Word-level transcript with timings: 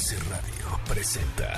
MBS 0.00 0.28
Radio 0.30 0.80
presenta 0.88 1.54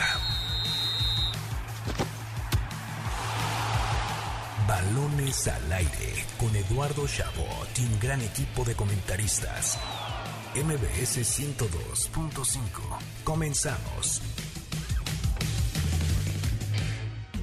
Balones 4.66 5.46
al 5.46 5.72
aire 5.72 6.26
con 6.40 6.54
Eduardo 6.56 7.06
Chabot 7.06 7.68
y 7.78 7.84
un 7.84 8.00
gran 8.00 8.20
equipo 8.20 8.64
de 8.64 8.74
comentaristas. 8.74 9.78
MBS 10.56 11.18
102.5. 11.18 12.58
Comenzamos. 13.22 14.20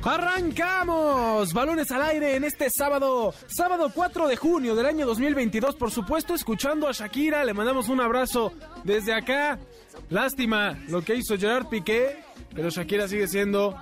Arrancamos, 0.03 1.53
balones 1.53 1.91
al 1.91 2.01
aire 2.03 2.35
en 2.35 2.43
este 2.43 2.69
sábado, 2.69 3.33
sábado 3.47 3.91
4 3.93 4.27
de 4.27 4.37
junio 4.37 4.73
del 4.73 4.85
año 4.85 5.05
2022, 5.05 5.75
por 5.75 5.91
supuesto, 5.91 6.33
escuchando 6.33 6.87
a 6.87 6.93
Shakira, 6.93 7.43
le 7.43 7.53
mandamos 7.53 7.89
un 7.89 7.99
abrazo 7.99 8.53
desde 8.83 9.13
acá. 9.13 9.59
Lástima 10.09 10.77
lo 10.87 11.01
que 11.01 11.15
hizo 11.15 11.37
Gerard 11.37 11.67
Piqué, 11.67 12.17
pero 12.53 12.69
Shakira 12.69 13.07
sigue 13.07 13.27
siendo 13.27 13.75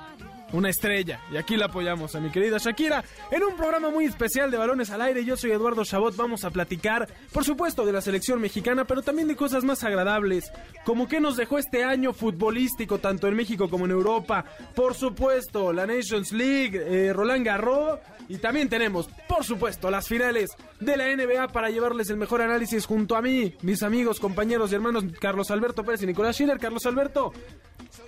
una 0.53 0.69
estrella. 0.69 1.19
Y 1.31 1.37
aquí 1.37 1.57
la 1.57 1.65
apoyamos 1.65 2.15
a 2.15 2.19
mi 2.19 2.29
querida 2.29 2.57
Shakira 2.57 3.03
en 3.31 3.43
un 3.43 3.55
programa 3.55 3.89
muy 3.89 4.05
especial 4.05 4.51
de 4.51 4.57
Balones 4.57 4.89
al 4.89 5.01
Aire. 5.01 5.25
Yo 5.25 5.35
soy 5.37 5.51
Eduardo 5.51 5.83
Chabot. 5.83 6.15
Vamos 6.15 6.43
a 6.43 6.51
platicar, 6.51 7.07
por 7.31 7.43
supuesto, 7.43 7.85
de 7.85 7.93
la 7.93 8.01
selección 8.01 8.41
mexicana, 8.41 8.85
pero 8.85 9.01
también 9.01 9.27
de 9.27 9.35
cosas 9.35 9.63
más 9.63 9.83
agradables, 9.83 10.51
como 10.85 11.07
que 11.07 11.19
nos 11.19 11.37
dejó 11.37 11.57
este 11.57 11.83
año 11.83 12.13
futbolístico, 12.13 12.99
tanto 12.99 13.27
en 13.27 13.35
México 13.35 13.69
como 13.69 13.85
en 13.85 13.91
Europa. 13.91 14.45
Por 14.75 14.93
supuesto, 14.93 15.73
la 15.73 15.85
Nations 15.85 16.31
League, 16.31 16.77
eh, 16.77 17.13
Roland 17.13 17.45
Garros. 17.45 17.99
Y 18.29 18.37
también 18.39 18.67
tenemos, 18.67 19.07
por 19.27 19.45
supuesto, 19.45 19.89
las 19.89 20.07
finales 20.07 20.51
de 20.79 20.97
la 20.97 21.15
NBA 21.15 21.47
para 21.49 21.69
llevarles 21.69 22.09
el 22.09 22.17
mejor 22.17 22.41
análisis 22.41 22.85
junto 22.85 23.15
a 23.15 23.21
mí, 23.21 23.55
mis 23.61 23.83
amigos, 23.83 24.19
compañeros 24.19 24.71
y 24.71 24.75
hermanos 24.75 25.05
Carlos 25.19 25.49
Alberto 25.49 25.83
Pérez 25.83 26.03
y 26.03 26.07
Nicolás 26.07 26.35
Schiller. 26.35 26.57
Carlos 26.59 26.85
Alberto, 26.85 27.31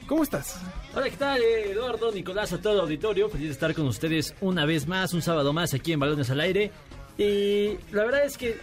¿cómo 0.07 0.23
estás? 0.23 0.59
Hola, 0.93 1.09
¿qué 1.09 1.15
tal? 1.15 1.41
eh, 1.41 1.71
Eduardo, 1.71 2.11
Nicolás, 2.11 2.51
a 2.51 2.61
todo 2.61 2.81
auditorio. 2.81 3.29
Feliz 3.29 3.47
de 3.47 3.53
estar 3.53 3.73
con 3.73 3.87
ustedes 3.87 4.35
una 4.41 4.65
vez 4.65 4.87
más, 4.87 5.13
un 5.13 5.21
sábado 5.21 5.53
más 5.53 5.73
aquí 5.73 5.93
en 5.93 5.99
Balones 6.01 6.29
al 6.29 6.41
Aire. 6.41 6.71
Y 7.17 7.77
la 7.91 8.03
verdad 8.03 8.25
es 8.25 8.37
que 8.37 8.57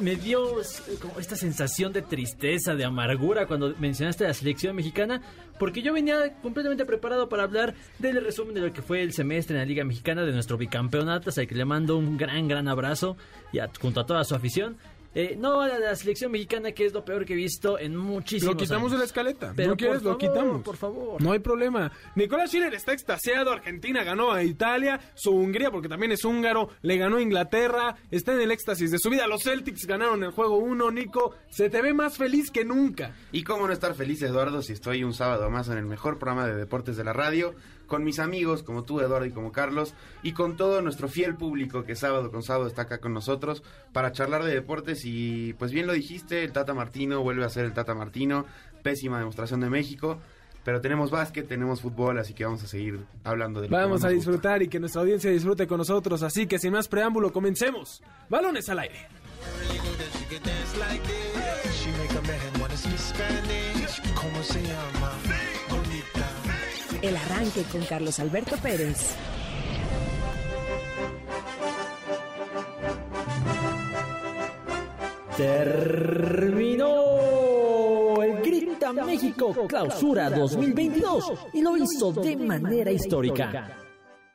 me 0.00 0.16
dio 0.16 0.60
como 1.00 1.18
esta 1.18 1.36
sensación 1.36 1.92
de 1.92 2.02
tristeza, 2.02 2.74
de 2.74 2.84
amargura 2.84 3.46
cuando 3.46 3.74
mencionaste 3.78 4.24
la 4.24 4.34
selección 4.34 4.74
mexicana, 4.76 5.22
porque 5.58 5.82
yo 5.82 5.92
venía 5.92 6.34
completamente 6.42 6.84
preparado 6.84 7.28
para 7.28 7.44
hablar 7.44 7.74
del 7.98 8.24
resumen 8.24 8.54
de 8.54 8.60
lo 8.62 8.72
que 8.72 8.82
fue 8.82 9.02
el 9.02 9.12
semestre 9.12 9.54
en 9.54 9.60
la 9.60 9.66
Liga 9.66 9.84
Mexicana, 9.84 10.24
de 10.24 10.32
nuestro 10.32 10.56
bicampeonato, 10.56 11.30
al 11.36 11.46
que 11.46 11.54
le 11.54 11.64
mando 11.64 11.96
un 11.96 12.16
gran, 12.16 12.48
gran 12.48 12.68
abrazo 12.68 13.16
y 13.52 13.58
junto 13.80 14.00
a 14.00 14.06
toda 14.06 14.24
su 14.24 14.34
afición. 14.34 14.76
Eh, 15.14 15.36
no 15.38 15.60
a 15.60 15.68
la, 15.68 15.78
la 15.78 15.96
selección 15.96 16.32
mexicana, 16.32 16.72
que 16.72 16.86
es 16.86 16.92
lo 16.92 17.04
peor 17.04 17.24
que 17.24 17.34
he 17.34 17.36
visto 17.36 17.78
en 17.78 17.96
muchísimos 17.96 18.54
Lo 18.54 18.58
quitamos 18.60 18.92
de 18.92 18.98
la 18.98 19.04
escaleta. 19.04 19.52
Pero 19.54 19.70
¿No 19.70 19.76
quieres? 19.76 20.02
lo 20.02 20.16
quitamos. 20.16 20.62
por 20.62 20.76
favor. 20.76 21.20
No 21.20 21.32
hay 21.32 21.38
problema. 21.40 21.92
Nicolás 22.14 22.50
Schiller 22.50 22.72
está 22.74 22.92
extasiado. 22.92 23.52
Argentina 23.52 24.02
ganó 24.04 24.32
a 24.32 24.42
Italia. 24.42 25.00
Su 25.14 25.32
Hungría, 25.32 25.70
porque 25.70 25.88
también 25.88 26.12
es 26.12 26.24
húngaro, 26.24 26.70
le 26.82 26.96
ganó 26.96 27.16
a 27.18 27.22
Inglaterra. 27.22 27.96
Está 28.10 28.32
en 28.32 28.40
el 28.40 28.50
éxtasis 28.50 28.90
de 28.90 28.98
su 28.98 29.10
vida. 29.10 29.26
Los 29.26 29.42
Celtics 29.42 29.86
ganaron 29.86 30.22
el 30.24 30.30
juego 30.30 30.56
1. 30.56 30.90
Nico, 30.90 31.34
se 31.50 31.68
te 31.68 31.82
ve 31.82 31.92
más 31.92 32.16
feliz 32.16 32.50
que 32.50 32.64
nunca. 32.64 33.14
Y 33.32 33.44
cómo 33.44 33.66
no 33.66 33.72
estar 33.72 33.94
feliz, 33.94 34.22
Eduardo, 34.22 34.62
si 34.62 34.72
estoy 34.72 35.04
un 35.04 35.14
sábado 35.14 35.50
más 35.50 35.68
en 35.68 35.78
el 35.78 35.86
mejor 35.86 36.18
programa 36.18 36.46
de 36.46 36.54
deportes 36.56 36.96
de 36.96 37.04
la 37.04 37.12
radio, 37.12 37.54
con 37.92 38.04
mis 38.04 38.20
amigos 38.20 38.62
como 38.62 38.84
tú, 38.84 39.00
Eduardo, 39.00 39.26
y 39.26 39.32
como 39.32 39.52
Carlos, 39.52 39.92
y 40.22 40.32
con 40.32 40.56
todo 40.56 40.80
nuestro 40.80 41.08
fiel 41.08 41.36
público 41.36 41.84
que 41.84 41.94
sábado 41.94 42.30
con 42.30 42.42
sábado 42.42 42.66
está 42.66 42.82
acá 42.82 43.00
con 43.02 43.12
nosotros 43.12 43.62
para 43.92 44.12
charlar 44.12 44.44
de 44.44 44.54
deportes. 44.54 45.02
Y 45.04 45.52
pues 45.58 45.72
bien 45.72 45.86
lo 45.86 45.92
dijiste, 45.92 46.42
el 46.42 46.52
Tata 46.52 46.72
Martino 46.72 47.20
vuelve 47.22 47.44
a 47.44 47.50
ser 47.50 47.66
el 47.66 47.74
Tata 47.74 47.94
Martino, 47.94 48.46
pésima 48.82 49.18
demostración 49.18 49.60
de 49.60 49.68
México. 49.68 50.18
Pero 50.64 50.80
tenemos 50.80 51.10
básquet, 51.10 51.46
tenemos 51.46 51.82
fútbol, 51.82 52.18
así 52.18 52.32
que 52.32 52.46
vamos 52.46 52.62
a 52.62 52.66
seguir 52.66 53.04
hablando 53.24 53.60
de 53.60 53.68
lo 53.68 53.76
que 53.76 53.82
Vamos 53.82 54.00
más 54.00 54.10
a 54.10 54.14
gusta. 54.14 54.30
disfrutar 54.30 54.62
y 54.62 54.68
que 54.68 54.80
nuestra 54.80 55.02
audiencia 55.02 55.30
disfrute 55.30 55.66
con 55.66 55.76
nosotros. 55.76 56.22
Así 56.22 56.46
que 56.46 56.58
sin 56.58 56.72
más 56.72 56.88
preámbulo, 56.88 57.30
comencemos. 57.30 58.02
Balones 58.30 58.70
al 58.70 58.78
aire. 58.78 59.06
El 67.02 67.16
arranque 67.16 67.64
con 67.64 67.82
Carlos 67.82 68.20
Alberto 68.20 68.56
Pérez. 68.58 69.16
Terminó 75.36 76.92
el 78.22 78.40
Grita 78.40 78.92
México 78.92 79.52
Clausura 79.66 80.30
2022 80.30 81.32
y 81.54 81.62
lo 81.62 81.76
hizo 81.76 82.12
de 82.12 82.36
manera 82.36 82.92
histórica. 82.92 83.78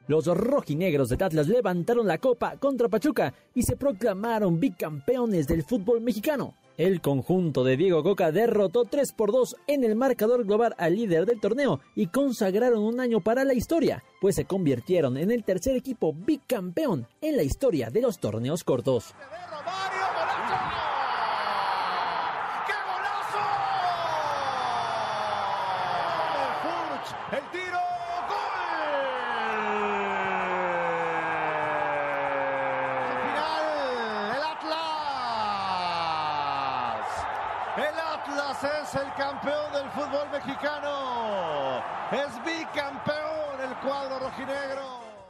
Los 0.08 0.26
rojinegros 0.26 1.08
de 1.08 1.24
Atlas 1.24 1.48
levantaron 1.48 2.06
la 2.06 2.18
copa 2.18 2.58
contra 2.58 2.90
Pachuca 2.90 3.34
y 3.56 3.64
se 3.64 3.78
proclamaron 3.78 4.60
bicampeones 4.60 5.48
del 5.48 5.64
fútbol 5.64 6.02
mexicano. 6.02 6.54
El 6.78 7.02
conjunto 7.02 7.64
de 7.64 7.76
Diego 7.76 8.04
Coca 8.04 8.32
derrotó 8.32 8.86
3 8.86 9.12
por 9.14 9.32
2 9.32 9.56
en 9.66 9.84
el 9.84 9.96
marcador 9.96 10.46
global 10.46 10.76
al 10.78 10.96
líder 10.96 11.26
del 11.26 11.40
torneo 11.40 11.80
y 11.96 12.06
consagraron 12.06 12.84
un 12.84 13.00
año 13.00 13.20
para 13.20 13.44
la 13.44 13.56
historia, 13.56 14.04
pues 14.22 14.36
se 14.36 14.46
convirtieron 14.46 15.18
en 15.18 15.32
el 15.32 15.44
tercer 15.44 15.76
equipo 15.76 16.14
bicampeón 16.14 17.08
en 17.20 17.36
la 17.36 17.42
historia 17.42 17.90
de 17.90 18.02
los 18.02 18.20
torneos 18.20 18.64
cortos. 18.64 19.16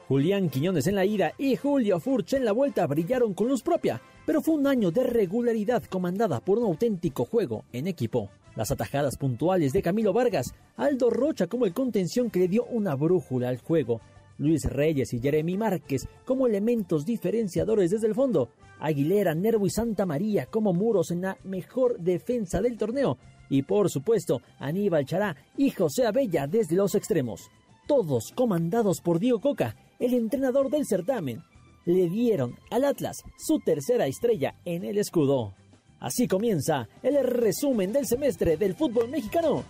Julián 0.07 0.49
Quiñones 0.49 0.87
en 0.87 0.95
la 0.95 1.03
ida 1.03 1.33
y 1.37 1.57
Julio 1.57 1.99
Furch 1.99 2.31
en 2.31 2.45
la 2.45 2.53
vuelta 2.53 2.87
brillaron 2.87 3.33
con 3.33 3.49
luz 3.49 3.61
propia, 3.61 4.01
pero 4.25 4.41
fue 4.41 4.55
un 4.55 4.65
año 4.65 4.89
de 4.89 5.03
regularidad 5.03 5.83
comandada 5.83 6.39
por 6.39 6.59
un 6.59 6.63
auténtico 6.63 7.25
juego 7.25 7.65
en 7.73 7.87
equipo. 7.87 8.29
Las 8.55 8.71
atajadas 8.71 9.17
puntuales 9.17 9.73
de 9.73 9.81
Camilo 9.81 10.13
Vargas, 10.13 10.53
Aldo 10.77 11.09
Rocha 11.09 11.47
como 11.47 11.65
el 11.65 11.73
contención 11.73 12.29
que 12.29 12.39
le 12.39 12.47
dio 12.47 12.63
una 12.67 12.95
brújula 12.95 13.49
al 13.49 13.57
juego, 13.57 13.99
Luis 14.37 14.63
Reyes 14.63 15.11
y 15.13 15.19
Jeremy 15.19 15.57
Márquez 15.57 16.07
como 16.23 16.47
elementos 16.47 17.05
diferenciadores 17.05 17.91
desde 17.91 18.07
el 18.07 18.15
fondo, 18.15 18.47
Aguilera, 18.79 19.35
Nervo 19.35 19.67
y 19.67 19.71
Santa 19.71 20.05
María 20.05 20.45
como 20.45 20.71
muros 20.71 21.11
en 21.11 21.23
la 21.23 21.37
mejor 21.43 21.99
defensa 21.99 22.61
del 22.61 22.77
torneo, 22.77 23.17
y 23.49 23.63
por 23.63 23.89
supuesto 23.89 24.41
Aníbal 24.57 25.05
Chará 25.05 25.35
y 25.57 25.69
José 25.71 26.05
Abella 26.05 26.47
desde 26.47 26.77
los 26.77 26.95
extremos 26.95 27.49
todos 27.87 28.33
comandados 28.35 29.01
por 29.01 29.17
Diego 29.17 29.39
Coca, 29.39 29.75
el 29.99 30.13
entrenador 30.13 30.69
del 30.69 30.85
certamen, 30.85 31.43
le 31.85 32.09
dieron 32.09 32.55
al 32.69 32.83
Atlas 32.83 33.23
su 33.37 33.59
tercera 33.59 34.07
estrella 34.07 34.55
en 34.65 34.83
el 34.83 34.97
escudo. 34.97 35.53
Así 35.99 36.27
comienza 36.27 36.87
el 37.01 37.23
resumen 37.23 37.91
del 37.91 38.05
semestre 38.05 38.57
del 38.57 38.75
fútbol 38.75 39.09
mexicano. 39.09 39.63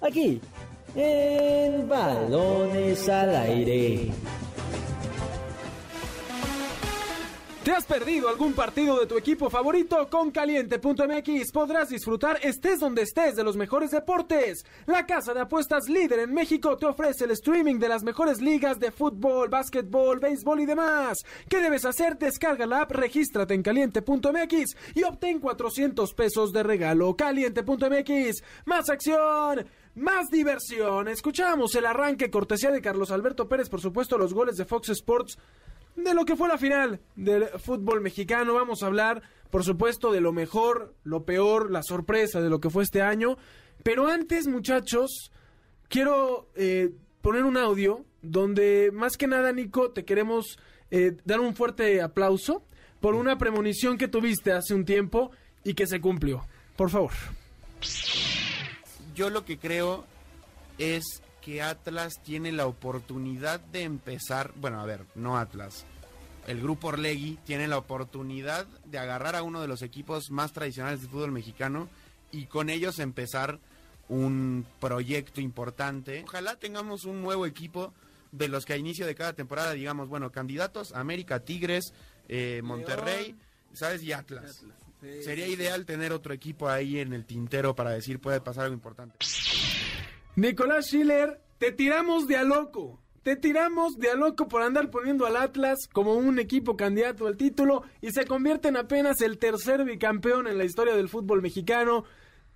Aquí, 0.00 0.40
en 0.94 1.88
Balones 1.88 3.08
al 3.08 3.34
Aire. 3.34 4.12
¿Te 7.64 7.70
has 7.70 7.86
perdido 7.86 8.28
algún 8.28 8.52
partido 8.52 9.00
de 9.00 9.06
tu 9.06 9.16
equipo 9.16 9.48
favorito? 9.48 10.06
Con 10.10 10.30
caliente.mx 10.30 11.50
podrás 11.50 11.88
disfrutar 11.88 12.38
estés 12.42 12.78
donde 12.78 13.00
estés 13.00 13.36
de 13.36 13.42
los 13.42 13.56
mejores 13.56 13.90
deportes. 13.90 14.66
La 14.84 15.06
casa 15.06 15.32
de 15.32 15.40
apuestas 15.40 15.88
líder 15.88 16.18
en 16.18 16.34
México 16.34 16.76
te 16.76 16.84
ofrece 16.84 17.24
el 17.24 17.30
streaming 17.30 17.78
de 17.78 17.88
las 17.88 18.02
mejores 18.02 18.42
ligas 18.42 18.78
de 18.78 18.90
fútbol, 18.90 19.48
básquetbol, 19.48 20.20
béisbol 20.20 20.60
y 20.60 20.66
demás. 20.66 21.24
¿Qué 21.48 21.62
debes 21.62 21.86
hacer? 21.86 22.18
Descarga 22.18 22.66
la 22.66 22.82
app, 22.82 22.90
regístrate 22.90 23.54
en 23.54 23.62
caliente.mx 23.62 24.76
y 24.94 25.02
obtén 25.04 25.40
400 25.40 26.12
pesos 26.12 26.52
de 26.52 26.64
regalo. 26.64 27.16
Caliente.mx, 27.16 28.42
más 28.66 28.90
acción. 28.90 29.66
Más 29.94 30.28
diversión. 30.28 31.08
Escuchamos 31.08 31.74
el 31.76 31.86
arranque 31.86 32.28
cortesía 32.28 32.72
de 32.72 32.82
Carlos 32.82 33.10
Alberto 33.10 33.48
Pérez, 33.48 33.70
por 33.70 33.80
supuesto, 33.80 34.18
los 34.18 34.34
goles 34.34 34.56
de 34.56 34.66
Fox 34.66 34.90
Sports 34.90 35.38
de 35.96 36.14
lo 36.14 36.24
que 36.24 36.36
fue 36.36 36.48
la 36.48 36.58
final 36.58 37.00
del 37.16 37.48
fútbol 37.58 38.00
mexicano. 38.00 38.54
Vamos 38.54 38.82
a 38.82 38.86
hablar, 38.86 39.22
por 39.50 39.64
supuesto, 39.64 40.12
de 40.12 40.20
lo 40.20 40.32
mejor, 40.32 40.94
lo 41.04 41.24
peor, 41.24 41.70
la 41.70 41.82
sorpresa 41.82 42.40
de 42.40 42.50
lo 42.50 42.60
que 42.60 42.70
fue 42.70 42.82
este 42.82 43.02
año. 43.02 43.36
Pero 43.82 44.08
antes, 44.08 44.46
muchachos, 44.46 45.30
quiero 45.88 46.48
eh, 46.56 46.90
poner 47.22 47.44
un 47.44 47.56
audio 47.56 48.04
donde, 48.22 48.90
más 48.92 49.16
que 49.16 49.26
nada, 49.26 49.52
Nico, 49.52 49.90
te 49.90 50.04
queremos 50.04 50.58
eh, 50.90 51.16
dar 51.24 51.40
un 51.40 51.54
fuerte 51.54 52.02
aplauso 52.02 52.64
por 53.00 53.14
una 53.14 53.36
premonición 53.38 53.98
que 53.98 54.08
tuviste 54.08 54.52
hace 54.52 54.74
un 54.74 54.84
tiempo 54.84 55.30
y 55.62 55.74
que 55.74 55.86
se 55.86 56.00
cumplió. 56.00 56.46
Por 56.76 56.90
favor. 56.90 57.12
yo 59.14 59.30
lo 59.30 59.44
que 59.44 59.58
creo 59.58 60.04
es 60.78 61.22
que 61.44 61.60
Atlas 61.60 62.22
tiene 62.22 62.52
la 62.52 62.66
oportunidad 62.66 63.60
de 63.60 63.82
empezar, 63.82 64.52
bueno, 64.56 64.80
a 64.80 64.86
ver, 64.86 65.04
no 65.14 65.36
Atlas, 65.36 65.84
el 66.46 66.60
grupo 66.60 66.88
Orlegui 66.88 67.38
tiene 67.44 67.68
la 67.68 67.76
oportunidad 67.76 68.66
de 68.86 68.98
agarrar 68.98 69.36
a 69.36 69.42
uno 69.42 69.60
de 69.60 69.68
los 69.68 69.82
equipos 69.82 70.30
más 70.30 70.52
tradicionales 70.52 71.02
del 71.02 71.10
fútbol 71.10 71.32
mexicano 71.32 71.88
y 72.32 72.46
con 72.46 72.70
ellos 72.70 72.98
empezar 72.98 73.58
un 74.08 74.66
proyecto 74.80 75.40
importante. 75.42 76.24
Ojalá 76.26 76.56
tengamos 76.56 77.04
un 77.04 77.22
nuevo 77.22 77.44
equipo 77.44 77.92
de 78.32 78.48
los 78.48 78.64
que 78.64 78.72
a 78.72 78.76
inicio 78.76 79.06
de 79.06 79.14
cada 79.14 79.34
temporada 79.34 79.72
digamos, 79.72 80.08
bueno, 80.08 80.32
candidatos, 80.32 80.92
América, 80.92 81.40
Tigres, 81.40 81.92
eh, 82.28 82.62
Monterrey, 82.64 83.36
¿sabes? 83.74 84.02
Y 84.02 84.12
Atlas. 84.12 84.64
Sería 85.22 85.46
ideal 85.46 85.84
tener 85.84 86.12
otro 86.12 86.32
equipo 86.32 86.70
ahí 86.70 86.98
en 86.98 87.12
el 87.12 87.26
tintero 87.26 87.74
para 87.74 87.90
decir 87.90 88.18
puede 88.18 88.40
pasar 88.40 88.64
algo 88.64 88.74
importante. 88.74 89.18
Nicolás 90.36 90.86
Schiller, 90.86 91.40
te 91.58 91.70
tiramos 91.70 92.26
de 92.26 92.36
a 92.36 92.42
loco. 92.42 93.00
Te 93.22 93.36
tiramos 93.36 93.96
de 93.98 94.10
a 94.10 94.16
loco 94.16 94.48
por 94.48 94.62
andar 94.62 94.90
poniendo 94.90 95.26
al 95.26 95.36
Atlas 95.36 95.86
como 95.92 96.14
un 96.14 96.40
equipo 96.40 96.76
candidato 96.76 97.28
al 97.28 97.36
título 97.36 97.84
y 98.00 98.10
se 98.10 98.26
convierte 98.26 98.66
en 98.66 98.76
apenas 98.76 99.20
el 99.20 99.38
tercer 99.38 99.84
bicampeón 99.84 100.48
en 100.48 100.58
la 100.58 100.64
historia 100.64 100.96
del 100.96 101.08
fútbol 101.08 101.40
mexicano. 101.40 102.04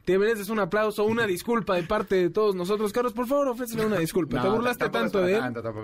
Te 0.09 0.19
mereces 0.19 0.49
un 0.49 0.59
aplauso, 0.59 1.05
una 1.05 1.27
disculpa 1.27 1.77
de 1.77 1.83
parte 1.83 2.15
de 2.17 2.31
todos 2.31 2.55
nosotros. 2.55 2.95
Carlos, 2.95 3.13
por 3.13 3.27
favor, 3.27 3.49
ofrécele 3.49 3.85
una 3.85 3.99
disculpa. 3.99 4.41
Te 4.41 4.49
burlaste 4.49 4.89
tanto 4.89 5.21
de 5.21 5.35
él. 5.35 5.43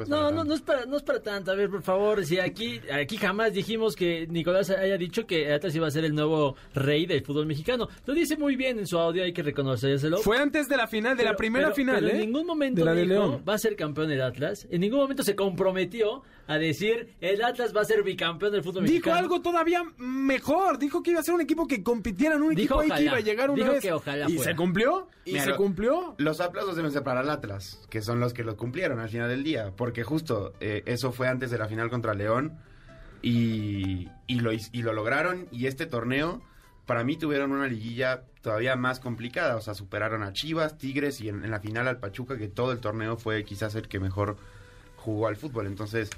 No, 0.09 0.31
no, 0.31 0.45
no 0.45 0.55
es, 0.55 0.63
para, 0.63 0.87
no 0.87 0.97
es 0.97 1.03
para 1.03 1.21
tanto. 1.21 1.53
A 1.53 1.55
ver, 1.55 1.69
por 1.69 1.83
favor, 1.83 2.25
si 2.25 2.39
aquí, 2.39 2.81
aquí 2.91 3.19
jamás 3.19 3.53
dijimos 3.53 3.95
que 3.95 4.27
Nicolás 4.31 4.71
haya 4.71 4.97
dicho 4.97 5.27
que 5.27 5.53
Atlas 5.53 5.75
iba 5.77 5.87
a 5.89 5.91
ser 5.91 6.07
el 6.07 6.15
nuevo 6.15 6.57
rey 6.75 7.05
del 7.05 7.23
fútbol 7.23 7.45
mexicano. 7.45 7.87
Lo 8.07 8.15
dice 8.15 8.39
muy 8.39 8.57
bien 8.57 8.79
en 8.79 8.87
su 8.87 8.99
audio, 8.99 9.25
hay 9.25 9.35
que 9.35 9.43
reconocérselo. 9.43 10.17
Fue 10.17 10.39
antes 10.39 10.71
de 10.71 10.79
la 10.79 10.87
final, 10.87 11.19
de 11.19 11.25
la 11.25 11.37
primera 11.37 11.67
pero- 11.67 11.75
final, 11.77 11.97
pero 11.97 12.09
¿eh? 12.09 12.13
En 12.13 12.21
ningún 12.21 12.47
momento 12.47 12.81
De 12.81 12.85
la 12.87 12.95
de 12.95 13.03
dijo, 13.03 13.13
León. 13.13 13.43
va 13.47 13.53
a 13.53 13.59
ser 13.59 13.77
campeón 13.77 14.11
el 14.11 14.23
Atlas. 14.23 14.67
En 14.71 14.81
ningún 14.81 15.01
momento 15.01 15.23
se 15.23 15.37
comprometió 15.37 16.23
a 16.47 16.59
decir 16.59 17.15
el 17.21 17.43
Atlas 17.43 17.75
va 17.75 17.81
a 17.81 17.85
ser 17.85 18.03
bicampeón 18.03 18.53
del 18.53 18.63
fútbol 18.63 18.85
Dijo 18.85 18.93
mexicano. 18.95 19.17
algo 19.17 19.41
todavía 19.41 19.83
mejor. 19.97 20.79
Dijo 20.79 21.03
que 21.03 21.13
iba 21.13 21.21
a 21.21 21.23
ser 21.23 21.35
un 21.35 21.41
equipo 21.41 21.67
que 21.67 21.83
compitiera 21.83 22.35
en 22.37 22.43
un 22.43 22.55
Dijo 22.55 22.81
equipo 22.81 22.81
ahí 22.81 22.87
que 22.89 22.93
ojalá. 22.93 23.07
iba 23.07 23.17
a 23.17 23.21
llegar 23.21 23.51
una 23.51 23.63
Dijo 23.63 23.73
vez. 23.73 23.83
que 23.83 23.93
ojalá 23.93 24.29
y 24.29 24.37
fuera. 24.37 24.51
se 24.51 24.57
cumplió. 24.57 25.09
Y 25.25 25.33
Mira, 25.33 25.45
se 25.45 25.55
cumplió. 25.57 26.15
Los 26.19 26.41
aplausos 26.41 26.77
deben 26.77 26.93
ser 26.93 27.03
para 27.03 27.23
el 27.23 27.31
Atlas, 27.31 27.81
que 27.89 28.03
son 28.03 28.21
los 28.21 28.35
que 28.35 28.45
lo 28.45 28.57
cumplieron 28.57 29.01
al 29.01 29.09
final 29.09 29.29
del 29.31 29.43
día, 29.43 29.73
porque 29.77 30.03
justo 30.05 30.53
eh, 30.61 30.83
eso 30.87 31.13
fue 31.13 31.29
antes 31.29 31.51
de 31.51 31.57
la 31.59 31.67
final 31.67 31.89
contra 31.89 32.13
León 32.13 32.59
y, 33.23 34.09
y 34.27 34.41
lo, 34.41 34.53
y 34.53 34.83
lo 34.83 34.93
lograron 34.93 35.47
y 35.51 35.67
este 35.67 35.87
torneo 35.87 36.43
para 36.87 37.05
mí 37.05 37.17
tuvieron 37.17 37.53
una 37.53 37.67
liguilla 37.67 38.25
todavía 38.43 38.77
más 38.77 39.01
complicada, 39.01 39.57
o 39.57 39.63
sea, 39.63 39.73
superaron 39.73 40.23
a 40.23 40.35
Chivas, 40.35 40.77
Tigres 40.77 41.23
y 41.23 41.31
en, 41.31 41.43
en 41.43 41.51
la 41.51 41.59
final 41.61 41.89
al 41.89 41.99
Pachuca, 41.99 42.37
que 42.37 42.49
todo 42.49 42.73
el 42.73 42.81
torneo 42.81 43.17
fue 43.17 43.43
quizás 43.45 43.75
el 43.75 43.89
que 43.89 43.99
mejor 43.99 44.37
jugó 44.97 45.27
al 45.29 45.37
fútbol, 45.37 45.67
entonces... 45.67 46.11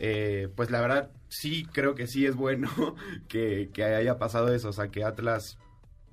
eh, 0.00 0.48
pues 0.56 0.70
la 0.70 0.80
verdad 0.80 1.10
sí 1.28 1.66
creo 1.72 1.94
que 1.94 2.06
sí 2.06 2.26
es 2.26 2.34
bueno 2.34 2.68
que, 3.28 3.70
que 3.72 3.84
haya 3.84 4.18
pasado 4.18 4.52
eso, 4.52 4.70
o 4.70 4.72
sea 4.72 4.88
que 4.88 5.04
Atlas 5.04 5.58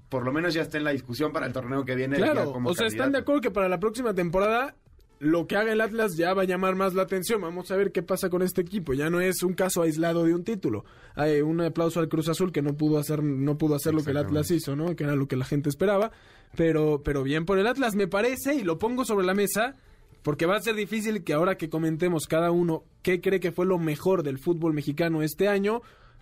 por 0.09 0.23
lo 0.23 0.31
menos 0.31 0.53
ya 0.53 0.61
está 0.61 0.77
en 0.77 0.83
la 0.83 0.91
discusión 0.91 1.33
para 1.33 1.47
el 1.47 1.53
torneo 1.53 1.83
que 1.83 1.95
viene. 1.95 2.17
Claro, 2.17 2.53
como 2.53 2.69
o 2.69 2.73
sea, 2.73 2.87
están 2.87 3.11
de 3.11 3.19
acuerdo 3.19 3.41
que 3.41 3.51
para 3.51 3.67
la 3.67 3.79
próxima 3.79 4.13
temporada 4.13 4.75
lo 5.19 5.47
que 5.47 5.55
haga 5.55 5.73
el 5.73 5.81
Atlas 5.81 6.15
ya 6.15 6.33
va 6.33 6.43
a 6.43 6.45
llamar 6.45 6.75
más 6.75 6.93
la 6.93 7.03
atención. 7.03 7.41
Vamos 7.41 7.71
a 7.71 7.75
ver 7.75 7.91
qué 7.91 8.03
pasa 8.03 8.29
con 8.29 8.41
este 8.41 8.61
equipo. 8.61 8.93
Ya 8.93 9.09
no 9.09 9.19
es 9.19 9.43
un 9.43 9.53
caso 9.53 9.81
aislado 9.81 10.23
de 10.25 10.33
un 10.33 10.43
título. 10.43 10.85
Hay 11.15 11.41
un 11.41 11.59
aplauso 11.61 11.99
al 11.99 12.07
Cruz 12.07 12.29
Azul 12.29 12.51
que 12.51 12.61
no 12.61 12.75
pudo 12.75 12.99
hacer, 12.99 13.23
no 13.23 13.57
pudo 13.57 13.75
hacer 13.75 13.93
lo 13.93 14.03
que 14.03 14.11
el 14.11 14.17
Atlas 14.17 14.51
hizo, 14.51 14.75
¿no? 14.75 14.95
Que 14.95 15.03
era 15.05 15.15
lo 15.15 15.27
que 15.27 15.35
la 15.35 15.45
gente 15.45 15.69
esperaba. 15.69 16.11
Pero, 16.55 17.01
pero 17.03 17.23
bien 17.23 17.45
por 17.45 17.57
el 17.57 17.67
Atlas, 17.67 17.95
me 17.95 18.07
parece, 18.07 18.55
y 18.55 18.63
lo 18.63 18.77
pongo 18.77 19.05
sobre 19.05 19.25
la 19.25 19.33
mesa, 19.33 19.75
porque 20.23 20.45
va 20.45 20.57
a 20.57 20.61
ser 20.61 20.75
difícil 20.75 21.23
que 21.23 21.33
ahora 21.33 21.57
que 21.57 21.69
comentemos 21.69 22.27
cada 22.27 22.51
uno 22.51 22.83
qué 23.01 23.21
cree 23.21 23.39
que 23.39 23.51
fue 23.51 23.65
lo 23.65 23.77
mejor 23.77 24.23
del 24.23 24.39
fútbol 24.39 24.73
mexicano 24.73 25.21
este 25.21 25.47
año, 25.47 25.81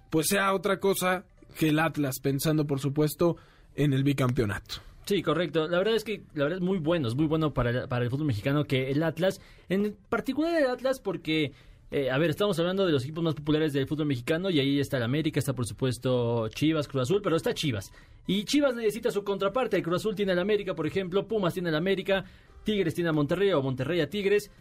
pues 0.10 0.28
sea 0.28 0.54
otra 0.54 0.80
cosa 0.80 1.26
que 1.58 1.70
el 1.70 1.80
Atlas, 1.80 2.20
pensando 2.22 2.66
por 2.68 2.80
supuesto 2.80 3.38
en 3.76 3.94
el 3.94 4.04
bicampeonato. 4.04 4.76
Sí, 5.06 5.22
correcto. 5.22 5.68
La 5.68 5.78
verdad 5.78 5.96
es 5.96 6.04
que 6.04 6.24
la 6.34 6.46
verdad 6.46 6.58
es 6.58 6.64
muy 6.64 6.80
bueno, 6.80 7.08
es 7.08 7.16
muy 7.16 7.28
bueno 7.28 7.54
para 7.54 7.70
el, 7.70 7.88
para 7.88 8.04
el 8.04 8.10
fútbol 8.10 8.28
mexicano 8.28 8.66
que 8.66 8.90
el 8.90 9.04
Atlas, 9.04 9.40
en 9.70 9.96
particular 10.10 10.60
el 10.60 10.68
Atlas 10.68 11.00
porque, 11.00 11.52
eh, 11.92 12.10
a 12.10 12.18
ver, 12.18 12.32
estamos 12.32 12.58
hablando 12.58 12.88
de 12.88 12.92
los 12.92 13.04
equipos 13.04 13.24
más 13.24 13.36
populares 13.36 13.72
del 13.72 13.88
fútbol 13.88 14.08
mexicano 14.08 14.50
y 14.50 14.60
ahí 14.60 14.80
está 14.80 14.98
el 14.98 15.04
América, 15.04 15.40
está 15.40 15.54
por 15.54 15.68
supuesto 15.68 16.48
Chivas, 16.50 16.88
Cruz 16.88 17.04
Azul, 17.04 17.22
pero 17.22 17.36
está 17.36 17.54
Chivas. 17.54 17.92
Y 18.26 18.46
Chivas 18.46 18.74
necesita 18.74 19.12
su 19.12 19.24
contraparte, 19.24 19.78
el 19.78 19.84
Cruz 19.84 19.98
Azul 20.02 20.16
tiene 20.16 20.32
al 20.32 20.40
América, 20.40 20.74
por 20.74 20.88
ejemplo, 20.88 21.28
Pumas 21.28 21.54
tiene 21.54 21.70
al 21.70 21.76
América, 21.76 22.26
Tigres 22.66 22.94
tiene 22.94 23.12
a 23.12 23.14
Monterrey 23.14 23.54
o 23.54 23.62
Monterrey 23.62 24.02
a 24.02 24.10
Tigres. 24.10 24.52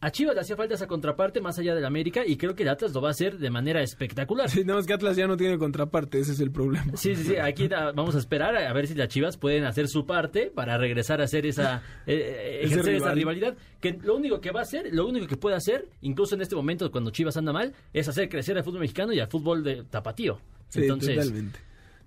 A 0.00 0.12
Chivas 0.12 0.36
le 0.36 0.42
hacía 0.42 0.54
falta 0.54 0.74
esa 0.74 0.86
contraparte 0.86 1.40
más 1.40 1.58
allá 1.58 1.74
del 1.74 1.84
América 1.84 2.24
y 2.24 2.36
creo 2.36 2.54
que 2.54 2.62
el 2.62 2.68
Atlas 2.68 2.94
lo 2.94 3.00
va 3.00 3.08
a 3.08 3.10
hacer 3.10 3.36
de 3.36 3.50
manera 3.50 3.82
espectacular. 3.82 4.48
Sí, 4.48 4.60
nada 4.60 4.78
más 4.78 4.86
que 4.86 4.92
Atlas 4.92 5.16
ya 5.16 5.26
no 5.26 5.36
tiene 5.36 5.58
contraparte, 5.58 6.20
ese 6.20 6.32
es 6.32 6.40
el 6.40 6.52
problema. 6.52 6.96
Sí, 6.96 7.16
sí, 7.16 7.24
sí. 7.24 7.36
Aquí 7.36 7.68
vamos 7.68 8.14
a 8.14 8.18
esperar 8.18 8.56
a, 8.56 8.72
ver 8.72 8.86
si 8.86 8.94
las 8.94 9.08
Chivas 9.08 9.36
pueden 9.36 9.64
hacer 9.64 9.88
su 9.88 10.06
parte 10.06 10.52
para 10.54 10.78
regresar 10.78 11.20
a 11.20 11.24
hacer 11.24 11.46
esa, 11.46 11.82
eh, 12.06 12.14
eh, 12.14 12.60
ejercer 12.62 12.94
esa 12.94 13.12
rival. 13.12 13.16
rivalidad. 13.16 13.56
Que 13.80 13.98
lo 14.00 14.16
único 14.16 14.40
que 14.40 14.52
va 14.52 14.60
a 14.60 14.62
hacer, 14.62 14.94
lo 14.94 15.04
único 15.04 15.26
que 15.26 15.36
puede 15.36 15.56
hacer, 15.56 15.88
incluso 16.00 16.36
en 16.36 16.42
este 16.42 16.54
momento 16.54 16.88
cuando 16.92 17.10
Chivas 17.10 17.36
anda 17.36 17.52
mal, 17.52 17.74
es 17.92 18.08
hacer 18.08 18.28
crecer 18.28 18.56
al 18.56 18.62
fútbol 18.62 18.82
mexicano 18.82 19.12
y 19.12 19.18
al 19.18 19.28
fútbol 19.28 19.64
de 19.64 19.82
tapatío. 19.82 20.38
Sí, 20.68 20.82
Entonces, 20.82 21.16
totalmente. 21.16 21.58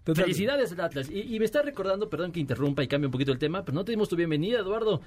Totalmente. 0.04 0.22
felicidades 0.24 0.72
al 0.72 0.80
Atlas. 0.80 1.10
Y, 1.12 1.36
y 1.36 1.40
me 1.40 1.46
está 1.46 1.62
recordando, 1.62 2.10
perdón 2.10 2.32
que 2.32 2.40
interrumpa 2.40 2.84
y 2.84 2.88
cambie 2.88 3.08
un 3.08 3.12
poquito 3.12 3.34
el 3.34 3.38
tema, 3.38 3.66
pero 3.66 3.76
no 3.76 3.84
te 3.84 3.92
dimos 3.92 4.08
tu 4.08 4.16
bienvenida, 4.16 4.60
Eduardo. 4.60 5.02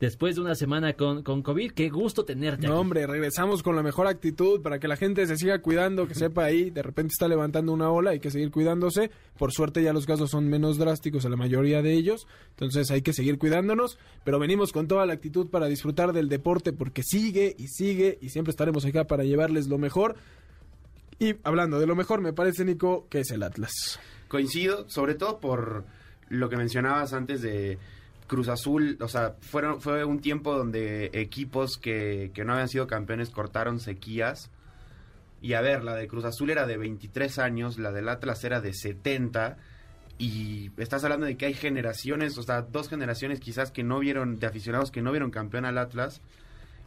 Después 0.00 0.34
de 0.34 0.40
una 0.40 0.54
semana 0.54 0.94
con, 0.94 1.22
con 1.22 1.42
COVID, 1.42 1.72
qué 1.72 1.90
gusto 1.90 2.24
tenerte 2.24 2.66
No, 2.66 2.72
aquí. 2.72 2.80
hombre, 2.80 3.06
regresamos 3.06 3.62
con 3.62 3.76
la 3.76 3.82
mejor 3.82 4.06
actitud 4.06 4.62
para 4.62 4.78
que 4.78 4.88
la 4.88 4.96
gente 4.96 5.26
se 5.26 5.36
siga 5.36 5.60
cuidando, 5.60 6.08
que 6.08 6.14
sepa 6.14 6.44
ahí, 6.44 6.70
de 6.70 6.82
repente 6.82 7.12
está 7.12 7.28
levantando 7.28 7.70
una 7.74 7.90
ola, 7.90 8.12
hay 8.12 8.18
que 8.18 8.30
seguir 8.30 8.50
cuidándose. 8.50 9.10
Por 9.36 9.52
suerte 9.52 9.82
ya 9.82 9.92
los 9.92 10.06
casos 10.06 10.30
son 10.30 10.48
menos 10.48 10.78
drásticos 10.78 11.26
a 11.26 11.28
la 11.28 11.36
mayoría 11.36 11.82
de 11.82 11.92
ellos, 11.92 12.26
entonces 12.52 12.90
hay 12.90 13.02
que 13.02 13.12
seguir 13.12 13.36
cuidándonos, 13.36 13.98
pero 14.24 14.38
venimos 14.38 14.72
con 14.72 14.88
toda 14.88 15.04
la 15.04 15.12
actitud 15.12 15.48
para 15.50 15.66
disfrutar 15.66 16.14
del 16.14 16.30
deporte 16.30 16.72
porque 16.72 17.02
sigue 17.02 17.54
y 17.58 17.68
sigue 17.68 18.16
y 18.22 18.30
siempre 18.30 18.52
estaremos 18.52 18.86
acá 18.86 19.04
para 19.04 19.24
llevarles 19.24 19.68
lo 19.68 19.76
mejor. 19.76 20.16
Y 21.18 21.34
hablando 21.44 21.78
de 21.78 21.86
lo 21.86 21.94
mejor, 21.94 22.22
me 22.22 22.32
parece, 22.32 22.64
Nico, 22.64 23.06
que 23.10 23.20
es 23.20 23.30
el 23.32 23.42
Atlas. 23.42 24.00
Coincido, 24.28 24.88
sobre 24.88 25.14
todo 25.14 25.40
por 25.40 25.84
lo 26.30 26.48
que 26.48 26.56
mencionabas 26.56 27.12
antes 27.12 27.42
de 27.42 27.76
Cruz 28.30 28.46
Azul, 28.46 28.96
o 29.00 29.08
sea, 29.08 29.34
fueron, 29.40 29.80
fue 29.80 30.04
un 30.04 30.20
tiempo 30.20 30.56
donde 30.56 31.10
equipos 31.14 31.76
que, 31.78 32.30
que 32.32 32.44
no 32.44 32.52
habían 32.52 32.68
sido 32.68 32.86
campeones 32.86 33.28
cortaron 33.30 33.80
sequías. 33.80 34.52
Y 35.42 35.54
a 35.54 35.60
ver, 35.60 35.82
la 35.82 35.96
de 35.96 36.06
Cruz 36.06 36.24
Azul 36.24 36.48
era 36.50 36.64
de 36.64 36.76
23 36.76 37.40
años, 37.40 37.76
la 37.80 37.90
del 37.90 38.08
Atlas 38.08 38.44
era 38.44 38.60
de 38.60 38.72
70. 38.72 39.56
Y 40.18 40.70
estás 40.76 41.02
hablando 41.02 41.26
de 41.26 41.36
que 41.36 41.46
hay 41.46 41.54
generaciones, 41.54 42.38
o 42.38 42.44
sea, 42.44 42.62
dos 42.62 42.88
generaciones 42.88 43.40
quizás 43.40 43.72
que 43.72 43.82
no 43.82 43.98
vieron, 43.98 44.38
de 44.38 44.46
aficionados 44.46 44.92
que 44.92 45.02
no 45.02 45.10
vieron 45.10 45.32
campeón 45.32 45.64
al 45.64 45.76
Atlas. 45.76 46.22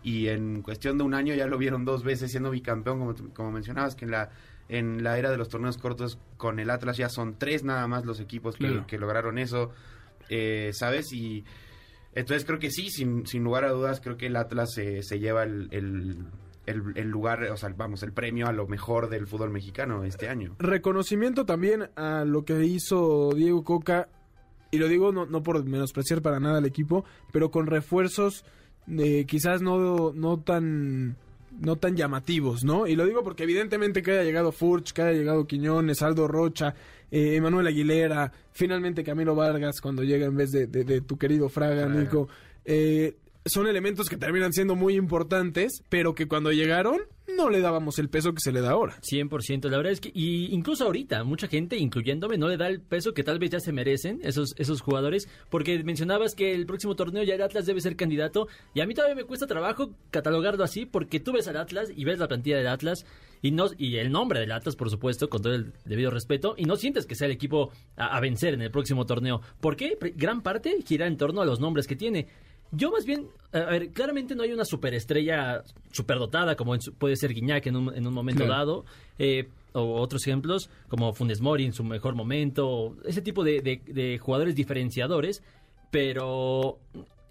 Y 0.02 0.30
en 0.30 0.62
cuestión 0.62 0.98
de 0.98 1.04
un 1.04 1.14
año 1.14 1.36
ya 1.36 1.48
lo 1.48 1.58
vieron 1.58 1.84
dos 1.84 2.06
veces 2.06 2.32
siendo 2.32 2.52
bicampeón, 2.52 3.00
como, 3.00 3.16
como 3.34 3.52
mencionabas, 3.52 3.96
que 3.96 4.06
en 4.06 4.12
la, 4.12 4.30
en 4.70 5.04
la 5.04 5.18
era 5.18 5.30
de 5.30 5.36
los 5.36 5.50
torneos 5.50 5.78
cortos 5.78 6.18
con 6.38 6.62
el 6.62 6.70
Atlas 6.70 6.96
ya 6.96 7.10
son 7.10 7.36
tres 7.38 7.66
nada 7.66 7.86
más 7.90 8.06
los 8.06 8.22
equipos 8.22 8.56
que, 8.56 8.68
Claro. 8.68 8.88
que 8.88 8.98
lograron 8.98 9.38
eso, 9.38 9.72
eh, 10.30 10.72
¿sabes? 10.74 11.12
Y 11.14 11.44
entonces 12.16 12.46
creo 12.46 12.60
que 12.60 12.70
sí, 12.72 12.90
sin, 12.90 13.26
sin 13.26 13.44
lugar 13.44 13.64
a 13.66 13.72
dudas, 13.72 14.00
creo 14.02 14.18
que 14.18 14.28
el 14.28 14.36
Atlas 14.36 14.72
se, 14.74 15.02
lleva 15.20 15.44
el, 15.44 15.68
el, 15.72 16.18
el- 16.66 16.94
el 16.96 17.08
lugar, 17.10 17.44
o 17.52 17.58
sea, 17.58 17.70
vamos, 17.76 18.04
el 18.04 18.14
premio 18.14 18.48
a 18.48 18.54
lo 18.54 18.68
mejor 18.68 19.10
del 19.10 19.28
fútbol 19.28 19.50
mexicano 19.50 20.04
este 20.04 20.30
año. 20.30 20.56
reconocimiento 20.60 21.46
también 21.46 21.90
a 21.96 22.24
lo 22.26 22.46
que 22.46 22.64
hizo 22.66 23.32
Diego 23.36 23.64
Coca, 23.64 24.08
y 24.72 24.78
lo 24.78 24.88
digo 24.88 25.12
no, 25.12 25.26
no 25.26 25.44
por 25.44 25.64
menospreciar 25.66 26.22
para 26.22 26.40
nada 26.40 26.58
al 26.60 26.66
equipo, 26.66 27.04
pero 27.32 27.52
con 27.52 27.68
refuerzos 27.68 28.46
eh, 28.88 29.26
quizás 29.28 29.62
no, 29.62 30.14
no 30.14 30.40
tan 30.40 31.16
no 31.60 31.76
tan 31.78 31.96
llamativos, 31.96 32.64
¿no? 32.64 32.88
Y 32.88 32.96
lo 32.96 33.06
digo 33.06 33.24
porque 33.24 33.44
evidentemente 33.44 34.02
que 34.02 34.12
haya 34.12 34.24
llegado 34.24 34.52
Furch, 34.52 34.92
que 34.92 35.02
haya 35.02 35.18
llegado 35.18 35.48
Quiñones, 35.48 36.02
Aldo 36.02 36.28
Rocha, 36.28 36.74
eh, 37.12 37.36
Emanuel 37.36 37.68
Aguilera, 37.68 38.32
finalmente 38.52 39.04
Camilo 39.04 39.36
Vargas 39.36 39.80
cuando 39.82 40.04
llega 40.04 40.26
en 40.26 40.36
vez 40.36 40.52
de, 40.52 40.68
de- 40.68 40.84
de 40.84 41.02
tu 41.02 41.18
querido 41.18 41.50
Fraga, 41.50 41.86
Fraga. 41.86 42.00
Nico. 42.02 42.28
Eh, 42.66 43.16
son 43.46 43.68
elementos 43.68 44.10
que 44.10 44.18
terminan 44.18 44.54
siendo 44.54 44.76
muy 44.76 44.96
importantes, 44.96 45.84
pero 45.90 46.16
que 46.16 46.28
cuando 46.28 46.52
llegaron 46.52 47.02
no 47.38 47.50
le 47.50 47.62
dábamos 47.62 48.00
el 48.00 48.10
peso 48.10 48.34
que 48.34 48.42
se 48.42 48.52
le 48.52 48.62
da 48.62 48.72
ahora. 48.72 49.00
100%, 49.02 49.70
la 49.70 49.78
verdad 49.78 49.94
es 49.94 50.02
que 50.02 50.12
y 50.14 50.54
incluso 50.54 50.86
ahorita 50.86 51.24
mucha 51.24 51.48
gente, 51.48 51.78
incluyéndome, 51.78 52.38
no 52.38 52.48
le 52.48 52.58
da 52.58 52.68
el 52.68 52.82
peso 52.82 53.14
que 53.14 53.24
tal 53.24 53.40
vez 53.40 53.52
ya 53.52 53.60
se 53.60 53.72
merecen 53.72 54.20
esos 54.24 54.54
esos 54.58 54.82
jugadores, 54.82 55.28
porque 55.50 55.84
mencionabas 55.84 56.36
que 56.36 56.54
el 56.54 56.66
próximo 56.66 56.96
torneo 56.96 57.24
ya 57.24 57.36
el 57.36 57.42
Atlas 57.42 57.66
debe 57.66 57.82
ser 57.82 57.96
candidato 57.96 58.48
y 58.74 58.82
a 58.82 58.86
mí 58.86 58.94
todavía 58.94 59.16
me 59.16 59.24
cuesta 59.24 59.48
trabajo 59.48 59.92
catalogarlo 60.12 60.64
así 60.64 60.86
porque 60.86 61.20
tú 61.20 61.34
ves 61.34 61.48
al 61.48 61.58
Atlas 61.58 61.90
y 61.96 62.04
ves 62.06 62.20
la 62.20 62.28
plantilla 62.28 62.58
del 62.58 62.68
Atlas 62.68 63.06
y 63.42 63.52
no 63.52 63.68
y 63.78 63.98
el 63.98 64.12
nombre 64.12 64.40
del 64.40 64.52
Atlas, 64.52 64.76
por 64.76 64.90
supuesto, 64.90 65.30
con 65.30 65.42
todo 65.42 65.54
el 65.54 65.74
debido 65.86 66.10
respeto 66.10 66.56
y 66.58 66.64
no 66.64 66.78
sientes 66.78 67.06
que 67.06 67.16
sea 67.16 67.26
el 67.26 67.34
equipo 67.34 67.72
a, 67.98 68.20
vencer 68.22 68.54
en 68.54 68.62
el 68.62 68.72
próximo 68.72 69.06
torneo. 69.06 69.42
¿Por 69.60 69.76
qué? 69.76 69.98
Gran 70.16 70.42
parte 70.42 70.78
gira 70.86 71.08
en 71.08 71.18
torno 71.18 71.42
a 71.42 71.46
los 71.46 71.60
nombres 71.60 71.86
que 71.86 71.98
tiene. 71.98 72.28
Yo 72.76 72.92
más 72.92 73.06
bien, 73.06 73.28
a 73.52 73.60
ver, 73.60 73.90
claramente 73.92 74.34
no 74.36 74.42
hay 74.44 74.52
una 74.52 74.66
superestrella 74.66 75.64
superdotada 75.92 76.56
como 76.56 76.74
en 76.74 76.82
puede 76.98 77.16
ser 77.16 77.34
Guiñac 77.34 77.68
en 77.68 77.76
un, 77.76 77.96
en 77.96 78.08
un 78.08 78.14
momento 78.14 78.46
Claro. 78.46 78.54
dado, 78.60 78.86
eh, 79.20 79.48
o 79.74 80.02
otros 80.02 80.26
ejemplos 80.26 80.70
como 80.88 81.14
Funes 81.14 81.40
Mori 81.40 81.66
en 81.66 81.74
su 81.74 81.84
mejor 81.84 82.16
momento, 82.16 82.96
ese 83.06 83.22
tipo 83.22 83.44
de, 83.44 83.62
de- 83.62 83.82
de 83.86 84.18
jugadores 84.18 84.56
diferenciadores, 84.56 85.44
pero 85.92 86.80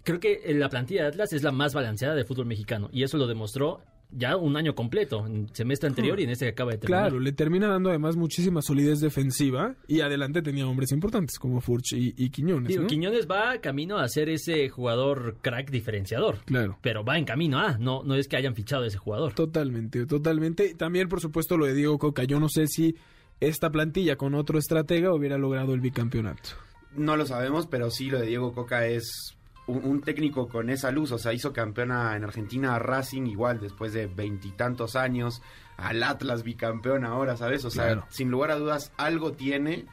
creo 0.03 0.19
que 0.19 0.41
la 0.53 0.69
plantilla 0.69 1.01
de 1.03 1.07
Atlas 1.09 1.33
es 1.33 1.43
la 1.43 1.51
más 1.51 1.73
balanceada 1.73 2.15
del 2.15 2.25
fútbol 2.25 2.45
mexicano 2.45 2.89
y 2.93 3.03
eso 3.03 3.17
lo 3.17 3.27
demostró 3.27 3.81
ya 4.15 4.37
un 4.37 4.57
año 4.57 4.75
completo, 4.75 5.25
en 5.25 5.43
el 5.43 5.55
semestre 5.55 5.89
anterior 5.89 6.19
y 6.19 6.23
en 6.23 6.29
este 6.29 6.45
que 6.45 6.51
acaba 6.51 6.71
de 6.71 6.77
terminar. 6.77 7.09
Claro, 7.09 7.19
le 7.19 7.31
termina 7.31 7.67
dando 7.67 7.89
además 7.89 8.15
muchísima 8.15 8.61
solidez 8.61 8.99
defensiva 8.99 9.75
y 9.87 10.01
adelante 10.01 10.41
tenía 10.41 10.67
hombres 10.67 10.91
importantes 10.91 11.39
como 11.39 11.61
Furch 11.61 11.93
y, 11.93 12.13
y 12.17 12.29
Quiñones. 12.29 12.69
Digo, 12.69 12.83
¿no? 12.83 12.87
Quiñones 12.87 13.27
va 13.29 13.57
camino 13.59 13.97
a 13.97 14.07
ser 14.07 14.29
ese 14.29 14.69
jugador 14.69 15.37
crack 15.41 15.69
diferenciador. 15.69 16.39
Claro. 16.45 16.77
Pero 16.81 17.03
va 17.03 17.17
en 17.17 17.25
camino 17.25 17.59
a, 17.59 17.77
no, 17.77 18.03
no 18.03 18.15
es 18.15 18.27
que 18.27 18.37
hayan 18.37 18.55
fichado 18.55 18.83
a 18.83 18.87
ese 18.87 18.97
jugador. 18.97 19.33
Totalmente, 19.33 20.05
totalmente. 20.05 20.75
También, 20.75 21.09
por 21.09 21.21
supuesto, 21.21 21.57
lo 21.57 21.65
de 21.65 21.73
Diego 21.73 21.97
Coca. 21.97 22.23
Yo 22.23 22.39
no 22.39 22.49
sé 22.49 22.67
si 22.67 22.95
esta 23.39 23.69
plantilla 23.69 24.15
con 24.15 24.35
otro 24.35 24.57
estratega 24.57 25.13
hubiera 25.13 25.37
logrado 25.37 25.73
el 25.73 25.81
bicampeonato. 25.81 26.51
No 26.95 27.17
lo 27.17 27.25
sabemos, 27.25 27.67
pero 27.67 27.89
sí 27.89 28.09
lo 28.09 28.19
de 28.19 28.27
Diego 28.27 28.53
Coca 28.53 28.85
es 28.85 29.35
un, 29.67 29.83
un 29.85 30.01
técnico 30.01 30.47
con 30.47 30.69
esa 30.69 30.91
luz. 30.91 31.11
O 31.11 31.17
sea, 31.17 31.33
hizo 31.33 31.53
campeona 31.53 32.15
en 32.15 32.23
Argentina 32.23 32.75
a 32.75 32.79
Racing 32.79 33.23
igual 33.27 33.59
después 33.59 33.93
de 33.93 34.07
veintitantos 34.07 34.95
años. 34.95 35.41
Al 35.77 36.03
Atlas 36.03 36.43
bicampeón 36.43 37.03
ahora, 37.05 37.35
¿sabes? 37.37 37.65
O 37.65 37.69
sea, 37.69 37.85
Claro. 37.85 38.05
sin 38.09 38.29
lugar 38.29 38.51
a 38.51 38.55
dudas, 38.55 38.91
algo 38.97 39.31
tiene 39.33 39.85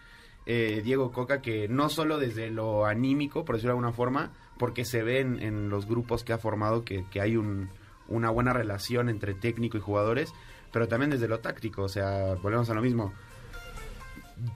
eh, 0.46 0.80
Diego 0.84 1.10
Coca 1.12 1.40
que 1.40 1.68
no 1.68 1.88
solo 1.88 2.18
desde 2.18 2.50
lo 2.50 2.84
anímico, 2.86 3.44
por 3.44 3.54
decirlo 3.56 3.72
de 3.74 3.78
alguna 3.78 3.92
forma, 3.92 4.32
porque 4.58 4.84
se 4.84 5.02
ve 5.02 5.20
en, 5.20 5.40
en 5.42 5.68
los 5.70 5.86
grupos 5.86 6.24
que 6.24 6.32
ha 6.32 6.38
formado 6.38 6.84
que, 6.84 7.04
que 7.10 7.20
hay 7.20 7.36
un- 7.36 7.70
una 8.08 8.30
buena 8.30 8.52
relación 8.52 9.08
entre 9.08 9.34
técnico 9.34 9.76
y 9.78 9.80
jugadores, 9.80 10.32
pero 10.72 10.88
también 10.88 11.10
desde 11.10 11.28
lo 11.28 11.38
táctico. 11.40 11.82
O 11.84 11.88
sea, 11.88 12.34
volvemos 12.42 12.68
a 12.70 12.74
lo 12.74 12.82
mismo 12.82 13.12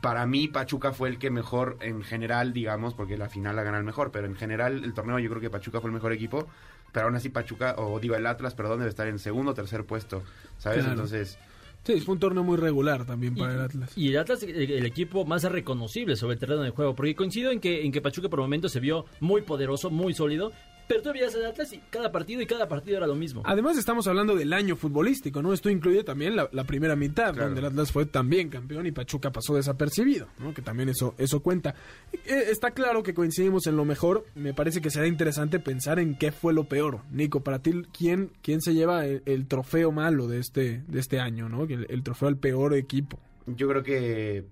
para 0.01 0.27
mí 0.27 0.49
Pachuca 0.49 0.93
fue 0.93 1.09
el 1.09 1.19
que 1.19 1.31
mejor 1.31 1.79
en 1.81 2.03
general, 2.03 2.53
digamos, 2.53 2.95
porque 2.95 3.17
la 3.17 3.29
final 3.29 3.57
la 3.57 3.63
gana 3.63 3.79
el 3.79 3.85
mejor, 3.85 4.11
pero 4.11 4.27
en 4.27 4.37
general 4.37 4.85
el 4.85 4.95
torneo 4.95 5.19
yo 5.19 5.29
creo 5.31 5.41
que 5.41 5.51
Pachuca 5.51 5.81
fue 5.81 5.91
el 5.91 5.95
mejor 5.95 6.13
equipo, 6.13 6.47
pero 6.93 7.07
aún 7.07 7.17
así 7.17 7.29
Pachuca, 7.29 7.75
o 7.79 7.99
digo 8.01 8.15
el 8.15 8.27
Atlas, 8.27 8.55
perdón, 8.55 8.79
debe 8.79 8.91
estar 8.91 9.07
en 9.07 9.19
segundo 9.19 9.53
o 9.53 9.55
tercer 9.55 9.85
puesto, 9.85 10.23
¿sabes? 10.59 10.81
Claro. 10.81 10.93
Entonces, 10.93 11.39
Sí, 11.85 12.01
fue 12.01 12.15
un 12.15 12.19
torneo 12.19 12.43
muy 12.43 12.57
regular 12.57 13.05
también 13.05 13.35
para 13.35 13.53
el 13.53 13.61
Atlas. 13.61 13.93
Y 13.95 14.09
el 14.09 14.19
Atlas, 14.19 14.43
el, 14.43 14.71
el 14.71 14.87
equipo 14.87 15.27
más 15.27 15.45
reconocible 15.45 16.17
sobre 16.17 16.35
el 16.35 16.41
terreno 16.41 16.63
de 16.63 16.71
juego, 16.71 16.95
porque 16.95 17.15
coincido 17.15 17.51
en 17.51 17.61
que, 17.61 17.85
en 17.85 17.93
que 17.93 18.01
Pachuca 18.01 18.31
por 18.31 18.41
momentos 18.41 18.73
se 18.73 18.81
vio 18.81 19.05
muy 19.21 19.43
poderoso, 19.43 19.91
muy 19.91 20.15
sólido, 20.15 20.51
pero 20.89 21.03
tú 21.03 21.13
veías 21.13 21.35
al 21.35 21.47
Atlas 21.47 21.73
y 21.73 21.79
cada 21.91 22.13
partido 22.13 22.43
y 22.43 22.47
cada 22.47 22.69
partido 22.69 22.97
era 22.99 23.07
lo 23.07 23.15
mismo. 23.15 23.43
Además 23.45 23.79
estamos 23.79 24.07
hablando 24.07 24.35
del 24.37 24.53
año 24.53 24.77
futbolístico, 24.77 25.43
¿no? 25.43 25.53
Esto 25.53 25.71
incluye 25.71 26.05
también 26.05 26.37
la, 26.37 26.49
la 26.53 26.65
primera 26.65 26.97
mitad, 26.97 27.33
Claro. 27.33 27.47
donde 27.47 27.61
el 27.61 27.67
Atlas 27.67 27.91
fue 27.93 28.07
también 28.07 28.49
campeón 28.49 28.87
y 28.87 28.93
Pachuca 28.93 29.31
pasó 29.33 29.55
desapercibido, 29.57 30.29
¿no? 30.39 30.53
Que 30.55 30.63
también 30.63 30.89
eso, 30.89 31.15
eso 31.19 31.41
cuenta. 31.41 31.75
Eh, 32.13 32.45
está 32.51 32.73
claro 32.73 33.03
que 33.03 33.15
coincidimos 33.15 33.67
en 33.67 33.77
lo 33.77 33.85
mejor. 33.85 34.27
Me 34.35 34.55
parece 34.55 34.81
que 34.81 34.91
será 34.91 35.07
interesante 35.07 35.59
pensar 35.61 35.99
en 35.99 36.17
qué 36.17 36.33
fue 36.33 36.53
lo 36.53 36.65
peor. 36.65 37.01
Nico, 37.11 37.41
para 37.41 37.61
ti, 37.61 37.83
¿quién, 37.97 38.31
quién 38.43 38.61
se 38.61 38.75
lleva 38.75 39.07
el, 39.07 39.23
el 39.27 39.47
trofeo 39.47 39.93
malo 39.93 40.29
de 40.29 40.39
este, 40.41 40.83
de 40.89 41.01
este 41.01 41.21
año, 41.21 41.49
¿no? 41.49 41.65
El, 41.65 41.87
el 41.89 42.03
trofeo 42.03 42.29
al 42.29 42.37
peor 42.37 42.75
equipo. 42.75 43.19
yo 43.47 43.69
creo 43.69 43.83
que, 43.83 44.45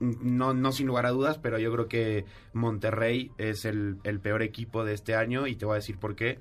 no, 0.00 0.54
no 0.54 0.72
sin 0.72 0.86
lugar 0.86 1.06
a 1.06 1.10
dudas, 1.10 1.38
pero 1.38 1.58
yo 1.58 1.70
creo 1.72 1.86
que 1.88 2.24
Monterrey 2.52 3.30
es 3.38 3.64
el, 3.64 3.98
el 4.04 4.18
peor 4.20 4.42
equipo 4.42 4.84
de 4.84 4.94
este 4.94 5.14
año 5.14 5.46
y 5.46 5.54
te 5.56 5.66
voy 5.66 5.74
a 5.74 5.76
decir 5.76 5.98
por 5.98 6.16
qué. 6.16 6.38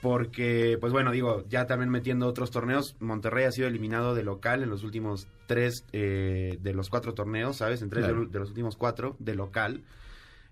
Porque, 0.00 0.78
pues 0.80 0.94
bueno, 0.94 1.10
digo, 1.12 1.44
ya 1.50 1.66
también 1.66 1.90
metiendo 1.90 2.26
otros 2.26 2.50
torneos, 2.50 2.96
Monterrey 3.00 3.44
ha 3.44 3.52
sido 3.52 3.68
eliminado 3.68 4.14
de 4.14 4.22
local 4.22 4.62
en 4.62 4.70
los 4.70 4.82
últimos 4.82 5.28
tres 5.46 5.84
eh, 5.92 6.56
de 6.62 6.72
los 6.72 6.88
cuatro 6.88 7.12
torneos, 7.12 7.58
¿sabes? 7.58 7.82
En 7.82 7.90
tres 7.90 8.06
Claro. 8.06 8.20
de, 8.24 8.26
de 8.30 8.38
los 8.38 8.48
últimos 8.48 8.76
cuatro 8.76 9.14
de 9.18 9.34
local, 9.34 9.82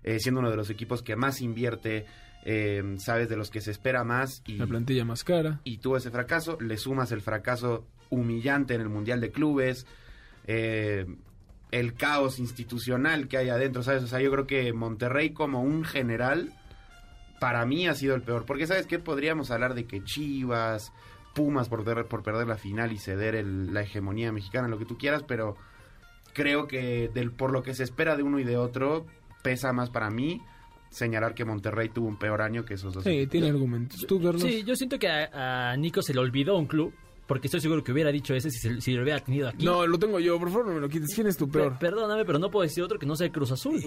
eh, 0.03 0.19
siendo 0.19 0.39
uno 0.41 0.51
de 0.51 0.55
los 0.57 0.69
equipos 0.69 1.01
que 1.01 1.15
más 1.15 1.41
invierte, 1.41 2.05
eh, 2.45 2.83
¿sabes? 2.99 3.27
De 3.27 3.37
los 3.37 3.49
que 3.49 3.59
se 3.61 3.71
espera 3.71 4.03
más. 4.03 4.43
Y, 4.45 4.57
La 4.57 4.67
plantilla 4.67 5.03
más 5.03 5.23
cara. 5.23 5.61
y 5.63 5.79
tuvo 5.79 5.97
ese 5.97 6.11
fracaso, 6.11 6.59
le 6.61 6.77
sumas 6.77 7.11
el 7.11 7.21
fracaso 7.21 7.87
humillante 8.11 8.75
en 8.75 8.81
el 8.81 8.89
Mundial 8.89 9.19
de 9.19 9.31
Clubes, 9.31 9.87
eh, 10.45 11.07
el 11.71 11.93
caos 11.93 12.39
institucional 12.39 13.27
que 13.27 13.37
hay 13.37 13.49
adentro, 13.49 13.83
¿sabes? 13.83 14.03
O 14.03 14.07
sea, 14.07 14.19
yo 14.21 14.31
creo 14.31 14.47
que 14.47 14.73
Monterrey 14.73 15.31
como 15.31 15.61
un 15.61 15.83
general, 15.85 16.51
para 17.39 17.65
mí 17.65 17.87
ha 17.87 17.93
sido 17.93 18.15
el 18.15 18.21
peor, 18.21 18.45
porque 18.45 18.67
¿sabes 18.67 18.87
qué? 18.87 18.99
Podríamos 18.99 19.51
hablar 19.51 19.73
de 19.75 19.85
que 19.85 20.03
Chivas, 20.03 20.91
Pumas 21.35 21.69
por, 21.69 21.85
perder- 21.85 22.07
por 22.07 22.23
perder 22.23 22.47
la 22.47 22.57
final 22.57 22.91
y 22.91 22.97
ceder 22.97 23.35
el- 23.35 23.73
la 23.73 23.81
hegemonía 23.83 24.31
mexicana, 24.31 24.67
lo 24.67 24.79
que 24.79 24.85
tú 24.85 24.97
quieras, 24.97 25.23
pero 25.27 25.55
creo 26.33 26.67
que 26.67 27.09
del, 27.13 27.31
por 27.31 27.51
lo 27.51 27.61
que 27.63 27.73
se 27.75 27.83
espera 27.83 28.15
de 28.17 28.23
uno 28.23 28.39
y 28.39 28.43
de 28.43 28.57
otro, 28.57 29.05
pesa 29.43 29.71
más 29.71 29.89
para 29.89 30.09
mí 30.09 30.41
señalar 30.89 31.35
que 31.35 31.45
Monterrey 31.45 31.89
tuvo 31.89 32.07
un 32.07 32.17
peor 32.17 32.41
año 32.41 32.65
que 32.65 32.73
esos 32.73 32.93
dos. 32.95 33.03
Sí, 33.03 33.27
tiene 33.27 33.47
argumentos. 33.49 34.05
¿Tú, 34.07 34.19
Carlos? 34.21 34.41
Sí, 34.41 34.63
yo 34.63 34.75
siento 34.75 34.97
que 34.97 35.07
a, 35.07 35.71
a 35.71 35.77
Nico 35.77 36.01
se 36.01 36.13
le 36.15 36.19
olvidó 36.19 36.57
un 36.57 36.65
club, 36.65 36.93
porque 37.29 37.47
estoy 37.47 37.61
seguro 37.61 37.81
que 37.83 37.91
hubiera 37.93 38.11
dicho 38.11 38.33
ese 38.33 38.49
si, 38.49 38.57
se- 38.59 38.81
si 38.81 38.91
lo 38.93 39.03
hubiera 39.03 39.19
tenido 39.21 39.47
aquí. 39.47 39.63
No, 39.63 39.85
lo 39.87 39.97
tengo 39.97 40.19
yo. 40.19 40.37
Por 40.37 40.49
favor, 40.49 40.67
no 40.67 40.73
me 40.73 40.81
lo 40.81 40.89
quites. 40.89 41.13
¿Quién 41.15 41.27
es 41.27 41.37
tu 41.37 41.47
Pe- 41.47 41.59
peor? 41.59 41.79
perdóname, 41.79 42.25
pero 42.25 42.39
no 42.39 42.49
puedo 42.51 42.63
decir 42.63 42.83
otro 42.83 42.97
que 42.99 43.05
no 43.05 43.15
sea 43.15 43.27
el 43.27 43.31
Cruz 43.31 43.51
Azul. 43.51 43.79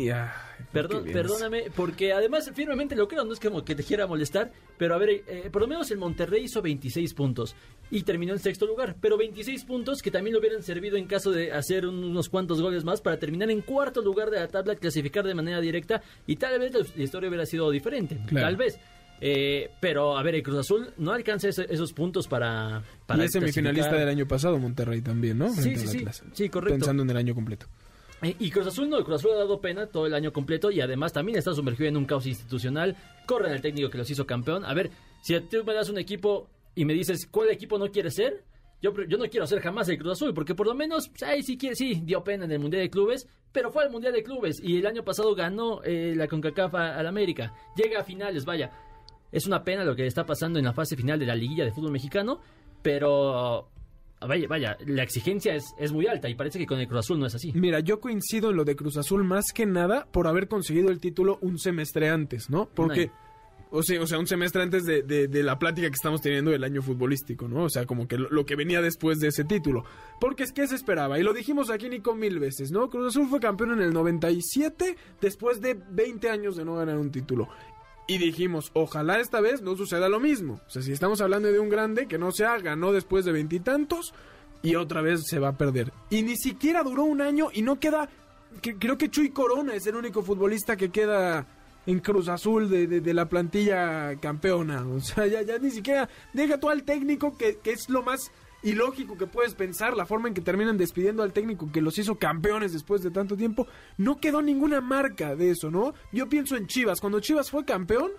Perdón, 0.73 1.05
perdóname, 1.13 1.65
porque 1.75 2.13
además 2.13 2.51
firmemente 2.55 2.95
lo 2.97 3.09
creo, 3.09 3.25
no 3.25 3.33
es 3.33 3.41
como 3.41 3.65
que 3.65 3.75
te 3.75 3.83
quiera 3.83 4.07
molestar, 4.07 4.53
pero 4.79 4.95
a 4.95 4.99
ver, 4.99 5.11
eh, 5.27 5.51
por 5.53 5.61
lo 5.63 5.69
menos 5.69 5.91
el 5.91 5.99
Monterrey 5.99 6.45
hizo 6.45 6.63
26 6.63 7.13
puntos 7.15 7.55
y 7.91 8.03
terminó 8.05 8.33
en 8.33 8.39
sexto 8.39 8.65
lugar, 8.67 8.97
pero 9.01 9.19
26 9.19 9.65
puntos 9.65 10.01
que 10.01 10.11
también 10.11 10.33
le 10.35 10.41
hubieran 10.41 10.63
servido 10.63 10.97
en 10.97 11.07
caso 11.07 11.31
de 11.33 11.53
hacer 11.53 11.87
un- 11.87 12.05
unos 12.05 12.29
cuantos 12.29 12.63
goles 12.63 12.85
más 12.85 13.01
para 13.01 13.19
terminar 13.19 13.51
en 13.51 13.61
cuarto 13.61 14.01
lugar 14.03 14.31
de 14.31 14.39
la 14.39 14.49
tabla, 14.49 14.77
clasificar 14.77 15.27
de 15.27 15.35
manera 15.35 15.61
directa 15.61 16.01
y 16.27 16.37
tal 16.37 16.59
vez 16.61 16.73
la, 16.73 16.81
la 16.97 17.03
historia 17.03 17.29
hubiera 17.29 17.45
sido 17.45 17.71
diferente, 17.71 18.19
Claro. 18.29 18.47
tal 18.47 18.57
vez. 18.57 18.79
Eh, 19.25 19.71
pero 19.81 20.19
a 20.19 20.23
ver, 20.25 20.35
el 20.35 20.43
Cruz 20.43 20.59
Azul 20.59 20.89
no 20.99 21.13
alcanza 21.13 21.49
ese- 21.49 21.67
esos 21.73 21.93
puntos 21.93 22.27
para... 22.27 22.83
para 23.07 23.23
y 23.23 23.27
es 23.27 23.33
semifinalista 23.33 23.93
del 23.97 24.09
año 24.09 24.27
pasado, 24.27 24.59
Monterrey 24.59 25.01
también, 25.01 25.39
¿no? 25.39 25.49
Sí, 26.33 26.49
correcto. 26.49 26.75
Pensando 26.75 27.05
en 27.05 27.11
el 27.11 27.17
año 27.17 27.33
completo. 27.33 27.67
Eh, 28.21 28.35
Y 28.41 28.51
Cruz 28.51 28.67
Azul 28.67 28.89
no, 28.91 28.99
el 28.99 29.05
Cruz 29.05 29.21
Azul 29.21 29.31
ha 29.33 29.37
dado 29.37 29.61
pena 29.61 29.87
todo 29.87 30.07
el 30.07 30.15
año 30.15 30.33
completo 30.33 30.73
y 30.73 30.81
además 30.81 31.13
también 31.13 31.39
está 31.39 31.55
sumergido 31.55 31.89
en 31.89 31.97
un 31.99 32.05
caos 32.05 32.27
institucional. 32.27 32.97
Corren 33.27 33.53
al 33.53 33.61
técnico 33.61 33.91
que 33.91 33.99
los 33.99 34.11
hizo 34.11 34.27
campeón. 34.27 34.65
A 34.65 34.75
ver, 34.75 34.91
si 35.23 35.39
tú 35.43 35.63
me 35.65 35.73
das 35.73 35.89
un 35.89 35.99
equipo 35.99 36.49
y 36.75 36.85
me 36.85 36.93
dices 36.93 37.29
cuál 37.31 37.51
equipo 37.51 37.79
no 37.79 37.93
quieres 37.93 38.15
ser, 38.17 38.43
yo, 38.83 38.93
yo 39.07 39.19
no 39.19 39.27
quiero 39.31 39.47
ser 39.47 39.61
jamás 39.61 39.89
el 39.89 39.99
Cruz 39.99 40.15
Azul, 40.15 40.35
porque 40.35 40.57
por 40.57 40.67
lo 40.67 40.75
menos, 40.75 41.09
pues, 41.09 41.23
ay, 41.23 41.45
sí, 41.45 41.57
sí, 41.75 42.03
dio 42.05 42.25
pena 42.25 42.45
en 42.47 42.51
el 42.51 42.59
Mundial 42.59 42.83
de 42.83 42.91
Clubes, 42.91 43.29
pero 43.53 43.71
fue 43.71 43.85
al 43.85 43.91
Mundial 43.91 44.13
de 44.13 44.25
Clubes 44.25 44.61
y 44.61 44.79
el 44.79 44.87
año 44.87 45.05
pasado 45.05 45.33
ganó 45.37 45.81
eh, 45.85 46.15
la 46.17 46.27
CONCACAF 46.27 46.75
al 46.75 47.07
América. 47.07 47.55
Llega 47.77 48.01
a 48.01 48.05
finales, 48.05 48.45
vaya. 48.45 48.73
Es 49.33 49.47
una 49.47 49.65
pena 49.65 49.83
lo 49.85 49.97
que 49.97 50.07
está 50.07 50.25
pasando 50.25 50.59
en 50.61 50.65
la 50.67 50.73
fase 50.73 50.95
final 50.95 51.19
de 51.19 51.27
la 51.27 51.35
liguilla 51.35 51.65
de 51.65 51.73
fútbol 51.73 51.91
mexicano, 51.93 52.41
pero... 52.83 53.69
Vaya, 54.25 54.47
vaya, 54.47 54.77
la 54.87 55.03
exigencia 55.03 55.53
es, 55.57 55.65
es 55.81 55.91
muy 55.91 56.07
alta 56.07 56.29
y 56.29 56.37
parece 56.37 56.57
que 56.57 56.65
con 56.67 56.79
el 56.79 56.87
Cruz 56.87 57.01
Azul 57.01 57.19
no 57.19 57.27
es 57.27 57.35
así. 57.35 57.51
Mira, 57.57 57.81
yo 57.81 57.99
coincido 57.99 58.51
en 58.51 58.57
lo 58.57 58.65
de 58.65 58.77
Cruz 58.77 58.97
Azul 58.97 59.25
más 59.25 59.47
que 59.53 59.67
nada 59.67 60.07
por 60.13 60.29
haber 60.29 60.47
conseguido 60.47 60.91
el 60.91 61.01
título 61.01 61.39
un 61.41 61.59
semestre 61.59 62.09
antes, 62.09 62.49
¿no? 62.49 62.67
Porque, 62.73 63.11
o 63.73 63.83
sea, 63.83 64.01
o 64.01 64.07
sea 64.07 64.21
un 64.21 64.29
semestre 64.29 64.63
antes 64.63 64.85
de, 64.85 65.03
de- 65.03 65.27
de 65.27 65.43
la 65.43 65.59
plática 65.59 65.89
que 65.89 65.95
estamos 65.97 66.21
teniendo 66.21 66.53
del 66.53 66.63
año 66.63 66.83
futbolístico, 66.83 67.49
¿no? 67.49 67.65
O 67.65 67.69
sea, 67.69 67.85
como 67.85 68.07
que 68.07 68.17
lo, 68.17 68.31
lo 68.31 68.47
que 68.47 68.55
venía 68.55 68.81
después 68.81 69.19
de 69.19 69.27
ese 69.27 69.43
título. 69.43 69.83
Porque 70.21 70.45
es 70.45 70.53
que 70.53 70.69
se 70.69 70.77
esperaba, 70.77 71.19
y 71.19 71.25
lo 71.25 71.33
dijimos 71.33 71.69
aquí, 71.69 71.89
Nico, 71.89 72.15
mil 72.15 72.39
veces, 72.39 72.71
¿no? 72.71 72.91
Cruz 72.91 73.09
Azul 73.09 73.27
fue 73.29 73.41
campeón 73.41 73.73
en 73.73 73.81
el 73.81 73.93
97 73.93 74.97
después 75.21 75.61
de 75.61 75.75
20 75.91 76.31
años 76.31 76.55
de 76.55 76.65
no 76.65 76.77
ganar 76.77 76.97
un 76.97 77.11
título. 77.11 77.49
Y 78.13 78.19
dijimos, 78.19 78.71
ojalá 78.75 79.19
esta 79.21 79.41
vez 79.41 79.63
no 79.63 79.75
suceda 79.77 80.09
lo 80.09 80.21
mismo. 80.21 80.61
O 80.67 80.71
sea, 80.71 80.83
si 80.83 80.93
estamos 80.93 81.21
hablando 81.21 81.51
de 81.51 81.59
un 81.59 81.69
grande 81.71 82.07
que 82.07 82.19
no 82.19 82.31
sea, 82.33 82.59
ganó 82.59 82.93
después 82.93 83.25
de 83.25 83.33
veintitantos 83.33 84.13
y 84.63 84.75
otra 84.75 85.01
vez 85.01 85.23
se 85.25 85.39
va 85.39 85.49
a 85.49 85.57
perder. 85.57 85.93
Y 86.11 86.23
ni 86.23 86.37
siquiera 86.37 86.83
duró 86.83 87.05
un 87.05 87.21
año 87.23 87.49
y 87.53 87.63
no 87.63 87.81
queda... 87.81 88.09
que- 88.61 88.77
creo 88.77 88.99
que 88.99 89.09
Chuy 89.11 89.31
Corona 89.31 89.75
es 89.75 89.87
el 89.87 89.97
único 89.97 90.23
futbolista 90.23 90.77
que 90.77 90.91
queda 90.91 91.47
en 91.87 92.01
Cruz 92.01 92.29
Azul 92.29 92.69
de, 92.69 92.87
de- 92.87 93.01
de 93.01 93.15
la 93.15 93.29
plantilla 93.29 94.15
campeona. 94.21 94.87
O 94.87 95.01
sea, 95.01 95.27
ya, 95.27 95.43
ya 95.43 95.59
ni 95.59 95.71
siquiera 95.71 96.09
deja 96.35 96.59
tú 96.61 96.69
al 96.69 96.83
técnico, 96.85 97.37
que, 97.39 97.59
que 97.63 97.73
es 97.73 97.89
lo 97.89 98.03
más 98.03 98.31
ilógico 98.63 99.17
que 99.19 99.27
puedes 99.27 99.55
pensar, 99.55 99.97
la 99.97 100.07
forma 100.07 100.29
en 100.29 100.35
que 100.35 100.41
terminan 100.41 100.79
despidiendo 100.79 101.23
al 101.23 101.33
técnico 101.33 101.71
que 101.73 101.81
los 101.81 101.99
hizo 101.99 102.17
campeones 102.17 102.73
después 102.73 103.03
de 103.03 103.11
tanto 103.11 103.37
tiempo. 103.37 103.67
No 103.99 104.19
quedó 104.21 104.41
ninguna 104.43 104.81
marca 104.81 105.35
de 105.35 105.51
eso, 105.51 105.71
¿no? 105.71 105.95
Yo 106.13 106.29
pienso 106.29 106.57
en 106.57 106.67
Chivas. 106.67 107.01
Cuando 107.01 107.21
Chivas 107.21 107.51
fue 107.51 107.65
campeón, 107.65 108.11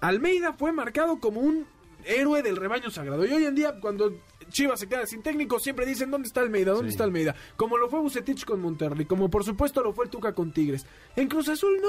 Almeida 0.00 0.52
fue 0.52 0.72
marcado 0.72 1.18
como 1.20 1.40
un 1.40 1.66
héroe 2.04 2.42
del 2.42 2.56
rebaño 2.56 2.90
sagrado. 2.90 3.24
Y 3.24 3.32
hoy 3.32 3.44
en 3.46 3.54
día, 3.54 3.80
cuando 3.80 4.12
Chivas 4.50 4.80
se 4.80 4.88
queda 4.88 5.06
sin 5.06 5.22
técnico, 5.22 5.58
siempre 5.58 5.86
dicen, 5.86 6.10
¿dónde 6.10 6.26
está 6.28 6.40
Almeida? 6.40 6.72
¿Dónde 6.72 6.90
Sí. 6.90 6.94
está 6.94 7.04
Almeida? 7.04 7.34
Como 7.56 7.78
lo 7.78 7.88
fue 7.88 8.00
Bucetich 8.00 8.44
con 8.44 8.60
Monterrey, 8.60 9.06
como 9.06 9.30
por 9.30 9.44
supuesto 9.44 9.82
lo 9.82 9.92
fue 9.92 10.04
el 10.06 10.10
Tuca 10.10 10.34
con 10.34 10.52
Tigres. 10.52 10.84
En 11.16 11.28
Cruz 11.28 11.48
Azul 11.48 11.78
no. 11.80 11.88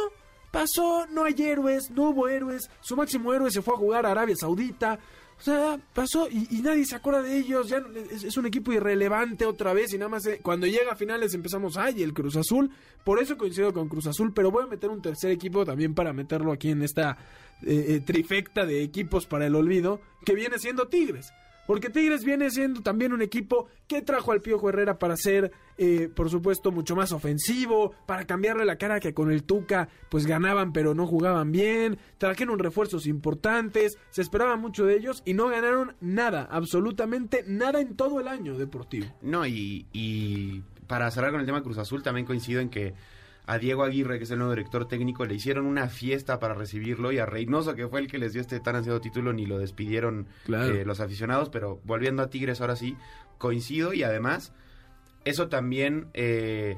Pasó, 0.52 1.06
no 1.08 1.26
hay 1.26 1.36
héroes, 1.38 1.92
no 1.92 2.12
hubo 2.12 2.30
héroes. 2.30 2.70
Su 2.80 2.96
máximo 2.96 3.34
héroe 3.34 3.52
se 3.52 3.62
fue 3.62 3.74
a 3.74 3.78
jugar 3.78 4.06
a 4.06 4.12
Arabia 4.12 4.38
Saudita. 4.38 5.00
O 5.38 5.42
sea, 5.42 5.80
pasó 5.94 6.28
y, 6.30 6.62
nadie 6.62 6.86
se 6.86 6.96
acuerda 6.96 7.22
de 7.22 7.38
ellos. 7.38 7.68
Ya 7.68 7.84
es 8.10 8.38
un 8.38 8.46
equipo 8.46 8.72
irrelevante 8.72 9.46
otra 9.46 9.74
vez. 9.74 9.94
Y 9.94 9.98
nada 9.98 10.10
más 10.10 10.26
eh, 10.26 10.40
cuando 10.42 10.66
llega 10.66 10.94
a 10.94 10.96
finales 10.96 11.34
empezamos, 11.34 11.78
ay, 11.78 12.04
el 12.04 12.14
Cruz 12.14 12.36
Azul. 12.38 12.72
Por 13.04 13.22
eso 13.22 13.38
coincido 13.38 13.74
con 13.74 13.90
Cruz 13.90 14.08
Azul. 14.08 14.34
Pero 14.34 14.52
voy 14.52 14.64
a 14.64 14.68
meter 14.68 14.90
un 14.90 15.02
tercer 15.02 15.32
equipo 15.32 15.66
también 15.66 15.94
para 15.94 16.14
meterlo 16.14 16.52
aquí 16.52 16.70
en 16.70 16.82
esta 16.84 17.18
eh, 17.62 17.86
eh, 17.90 18.00
trifecta 18.00 18.66
de 18.66 18.82
equipos 18.82 19.28
para 19.28 19.46
el 19.46 19.56
olvido. 19.56 20.02
Que 20.26 20.34
viene 20.34 20.58
siendo 20.58 20.88
Tigres. 20.88 21.34
Porque 21.68 21.90
Tigres 21.90 22.24
viene 22.24 22.50
siendo 22.52 22.82
también 22.82 23.14
un 23.14 23.22
equipo 23.22 23.68
que 23.88 24.02
trajo 24.02 24.32
al 24.32 24.42
Piojo 24.42 24.70
Herrera 24.70 25.00
para 25.00 25.16
ser, 25.18 25.52
eh, 25.78 26.10
por 26.14 26.30
supuesto, 26.30 26.72
mucho 26.72 26.96
más 26.96 27.12
ofensivo, 27.12 27.94
para 28.06 28.26
cambiarle 28.26 28.66
la 28.66 28.78
cara 28.78 29.00
que 29.00 29.14
con 29.14 29.32
el 29.32 29.44
Tuca 29.44 29.90
pues 30.10 30.26
ganaban 30.26 30.74
pero 30.74 30.94
no 30.94 31.08
jugaban 31.08 31.52
bien, 31.52 31.98
trajeron 32.18 32.60
refuerzos 32.60 33.08
importantes, 33.08 33.98
se 34.10 34.22
esperaba 34.22 34.56
mucho 34.58 34.86
de 34.86 34.96
ellos 34.96 35.22
y 35.26 35.34
no 35.34 35.48
ganaron 35.48 35.96
nada, 36.02 36.48
absolutamente 36.52 37.44
nada 37.48 37.82
en 37.82 37.96
todo 37.96 38.20
el 38.20 38.28
año 38.28 38.58
deportivo. 38.58 39.08
No, 39.22 39.46
y, 39.46 39.88
y 39.92 40.62
para 40.88 41.10
cerrar 41.12 41.32
con 41.32 41.40
el 41.40 41.46
tema 41.46 41.64
Cruz 41.64 41.78
Azul, 41.78 42.04
también 42.04 42.26
coincido 42.26 42.62
en 42.62 42.70
que 42.70 42.94
a 43.48 43.58
Diego 43.60 43.84
Aguirre, 43.84 44.18
que 44.18 44.24
es 44.24 44.32
el 44.32 44.40
nuevo 44.40 44.54
director 44.54 44.88
técnico, 44.88 45.26
le 45.26 45.36
hicieron 45.36 45.66
una 45.66 45.88
fiesta 45.88 46.40
para 46.40 46.54
recibirlo 46.56 47.12
y 47.12 47.20
a 47.20 47.26
Reynoso, 47.26 47.76
que 47.76 47.88
fue 47.88 48.00
el 48.00 48.08
que 48.08 48.18
les 48.18 48.34
dio 48.34 48.42
este 48.42 48.60
tan 48.60 48.76
ansiado 48.76 49.00
título, 49.02 49.34
ni 49.34 49.46
lo 49.46 49.60
despidieron 49.60 50.28
Claro. 50.46 50.74
eh, 50.74 50.84
los 50.86 51.00
aficionados, 51.00 51.50
pero 51.50 51.80
volviendo 51.84 52.24
a 52.24 52.30
Tigres 52.30 52.62
ahora 52.62 52.76
sí, 52.76 52.96
coincido 53.38 53.94
y 53.94 54.04
además 54.04 54.52
eso 55.26 55.48
también, 55.48 56.08
eh, 56.14 56.78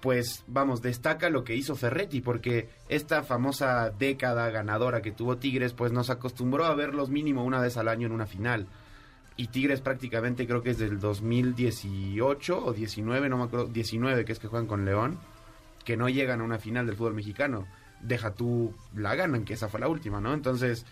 pues 0.00 0.44
vamos, 0.46 0.82
destaca 0.82 1.30
lo 1.30 1.42
que 1.44 1.54
hizo 1.56 1.74
Ferretti, 1.74 2.20
porque 2.20 2.68
esta 2.88 3.22
famosa 3.22 3.90
década 3.90 4.50
ganadora 4.50 5.02
que 5.02 5.10
tuvo 5.12 5.38
Tigres, 5.38 5.72
pues 5.72 5.92
nos 5.92 6.10
acostumbró 6.10 6.64
a 6.64 6.74
verlos 6.74 7.10
mínimo 7.10 7.44
una 7.44 7.60
vez 7.60 7.76
al 7.76 7.88
año 7.88 8.06
en 8.06 8.12
una 8.12 8.26
final. 8.26 8.66
Y 9.36 9.48
Tigres 9.48 9.80
prácticamente 9.80 10.46
creo 10.46 10.62
que 10.62 10.70
es 10.70 10.78
del 10.78 10.98
2018 11.00 12.64
o 12.66 12.72
19, 12.72 13.28
no 13.28 13.36
me 13.38 13.44
acuerdo, 13.44 13.66
19 13.66 14.24
que 14.24 14.32
es 14.32 14.38
que 14.38 14.48
juegan 14.48 14.66
con 14.66 14.84
León, 14.84 15.18
que 15.86 15.96
no 15.96 16.10
llegan 16.10 16.42
a 16.42 16.44
una 16.44 16.58
final 16.58 16.84
del 16.86 16.96
fútbol 16.96 17.14
mexicano. 17.14 17.66
Deja 18.02 18.34
tú 18.34 18.74
la 18.94 19.14
ganan, 19.14 19.46
que 19.46 19.54
esa 19.54 19.68
fue 19.68 19.80
la 19.80 19.88
última, 19.88 20.20
¿no? 20.20 20.34
Entonces, 20.34 20.84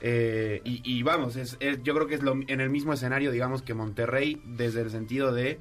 eh, 0.00 0.60
y, 0.64 0.80
y 0.84 1.02
vamos, 1.04 1.36
es, 1.36 1.56
es- 1.60 1.80
yo 1.84 1.94
creo 1.94 2.08
que 2.08 2.16
es 2.16 2.22
lo, 2.22 2.32
en 2.32 2.60
el 2.60 2.70
mismo 2.70 2.92
escenario, 2.92 3.30
digamos, 3.30 3.62
que 3.62 3.74
Monterrey, 3.74 4.42
desde 4.44 4.80
el 4.80 4.90
sentido 4.90 5.32
de, 5.32 5.60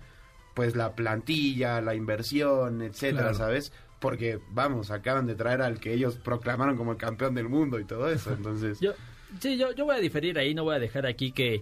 pues, 0.55 0.75
la 0.75 0.95
plantilla, 0.95 1.79
la 1.81 1.93
inversión, 1.93 2.81
etcétera, 2.81 3.29
Claro. 3.29 3.37
¿sabes? 3.37 3.71
Porque, 3.99 4.39
vamos, 4.51 4.91
acaban 4.91 5.27
de 5.27 5.35
traer 5.35 5.61
al 5.61 5.79
que 5.79 5.93
ellos 5.93 6.17
proclamaron 6.17 6.75
como 6.75 6.91
el 6.91 6.97
campeón 6.97 7.35
del 7.35 7.47
mundo 7.49 7.79
y 7.79 7.85
todo 7.85 8.09
eso, 8.09 8.33
entonces... 8.33 8.79
Yo, 8.81 8.93
sí, 9.39 9.57
yo, 9.57 9.71
yo 9.73 9.85
voy 9.85 9.95
a 9.95 9.99
diferir 9.99 10.37
ahí, 10.39 10.53
no 10.53 10.63
voy 10.63 10.75
a 10.75 10.79
dejar 10.79 11.05
aquí 11.05 11.31
que, 11.31 11.61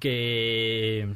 que 0.00 1.08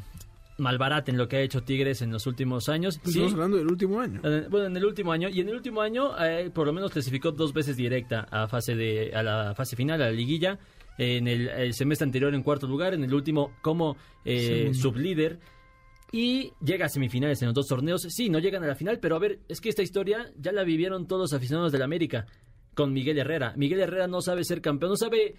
malbaraten 0.58 1.16
lo 1.18 1.28
que 1.28 1.36
ha 1.36 1.40
hecho 1.40 1.62
Tigres 1.62 2.02
en 2.02 2.10
los 2.12 2.26
últimos 2.26 2.68
años. 2.68 2.98
Pues 3.02 3.14
Sí, 3.14 3.20
Estamos 3.20 3.34
hablando 3.34 3.56
del 3.58 3.66
último 3.70 4.00
año. 4.00 4.20
eh, 4.25 4.46
bueno, 4.50 4.66
en 4.66 4.76
el 4.76 4.84
último 4.84 5.12
año, 5.12 5.28
y 5.28 5.40
en 5.40 5.48
el 5.48 5.54
último 5.54 5.80
año 5.82 6.12
eh, 6.25 6.50
por 6.54 6.66
lo 6.66 6.72
menos 6.72 6.90
clasificó 6.92 7.32
dos 7.32 7.52
veces 7.52 7.76
directa 7.76 8.26
a 8.30 8.48
fase 8.48 8.75
de 8.75 9.12
a 9.14 9.22
la 9.22 9.54
fase 9.54 9.76
final, 9.76 10.00
a 10.02 10.06
la 10.06 10.12
liguilla. 10.12 10.58
En 10.98 11.28
el, 11.28 11.48
el 11.50 11.75
semestre 11.75 12.04
anterior 12.06 12.34
en 12.34 12.42
cuarto 12.42 12.66
lugar, 12.66 12.94
en 12.94 13.04
el 13.04 13.12
último 13.12 13.52
como 13.60 13.96
eh, 14.25 14.46
Segundo. 14.70 14.78
sublíder. 14.78 15.38
Y 16.12 16.52
llega 16.64 16.86
a 16.86 16.88
semifinales 16.88 17.42
en 17.42 17.46
los 17.48 17.54
dos 17.54 17.66
torneos. 17.66 18.02
Sí, 18.08 18.30
no 18.30 18.38
llegan 18.38 18.62
a 18.64 18.66
la 18.68 18.75
final, 18.76 18.98
pero 19.00 19.16
a 19.16 19.18
ver, 19.18 19.40
es 19.48 19.60
que 19.60 19.68
esta 19.68 19.82
historia 19.82 20.30
ya 20.38 20.52
la 20.52 20.62
vivieron 20.64 21.06
todos 21.06 21.22
los 21.22 21.32
aficionados 21.34 21.72
del 21.72 21.82
América 21.82 22.26
con 22.76 22.92
Miguel 22.92 23.18
Herrera. 23.18 23.54
Miguel 23.56 23.80
Herrera 23.80 24.06
no 24.06 24.21
sabe 24.21 24.45
ser 24.45 24.61
campeón, 24.61 24.90
no 24.92 24.97
sabe 24.97 25.35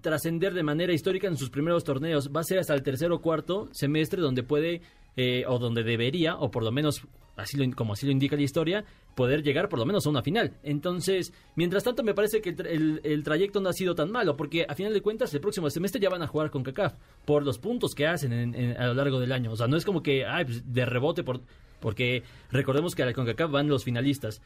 trascender 0.00 0.54
de 0.54 0.62
manera 0.64 0.92
histórica 0.92 1.28
en 1.28 1.36
sus 1.36 1.50
primeros 1.50 1.84
torneos. 1.84 2.30
Va 2.34 2.40
a 2.40 2.44
ser 2.44 2.58
hasta 2.58 2.74
el 2.74 2.82
tercer 2.82 3.12
o 3.12 3.20
cuarto 3.20 3.68
semestre 3.72 4.20
donde 4.20 4.42
puede, 4.42 4.80
eh, 5.16 5.44
o 5.46 5.58
donde 5.58 5.84
debería, 5.84 6.36
o 6.36 6.50
por 6.50 6.64
lo 6.64 6.72
menos, 6.72 7.02
así 7.36 7.56
lo, 7.56 7.70
como 7.76 7.92
así 7.92 8.06
lo 8.06 8.12
indica 8.12 8.34
la 8.36 8.42
historia, 8.42 8.84
poder 9.14 9.42
llegar 9.42 9.68
por 9.68 9.78
lo 9.78 9.84
menos 9.86 10.06
a 10.06 10.10
una 10.10 10.22
final. 10.22 10.54
Entonces, 10.62 11.32
mientras 11.56 11.84
tanto, 11.84 12.02
me 12.02 12.14
parece 12.14 12.40
que 12.40 12.50
el, 12.50 13.00
el 13.04 13.22
trayecto 13.22 13.60
no 13.60 13.68
ha 13.68 13.72
sido 13.74 13.94
tan 13.94 14.10
malo, 14.10 14.36
porque 14.36 14.64
a 14.68 14.74
final 14.74 14.94
de 14.94 15.02
cuentas, 15.02 15.32
el 15.34 15.40
próximo 15.40 15.68
semestre 15.70 16.00
ya 16.00 16.08
van 16.08 16.22
a 16.22 16.26
jugar 16.26 16.50
con 16.50 16.62
CACAF, 16.62 16.94
por 17.24 17.44
los 17.44 17.58
puntos 17.58 17.94
que 17.94 18.06
hacen 18.06 18.32
en- 18.32 18.54
en- 18.54 18.76
a 18.80 18.86
lo 18.86 18.94
largo 18.94 19.20
del 19.20 19.32
año. 19.32 19.52
O 19.52 19.56
sea, 19.56 19.66
no 19.68 19.76
es 19.76 19.84
como 19.84 20.02
que, 20.02 20.24
ay, 20.24 20.44
pues, 20.46 20.72
de 20.72 20.86
rebote, 20.86 21.22
por, 21.22 21.42
porque 21.80 22.22
recordemos 22.50 22.94
que 22.94 23.02
a 23.02 23.06
la 23.06 23.12
CONCACAF 23.12 23.50
van 23.50 23.68
los 23.68 23.84
finalistas. 23.84 24.40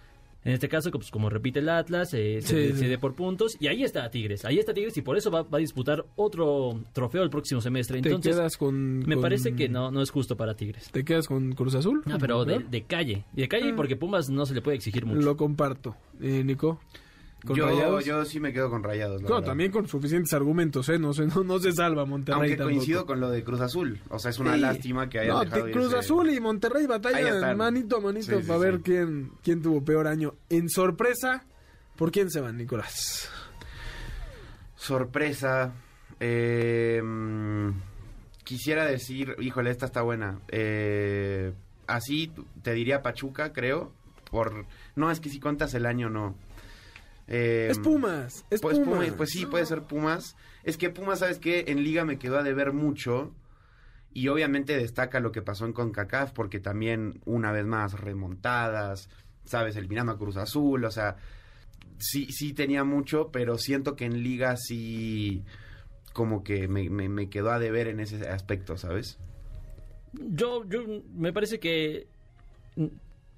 En 0.45 0.53
este 0.55 0.69
caso, 0.69 0.91
pues, 0.91 1.11
como 1.11 1.31
repite 1.31 1.61
el 1.61 1.69
Atlas, 1.69 2.13
eh, 2.15 2.41
se 2.43 2.49
Sí, 2.49 2.73
decide 2.73 2.99
por 2.99 3.15
puntos. 3.15 3.57
Y 3.61 3.69
ahí 3.69 3.85
está 3.85 4.11
Tigres. 4.11 4.45
Ahí 4.45 4.59
está 4.59 4.75
Tigres 4.75 4.97
y 4.97 5.03
por 5.03 5.17
eso 5.17 5.31
va, 5.31 5.43
va 5.43 5.59
a 5.59 5.61
disputar 5.61 6.05
otro 6.17 6.81
trofeo 6.93 7.23
el 7.23 7.31
próximo 7.31 7.61
semestre. 7.61 8.01
Te 8.03 8.09
Entonces, 8.09 8.35
quedas 8.35 8.57
con... 8.57 8.99
me 9.01 9.15
con- 9.15 9.23
parece 9.23 9.55
que 9.55 9.69
no, 9.69 9.91
no 9.93 10.03
es 10.03 10.11
justo 10.11 10.37
para 10.37 10.55
Tigres. 10.57 10.91
¿Te 10.91 11.05
quedas 11.05 11.29
con 11.29 11.53
Cruz 11.53 11.77
Azul? 11.77 12.03
Ah, 12.07 12.17
pero 12.19 12.45
de, 12.45 12.59
de 12.59 12.83
calle. 12.83 13.25
Y 13.37 13.43
de 13.43 13.49
calle 13.49 13.71
Ah. 13.71 13.77
porque 13.77 13.95
Pumas 13.95 14.31
no 14.31 14.45
se 14.45 14.55
le 14.55 14.63
puede 14.63 14.77
exigir 14.77 15.07
mucho. 15.07 15.21
Lo 15.21 15.37
comparto. 15.37 15.95
Eh, 16.21 16.43
Nico. 16.45 16.81
¿Con 17.47 17.57
yo, 17.57 17.67
Rayados? 17.67 18.05
yo 18.05 18.25
sí 18.25 18.39
me 18.39 18.53
quedo 18.53 18.71
con 18.71 18.83
Rayados. 18.85 19.21
la 19.23 19.29
verdad. 19.29 19.45
también 19.47 19.73
con 19.73 19.89
suficientes 19.89 20.33
argumentos, 20.33 20.89
¿eh? 20.89 20.99
No 20.99 21.13
se, 21.13 21.27
no, 21.27 21.43
no 21.43 21.59
se 21.59 21.73
salva 21.73 22.05
Monterrey 22.05 22.39
Aunque 22.41 22.57
tampoco. 22.57 22.77
coincido 22.77 23.05
con 23.07 23.19
lo 23.21 23.31
de 23.31 23.43
Cruz 23.43 23.61
Azul. 23.61 24.01
O 24.11 24.19
sea, 24.21 24.31
es 24.31 24.39
una 24.39 24.55
Sí. 24.55 24.61
lástima 24.61 25.09
que 25.09 25.19
hayan 25.19 25.35
No, 25.35 25.41
dejado 25.45 25.71
Cruz 25.73 25.93
Azul 25.95 26.31
y 26.31 26.39
Monterrey 26.41 26.87
batallan 26.87 27.57
manito 27.57 27.97
a 27.97 28.01
manito 28.01 28.37
Sí, 28.37 28.43
sí, 28.43 28.47
para 28.47 28.59
ver 28.61 28.77
sí. 28.77 28.83
quién, 28.85 29.33
quién 29.43 29.61
tuvo 29.63 29.83
peor 29.85 30.07
año. 30.07 30.35
En 30.51 30.69
sorpresa, 30.69 31.45
¿por 31.97 32.13
quién 32.13 32.31
se 32.31 32.41
van, 32.41 32.57
Nicolás? 32.57 33.29
Sorpresa. 34.77 35.73
eh, 36.21 37.03
quisiera 38.45 38.85
decir, 38.87 39.35
híjole, 39.41 39.71
esta 39.71 39.87
está 39.87 40.03
buena. 40.03 40.39
Eh, 40.49 41.53
así 41.87 42.33
te 42.63 42.73
diría 42.75 43.03
Pachuca, 43.03 43.53
creo. 43.53 43.93
Por 44.31 44.65
no 44.97 45.11
es 45.11 45.21
que 45.21 45.29
si 45.29 45.41
cuentas 45.41 45.75
el 45.75 45.87
año 45.87 46.09
no. 46.11 46.35
Eh, 47.29 47.69
es 47.71 47.79
Pumas, 47.79 48.45
es 48.51 48.61
pues, 48.61 48.79
Pumas. 48.79 48.99
Pumas, 48.99 49.15
pues 49.17 49.31
sí, 49.31 49.47
puede 49.47 49.67
ser 49.67 49.83
Pumas. 49.83 50.37
Es 50.65 50.77
que 50.77 50.91
Pumas, 50.91 51.21
¿sabes 51.21 51.39
qué? 51.39 51.65
En 51.69 51.83
Liga 51.83 52.05
me 52.05 52.19
quedó 52.19 52.39
a 52.39 52.43
deber 52.43 52.73
mucho. 52.73 53.35
Y 54.15 54.29
obviamente 54.29 54.77
destaca 54.77 55.21
lo 55.21 55.33
que 55.33 55.41
pasó 55.41 55.65
en 55.65 55.73
CONCACAF, 55.73 56.33
porque 56.33 56.61
también, 56.61 57.21
una 57.25 57.51
vez 57.51 57.65
más, 57.65 57.99
remontadas, 57.99 59.09
¿sabes? 59.45 59.75
Eliminando 59.77 60.13
a 60.13 60.19
Cruz 60.19 60.37
Azul, 60.37 60.85
o 60.85 60.91
sea, 60.91 61.17
sí, 61.99 62.27
sí 62.31 62.53
tenía 62.53 62.85
mucho, 62.85 63.31
pero 63.33 63.57
siento 63.57 63.97
que 63.97 64.05
en 64.05 64.23
Liga 64.23 64.57
sí, 64.59 65.45
como 66.13 66.45
que 66.45 66.69
me, 66.69 66.91
me, 66.91 67.09
me 67.09 67.31
quedó 67.31 67.53
a 67.53 67.59
deber 67.59 67.89
en 67.89 68.01
ese 68.01 68.29
aspecto, 68.29 68.77
¿sabes? 68.77 69.19
Yo, 70.13 70.69
yo 70.69 70.85
me 71.15 71.33
parece 71.33 71.59
que 71.59 72.07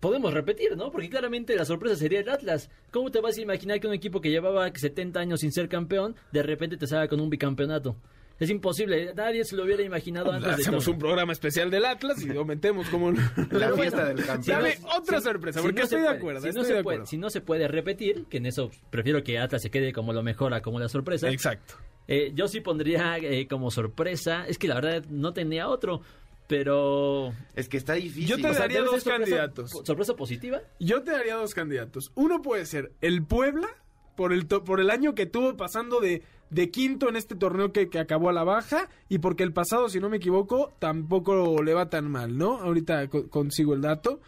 podemos 0.04 0.32
repetir, 0.34 0.76
¿no? 0.76 0.90
Porque 0.92 1.08
claramente 1.08 1.56
la 1.56 1.64
sorpresa 1.64 1.96
sería 1.96 2.20
el 2.20 2.28
Atlas. 2.28 2.70
¿Cómo 2.90 3.10
te 3.10 3.20
vas 3.20 3.36
a 3.38 3.40
imaginar 3.40 3.80
que 3.80 3.86
un 3.88 3.94
equipo 3.94 4.20
que 4.20 4.30
llevaba 4.30 4.70
70 4.72 5.18
años 5.18 5.40
sin 5.40 5.50
ser 5.52 5.68
campeón, 5.68 6.14
de 6.32 6.42
repente 6.42 6.76
te 6.76 6.86
salga 6.86 7.08
con 7.08 7.20
un 7.20 7.30
bicampeonato? 7.30 7.96
Es 8.38 8.50
imposible, 8.50 9.14
nadie 9.14 9.44
se 9.44 9.54
lo 9.54 9.62
hubiera 9.62 9.82
imaginado 9.84 10.32
antes 10.32 10.56
de 10.56 10.62
Hacemos 10.62 10.84
todo. 10.84 10.94
un 10.94 10.98
programa 10.98 11.32
especial 11.32 11.70
del 11.70 11.84
Atlas 11.84 12.20
y 12.20 12.26
lo 12.34 12.44
metemos 12.44 12.88
como... 12.88 13.12
La 13.12 13.72
fiesta 13.74 14.06
del 14.06 14.24
campeón. 14.26 14.58
Dame 14.58 14.72
Si 14.76 14.82
otra 14.96 15.18
si- 15.18 15.24
sorpresa, 15.24 15.60
si 15.60 15.64
porque 15.66 15.80
no 15.82 15.86
se 15.86 15.94
estoy 15.96 16.00
de 16.00 16.04
puede- 16.06 16.18
acuerdo. 16.18 16.40
Si 16.40 16.46
no, 16.46 16.50
estoy 16.50 16.64
se 16.64 16.74
de 16.74 16.82
puede, 16.82 16.94
acuerdo. 16.96 17.10
si 17.10 17.16
no 17.16 17.30
se 17.30 17.40
puede 17.40 17.68
repetir, 17.68 18.24
que 18.28 18.38
en 18.38 18.46
eso 18.46 18.70
prefiero 18.90 19.22
que 19.22 19.38
Atlas 19.38 19.62
se 19.62 19.70
quede 19.70 19.92
como 19.92 20.12
lo 20.12 20.22
mejor 20.24 20.52
a 20.52 20.62
como 20.62 20.80
la 20.80 20.88
sorpresa. 20.88 21.30
Exacto. 21.30 21.74
Eh, 22.08 22.32
yo 22.34 22.48
sí 22.48 22.60
pondría 22.60 23.16
eh, 23.18 23.46
como 23.46 23.70
sorpresa, 23.70 24.46
es 24.48 24.58
que 24.58 24.66
la 24.68 24.74
verdad 24.74 25.04
no 25.08 25.32
tenía 25.32 25.68
otro, 25.68 26.02
pero... 26.46 27.32
Es 27.54 27.68
que 27.68 27.76
está 27.76 27.94
difícil. 27.94 28.26
Yo 28.26 28.36
te 28.36 28.46
O 28.48 28.50
sea, 28.52 28.60
daría 28.62 28.80
dos 28.82 29.02
sorpresa- 29.02 29.18
candidatos. 29.18 29.70
¿Sorpresa 29.84 30.14
positiva? 30.14 30.60
Yo 30.80 31.02
te 31.02 31.12
daría 31.12 31.36
dos 31.36 31.54
candidatos. 31.54 32.12
Uno 32.14 32.42
puede 32.42 32.66
ser 32.66 32.92
el 33.00 33.22
Puebla, 33.24 33.68
por 34.16 34.32
el, 34.32 34.46
to- 34.46 34.64
por 34.64 34.80
el 34.80 34.90
año 34.90 35.14
que 35.14 35.26
tuvo 35.26 35.56
pasando 35.56 36.00
de, 36.00 36.22
de 36.50 36.70
quinto 36.70 37.08
en 37.08 37.16
este 37.16 37.34
torneo 37.34 37.72
que, 37.72 37.88
que 37.88 37.98
acabó 37.98 38.28
a 38.28 38.32
la 38.32 38.44
baja, 38.44 38.88
y 39.08 39.18
porque 39.18 39.42
el 39.42 39.52
pasado, 39.52 39.88
si 39.88 40.00
no 40.00 40.08
me 40.08 40.18
equivoco, 40.18 40.72
tampoco 40.78 41.62
le 41.62 41.74
va 41.74 41.88
tan 41.90 42.10
mal, 42.10 42.36
¿no? 42.38 42.58
Ahorita 42.60 43.08
co- 43.08 43.28
consigo 43.28 43.74
el 43.74 43.80
dato. 43.80 44.20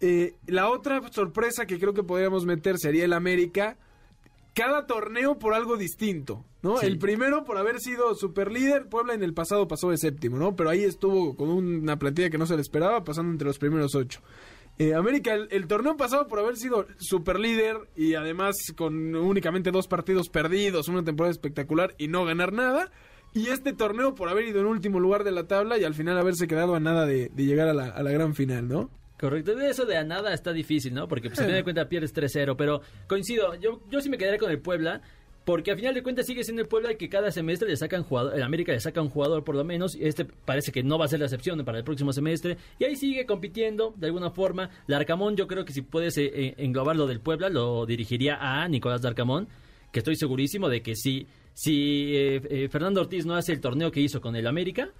Eh, 0.00 0.34
la 0.46 0.68
otra 0.68 1.00
sorpresa 1.12 1.64
que 1.66 1.78
creo 1.78 1.94
que 1.94 2.02
podríamos 2.02 2.44
meter 2.44 2.76
sería 2.78 3.04
el 3.04 3.12
América. 3.12 3.76
Cada 4.54 4.86
torneo 4.86 5.38
por 5.38 5.54
algo 5.54 5.76
distinto, 5.76 6.44
¿no? 6.62 6.76
Sí. 6.76 6.86
El 6.86 6.98
primero 6.98 7.44
por 7.44 7.58
haber 7.58 7.80
sido 7.80 8.14
superlíder, 8.14 8.88
Puebla 8.88 9.14
en 9.14 9.22
el 9.22 9.34
pasado 9.34 9.68
pasó 9.68 9.90
de 9.90 9.98
séptimo, 9.98 10.36
¿no? 10.36 10.56
Pero 10.56 10.70
ahí 10.70 10.84
estuvo 10.84 11.36
con 11.36 11.48
una 11.48 11.98
plantilla 11.98 12.30
que 12.30 12.38
no 12.38 12.46
se 12.46 12.56
le 12.56 12.62
esperaba, 12.62 13.04
pasando 13.04 13.32
entre 13.32 13.46
los 13.46 13.58
primeros 13.58 13.94
ocho. 13.94 14.20
Eh, 14.78 14.94
América, 14.94 15.34
el, 15.34 15.48
el 15.50 15.66
torneo 15.66 15.96
pasado 15.96 16.28
por 16.28 16.38
haber 16.38 16.56
sido 16.56 16.86
superlíder 16.98 17.76
y 17.94 18.14
además 18.14 18.56
con 18.76 19.14
únicamente 19.14 19.70
dos 19.70 19.86
partidos 19.86 20.28
perdidos, 20.28 20.88
una 20.88 21.04
temporada 21.04 21.30
espectacular 21.30 21.94
y 21.98 22.08
no 22.08 22.24
ganar 22.24 22.52
nada. 22.52 22.90
Y 23.34 23.48
este 23.48 23.72
torneo 23.72 24.14
por 24.14 24.28
haber 24.28 24.46
ido 24.46 24.60
en 24.60 24.66
último 24.66 25.00
lugar 25.00 25.24
de 25.24 25.30
la 25.32 25.46
tabla 25.46 25.78
y 25.78 25.84
al 25.84 25.94
final 25.94 26.18
haberse 26.18 26.46
quedado 26.46 26.74
a 26.74 26.80
nada 26.80 27.06
de, 27.06 27.30
de 27.34 27.44
llegar 27.44 27.68
a 27.68 27.74
la, 27.74 27.86
a 27.86 28.02
la 28.02 28.10
gran 28.10 28.34
final, 28.34 28.68
¿no? 28.68 28.90
Correcto, 29.22 29.54
de 29.54 29.70
eso 29.70 29.84
de 29.84 29.96
a 29.96 30.02
nada 30.02 30.34
está 30.34 30.52
difícil, 30.52 30.94
¿no? 30.94 31.06
Porque 31.06 31.28
pues, 31.28 31.38
a 31.38 31.44
final 31.44 31.58
de 31.58 31.62
cuentas 31.62 31.86
pierdes 31.86 32.12
3-0, 32.12 32.56
pero 32.58 32.80
coincido, 33.06 33.54
yo, 33.54 33.80
yo 33.88 34.00
sí 34.00 34.10
me 34.10 34.18
quedaría 34.18 34.40
con 34.40 34.50
el 34.50 34.58
Puebla, 34.58 35.00
porque 35.44 35.70
a 35.70 35.76
final 35.76 35.94
de 35.94 36.02
cuentas 36.02 36.26
sigue 36.26 36.42
siendo 36.42 36.60
el 36.60 36.66
Puebla 36.66 36.94
que 36.94 37.08
cada 37.08 37.30
semestre 37.30 37.68
le 37.68 37.76
sacan 37.76 38.02
jugador, 38.02 38.34
el 38.34 38.42
América 38.42 38.72
le 38.72 38.80
saca 38.80 39.00
un 39.00 39.10
jugador 39.10 39.44
por 39.44 39.54
lo 39.54 39.62
menos, 39.62 39.94
y 39.94 40.08
este 40.08 40.24
parece 40.24 40.72
que 40.72 40.82
no 40.82 40.98
va 40.98 41.04
a 41.04 41.08
ser 41.08 41.20
la 41.20 41.26
excepción 41.26 41.64
para 41.64 41.78
el 41.78 41.84
próximo 41.84 42.12
semestre, 42.12 42.56
y 42.80 42.84
ahí 42.84 42.96
sigue 42.96 43.24
compitiendo 43.24 43.94
de 43.96 44.08
alguna 44.08 44.32
forma. 44.32 44.70
Larcamón, 44.88 45.36
yo 45.36 45.46
creo 45.46 45.64
que 45.64 45.72
si 45.72 45.82
puedes 45.82 46.18
eh, 46.18 46.28
eh, 46.34 46.54
englobar 46.56 46.96
lo 46.96 47.06
del 47.06 47.20
Puebla, 47.20 47.48
lo 47.48 47.86
dirigiría 47.86 48.38
a 48.40 48.66
Nicolás 48.66 49.04
Larcamón, 49.04 49.46
que 49.92 50.00
estoy 50.00 50.16
segurísimo 50.16 50.68
de 50.68 50.82
que 50.82 50.96
si, 50.96 51.28
si 51.54 52.16
eh, 52.16 52.42
eh, 52.50 52.68
Fernando 52.68 53.00
Ortiz 53.00 53.24
no 53.24 53.36
hace 53.36 53.52
el 53.52 53.60
torneo 53.60 53.92
que 53.92 54.00
hizo 54.00 54.20
con 54.20 54.34
el 54.34 54.48
América, 54.48 54.90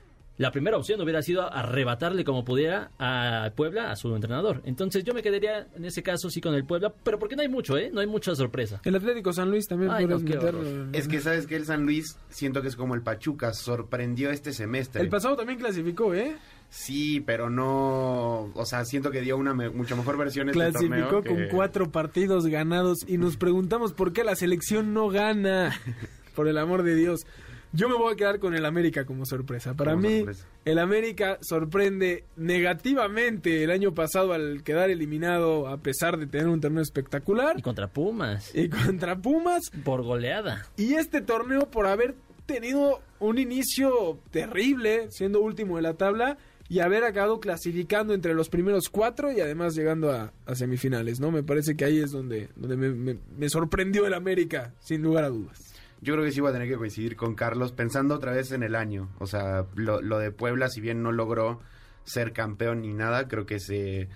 la 0.43 0.51
primera 0.51 0.77
opción 0.77 1.01
hubiera 1.01 1.23
sido 1.23 1.51
arrebatarle 1.53 2.25
como 2.25 2.45
pudiera 2.45 2.91
a 2.99 3.51
Puebla 3.55 3.91
a 3.93 3.97
su 3.97 4.15
entrenador. 4.15 4.61
Entonces 4.65 5.05
yo 5.05 5.15
me 5.15 5.23
quedaría 5.23 5.69
en 5.77 5.85
ese 5.85 6.03
caso 6.03 6.29
sí 6.31 6.41
con 6.41 6.55
el 6.55 6.65
Puebla, 6.65 6.93
pero 7.05 7.19
porque 7.19 7.37
no 7.37 7.43
hay 7.43 7.49
mucho, 7.49 7.79
¿eh? 7.79 7.91
No 7.93 8.01
hay 8.01 8.07
mucha 8.07 8.35
sorpresa. 8.35 8.81
El 8.85 8.97
Atlético 8.97 9.33
San 9.33 9.51
Luis 9.51 9.67
también 9.69 9.91
Ay, 9.93 10.05
no, 10.07 10.17
horror. 10.17 10.89
Es 10.93 11.07
que 11.09 11.21
sabes 11.21 11.47
que 11.47 11.57
el 11.57 11.65
San 11.65 11.85
Luis 11.85 12.19
siento 12.29 12.61
que 12.61 12.69
es 12.69 12.77
como 12.77 12.95
el 12.95 13.03
Pachuca, 13.03 13.53
sorprendió 13.55 14.31
este 14.31 14.53
semestre. 14.53 15.01
El 15.01 15.09
pasado 15.09 15.37
también 15.37 15.59
clasificó, 15.59 16.13
¿eh? 16.13 16.37
Sí, 16.71 17.21
pero 17.21 17.51
no, 17.51 18.51
o 18.55 18.65
sea, 18.65 18.85
siento 18.85 19.11
que 19.11 19.21
dio 19.21 19.37
una 19.37 19.55
me- 19.55 19.69
mucho 19.71 19.97
mejor 19.97 20.17
versión 20.17 20.49
este 20.49 20.59
Clasificó 20.59 20.91
torneo 20.97 21.23
con 21.25 21.37
que- 21.37 21.49
cuatro 21.49 21.91
partidos 21.93 22.47
ganados 22.47 22.99
y 23.07 23.19
nos 23.19 23.37
preguntamos 23.37 23.93
por 23.93 24.13
qué 24.13 24.25
la 24.25 24.35
selección 24.37 24.93
no 24.95 25.09
gana. 25.09 25.73
Por 26.35 26.49
el 26.49 26.57
amor 26.57 26.83
de 26.83 26.95
Dios. 26.95 27.27
Yo 27.75 27.89
me 27.89 27.95
voy 27.97 28.13
a 28.13 28.17
quedar 28.17 28.39
con 28.39 28.55
el 28.55 28.67
América 28.67 29.05
como 29.07 29.25
sorpresa. 29.25 29.75
Para 29.75 29.93
Como 29.93 30.07
mí, 30.09 30.17
sorpresa. 30.19 30.47
el 30.67 30.79
América 30.79 31.39
sorprende 31.41 32.25
negativamente 32.37 33.65
el 33.65 33.71
año 33.71 33.95
pasado 33.95 34.33
al 34.33 34.63
quedar 34.63 34.91
eliminado 34.91 35.69
a 35.69 35.79
pesar 35.79 36.19
de 36.19 36.27
tener 36.27 36.49
un 36.49 36.61
torneo 36.61 36.83
espectacular. 36.83 37.59
Y 37.59 37.63
contra 37.63 37.89
Pumas, 37.89 38.55
Y 38.55 38.69
contra 38.69 39.17
Pumas. 39.17 39.63
por 39.85 40.03
goleada. 40.03 40.67
Y 40.77 40.95
este 40.95 41.21
torneo 41.21 41.71
por 41.71 41.87
haber 41.87 42.15
tenido 42.47 43.01
un 43.21 43.39
inicio 43.39 44.19
terrible, 44.31 45.07
siendo 45.11 45.41
último 45.41 45.77
de 45.77 45.83
la 45.83 45.95
tabla, 45.95 46.39
y 46.69 46.81
haber 46.81 47.05
acabado 47.05 47.39
clasificando 47.41 48.15
entre 48.15 48.35
los 48.35 48.49
primeros 48.49 48.89
cuatro 48.89 49.31
y 49.31 49.41
además 49.41 49.75
llegando 49.75 50.11
a, 50.11 50.33
a 50.47 50.55
semifinales, 50.55 51.21
¿no? 51.21 51.31
Me 51.31 51.43
parece 51.43 51.77
que 51.77 51.85
ahí 51.85 51.99
es 51.99 52.11
donde, 52.13 52.49
donde 52.57 52.77
me, 52.77 52.89
me- 52.91 53.19
me 53.37 53.49
sorprendió 53.51 54.07
el 54.07 54.15
América, 54.15 54.73
sin 54.81 55.03
lugar 55.03 55.25
a 55.25 55.29
dudas. 55.29 55.72
Yo 56.03 56.15
creo 56.15 56.25
que 56.25 56.33
sí 56.33 56.41
voy 56.41 56.51
a 56.51 56.53
tener 56.53 56.69
que 56.69 56.77
coincidir 56.77 57.15
con 57.15 57.37
Carlos, 57.37 57.71
pensando 57.71 58.17
otra 58.17 58.33
vez 58.33 58.51
en 58.51 58.65
el 58.65 58.75
año. 58.75 59.09
O 59.21 59.27
sea, 59.27 59.67
lo, 59.77 60.01
de 60.19 60.33
Puebla, 60.33 60.69
si 60.69 60.81
bien 60.81 61.01
no 61.01 61.13
logró 61.13 61.61
ser 62.03 62.33
campeón 62.33 62.83
ni 62.83 62.93
nada, 62.93 63.29
creo 63.29 63.47
que 63.47 63.61
se 63.61 64.09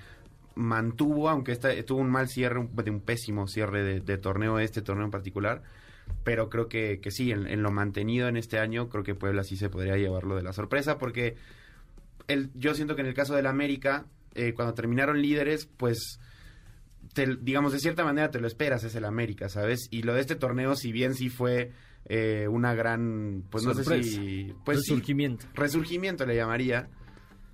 mantuvo, 0.57 1.29
aunque 1.29 1.53
esta, 1.53 1.71
tuvo 1.85 2.01
un 2.01 2.11
mal 2.11 2.29
cierre, 2.29 2.59
un, 2.59 3.01
pésimo 3.01 3.47
cierre 3.47 4.01
de, 4.01 4.19
torneo, 4.19 4.59
este 4.59 4.83
torneo 4.83 5.05
en 5.05 5.13
particular. 5.13 5.63
Pero 6.25 6.51
creo 6.51 6.69
que, 6.69 7.01
sí, 7.11 7.31
en, 7.31 7.63
lo 7.63 7.71
mantenido 7.71 8.27
en 8.27 8.37
este 8.37 8.59
año, 8.59 8.89
creo 8.89 9.05
que 9.05 9.15
Puebla 9.15 9.45
sí 9.45 9.57
se 9.57 9.71
podría 9.71 9.97
llevarlo 9.97 10.35
de 10.35 10.43
la 10.43 10.53
sorpresa, 10.53 10.99
porque 10.99 11.37
yo 12.55 12.75
siento 12.75 12.97
que 12.97 13.03
en 13.03 13.09
el 13.09 13.15
caso 13.15 13.37
del 13.37 13.47
América, 13.47 14.07
eh, 14.35 14.55
cuando 14.55 14.75
terminaron 14.75 15.23
líderes, 15.23 15.67
pues 15.67 16.19
te- 17.17 17.37
digamos, 17.41 17.73
de 17.73 17.81
cierta 17.81 18.05
manera 18.05 18.31
te 18.31 18.39
lo 18.41 18.47
esperas, 18.47 18.85
es 18.85 18.95
el 18.95 19.05
América, 19.05 19.49
¿sabes? 19.49 19.89
Y 19.91 20.03
lo 20.03 20.15
de 20.15 20.21
este 20.21 20.37
torneo, 20.37 20.77
si 20.77 20.93
bien 20.93 21.15
sí 21.15 21.31
fue 21.31 21.73
eh, 22.05 22.47
una 22.49 22.75
gran, 22.75 23.43
pues 23.51 23.65
no 23.65 23.75
sé 23.75 23.83
si... 24.05 24.53
Pues 24.65 24.83
sí, 24.83 24.91
Resurgimiento. 24.93 25.47
resurgimiento 25.55 26.25
le 26.27 26.37
llamaría. 26.37 26.89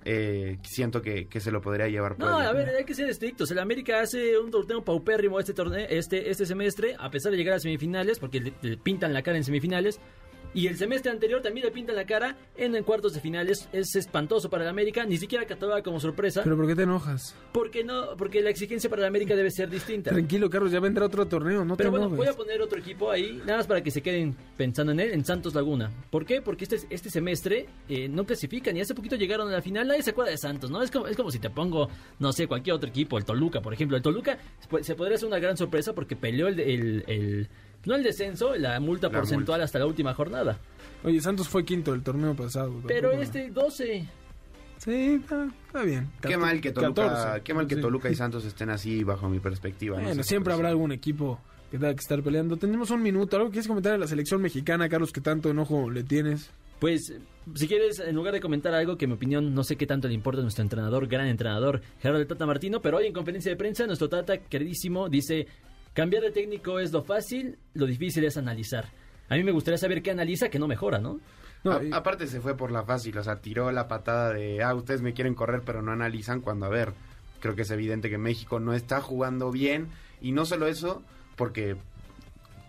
eh, 0.05 0.57
siento 0.63 1.01
que, 1.01 1.27
que 1.29 1.39
se 1.39 1.49
lo 1.49 1.61
podría 1.61 1.87
llevar 1.87 2.19
No, 2.19 2.25
Puebla. 2.25 2.49
a 2.49 2.53
ver, 2.53 2.69
hay 2.77 2.83
que 2.83 2.93
ser 2.93 3.09
estrictos. 3.09 3.49
El 3.51 3.59
América 3.59 4.01
hace 4.01 4.37
un 4.37 4.51
torneo 4.51 4.83
paupérrimo 4.83 5.39
este 5.39 5.53
torneo, 5.53 5.85
este, 5.89 6.29
este 6.29 6.45
semestre, 6.45 6.95
a 6.99 7.09
pesar 7.09 7.31
de 7.31 7.37
llegar 7.37 7.55
a 7.55 7.59
semifinales, 7.59 8.19
porque 8.19 8.41
le, 8.41 8.53
le 8.61 8.75
pintan 8.77 9.13
la 9.13 9.21
cara 9.23 9.37
en 9.37 9.45
semifinales. 9.45 9.99
Y 10.53 10.67
el 10.67 10.77
semestre 10.77 11.11
anterior 11.11 11.41
también 11.41 11.65
le 11.65 11.71
pintan 11.71 11.95
la 11.95 12.05
cara 12.05 12.37
en, 12.55 12.75
en 12.75 12.83
cuartos 12.83 13.13
de 13.13 13.19
finales. 13.21 13.67
Es 13.73 13.95
espantoso 13.95 14.49
para 14.49 14.63
el 14.63 14.69
América, 14.69 15.03
ni 15.05 15.17
siquiera 15.17 15.45
cataloga 15.45 15.81
como 15.81 15.99
sorpresa. 15.99 16.41
Pero 16.43 16.55
¿por 16.55 16.67
qué 16.67 16.75
te 16.75 16.83
enojas? 16.83 17.35
porque 17.51 17.83
no, 17.83 18.15
porque 18.17 18.41
la 18.41 18.49
exigencia 18.49 18.89
para 18.89 19.03
el 19.03 19.07
América 19.07 19.35
debe 19.35 19.49
ser 19.51 19.69
distinta. 19.69 20.11
Tranquilo, 20.11 20.49
Carlos, 20.49 20.71
ya 20.71 20.79
vendrá 20.79 21.05
otro 21.05 21.27
torneo, 21.27 21.63
no 21.65 21.75
Pero 21.77 21.87
te 21.87 21.91
bueno, 21.91 22.05
enojes. 22.07 22.17
voy 22.17 22.27
a 22.27 22.33
poner 22.37 22.61
otro 22.61 22.79
equipo 22.79 23.09
ahí, 23.11 23.41
nada 23.45 23.57
más 23.57 23.67
para 23.67 23.81
que 23.81 23.91
se 23.91 24.01
queden 24.01 24.35
pensando 24.57 24.91
en 24.91 24.99
él, 24.99 25.11
en 25.11 25.23
Santos 25.25 25.53
Laguna. 25.55 25.91
¿Por 26.09 26.25
qué? 26.25 26.41
Porque 26.41 26.63
este, 26.65 26.77
este 26.89 27.09
semestre 27.09 27.67
eh, 27.89 28.07
no 28.09 28.25
clasifican 28.25 28.75
y 28.77 28.81
hace 28.81 28.93
poquito 28.95 29.15
llegaron 29.15 29.47
a 29.49 29.51
la 29.51 29.61
final, 29.61 29.87
nadie 29.87 30.01
se 30.03 30.11
acuerda 30.11 30.31
de 30.31 30.37
Santos, 30.37 30.69
¿no? 30.71 30.81
Es 30.81 30.89
como, 30.91 31.07
es 31.07 31.15
como 31.17 31.31
si 31.31 31.39
te 31.39 31.49
pongo, 31.49 31.89
no 32.19 32.31
sé, 32.33 32.47
cualquier 32.47 32.75
otro 32.75 32.89
equipo, 32.89 33.17
el 33.17 33.25
Toluca, 33.25 33.61
por 33.61 33.73
ejemplo. 33.73 33.97
El 33.97 34.03
Toluca 34.03 34.37
se- 34.59 34.83
se 34.83 34.95
podría 34.95 35.15
hacer 35.15 35.27
una 35.27 35.39
gran 35.39 35.57
sorpresa 35.57 35.93
porque 35.93 36.15
peleó 36.15 36.47
el, 36.47 36.59
el- 36.59 37.03
el- 37.07 37.49
no 37.85 37.95
el 37.95 38.03
descenso, 38.03 38.55
la 38.55 38.79
multa 38.79 39.07
La 39.07 39.13
porcentual 39.19 39.57
multa. 39.59 39.63
hasta 39.65 39.79
la 39.79 39.85
última 39.85 40.13
jornada. 40.13 40.57
Oye, 41.03 41.19
Santos 41.21 41.47
fue 41.49 41.65
quinto 41.65 41.91
del 41.91 42.01
torneo 42.03 42.33
pasado. 42.35 42.73
Pero 42.87 43.09
tampoco- 43.11 43.23
este 43.23 43.49
12, 43.51 44.07
Sí, 44.77 45.19
está, 45.21 45.47
está 45.67 45.81
bien. 45.83 46.09
Qué 46.21 46.35
mal 46.35 46.59
que 46.59 46.71
Toluca, 46.71 47.03
14, 47.07 47.41
qué 47.43 47.53
mal 47.53 47.67
que 47.67 47.75
sí. 47.75 47.81
Toluca 47.81 48.09
y 48.09 48.15
Santos 48.15 48.43
estén 48.45 48.69
así 48.69 49.03
bajo 49.03 49.29
mi 49.29 49.39
perspectiva. 49.39 49.97
no 49.97 50.03
Bueno, 50.03 50.23
sé, 50.23 50.29
siempre 50.29 50.53
habrá 50.53 50.69
algún 50.69 50.91
equipo 50.91 51.39
que 51.71 51.77
tenga 51.77 51.93
que 51.93 52.01
estar 52.01 52.21
peleando. 52.21 52.57
Tenemos 52.57 52.89
un 52.91 53.01
minuto. 53.01 53.37
¿Algo 53.37 53.47
que 53.49 53.53
quieres 53.53 53.67
comentar 53.67 53.93
de 53.93 53.97
la 53.99 54.07
selección 54.07 54.41
mexicana, 54.41 54.89
Carlos, 54.89 55.11
que 55.13 55.21
tanto 55.21 55.49
enojo 55.49 55.89
le 55.89 56.03
tienes? 56.03 56.49
Pues, 56.79 57.13
si 57.55 57.67
quieres, 57.67 57.99
en 57.99 58.13
lugar 58.13 58.33
de 58.33 58.41
comentar 58.41 58.73
algo 58.73 58.97
que 58.97 59.05
en 59.05 59.11
mi 59.11 59.15
opinión 59.15 59.53
no 59.55 59.63
sé 59.63 59.77
qué 59.77 59.87
tanto 59.87 60.09
le 60.09 60.13
importa 60.15 60.41
a 60.41 60.43
nuestro 60.43 60.63
entrenador, 60.63 61.07
gran 61.07 61.27
entrenador, 61.27 61.81
Gerardo 62.01 62.19
del 62.19 62.27
Tata 62.27 62.45
Martino, 62.45 62.81
pero 62.81 62.97
hoy 62.97 63.05
en 63.07 63.13
conferencia 63.13 63.51
de 63.51 63.55
prensa, 63.55 63.87
nuestro 63.87 64.09
Tata, 64.09 64.37
queridísimo, 64.37 65.07
dice, 65.07 65.47
cambiar 65.93 66.23
de 66.23 66.31
técnico 66.31 66.79
es 66.79 66.91
lo 66.91 67.03
fácil, 67.03 67.57
lo 67.73 67.85
difícil 67.85 68.23
es 68.25 68.37
analizar. 68.37 68.89
A 69.29 69.35
mí 69.35 69.43
me 69.43 69.51
gustaría 69.51 69.77
saber 69.77 70.01
qué 70.01 70.11
analiza, 70.11 70.49
que 70.49 70.59
no 70.59 70.67
mejora, 70.67 70.99
¿no? 70.99 71.19
No, 71.63 71.71
A- 71.73 71.83
y- 71.83 71.91
aparte 71.93 72.27
se 72.27 72.41
fue 72.41 72.57
por 72.57 72.71
la 72.71 72.83
fácil, 72.83 73.17
o 73.17 73.23
sea, 73.23 73.37
tiró 73.41 73.71
la 73.71 73.87
patada 73.87 74.33
de, 74.33 74.61
ah, 74.61 74.73
ustedes 74.75 75.01
me 75.01 75.13
quieren 75.13 75.33
correr, 75.33 75.61
pero 75.65 75.81
no 75.81 75.91
analizan 75.91 76.41
cuando, 76.41 76.65
a 76.65 76.69
ver, 76.69 76.93
creo 77.39 77.55
que 77.55 77.61
es 77.63 77.71
evidente 77.71 78.09
que 78.09 78.17
México 78.17 78.59
no 78.59 78.73
está 78.73 79.01
jugando 79.01 79.49
bien, 79.51 79.87
y 80.21 80.31
no 80.33 80.45
solo 80.45 80.67
eso, 80.67 81.03
porque 81.35 81.77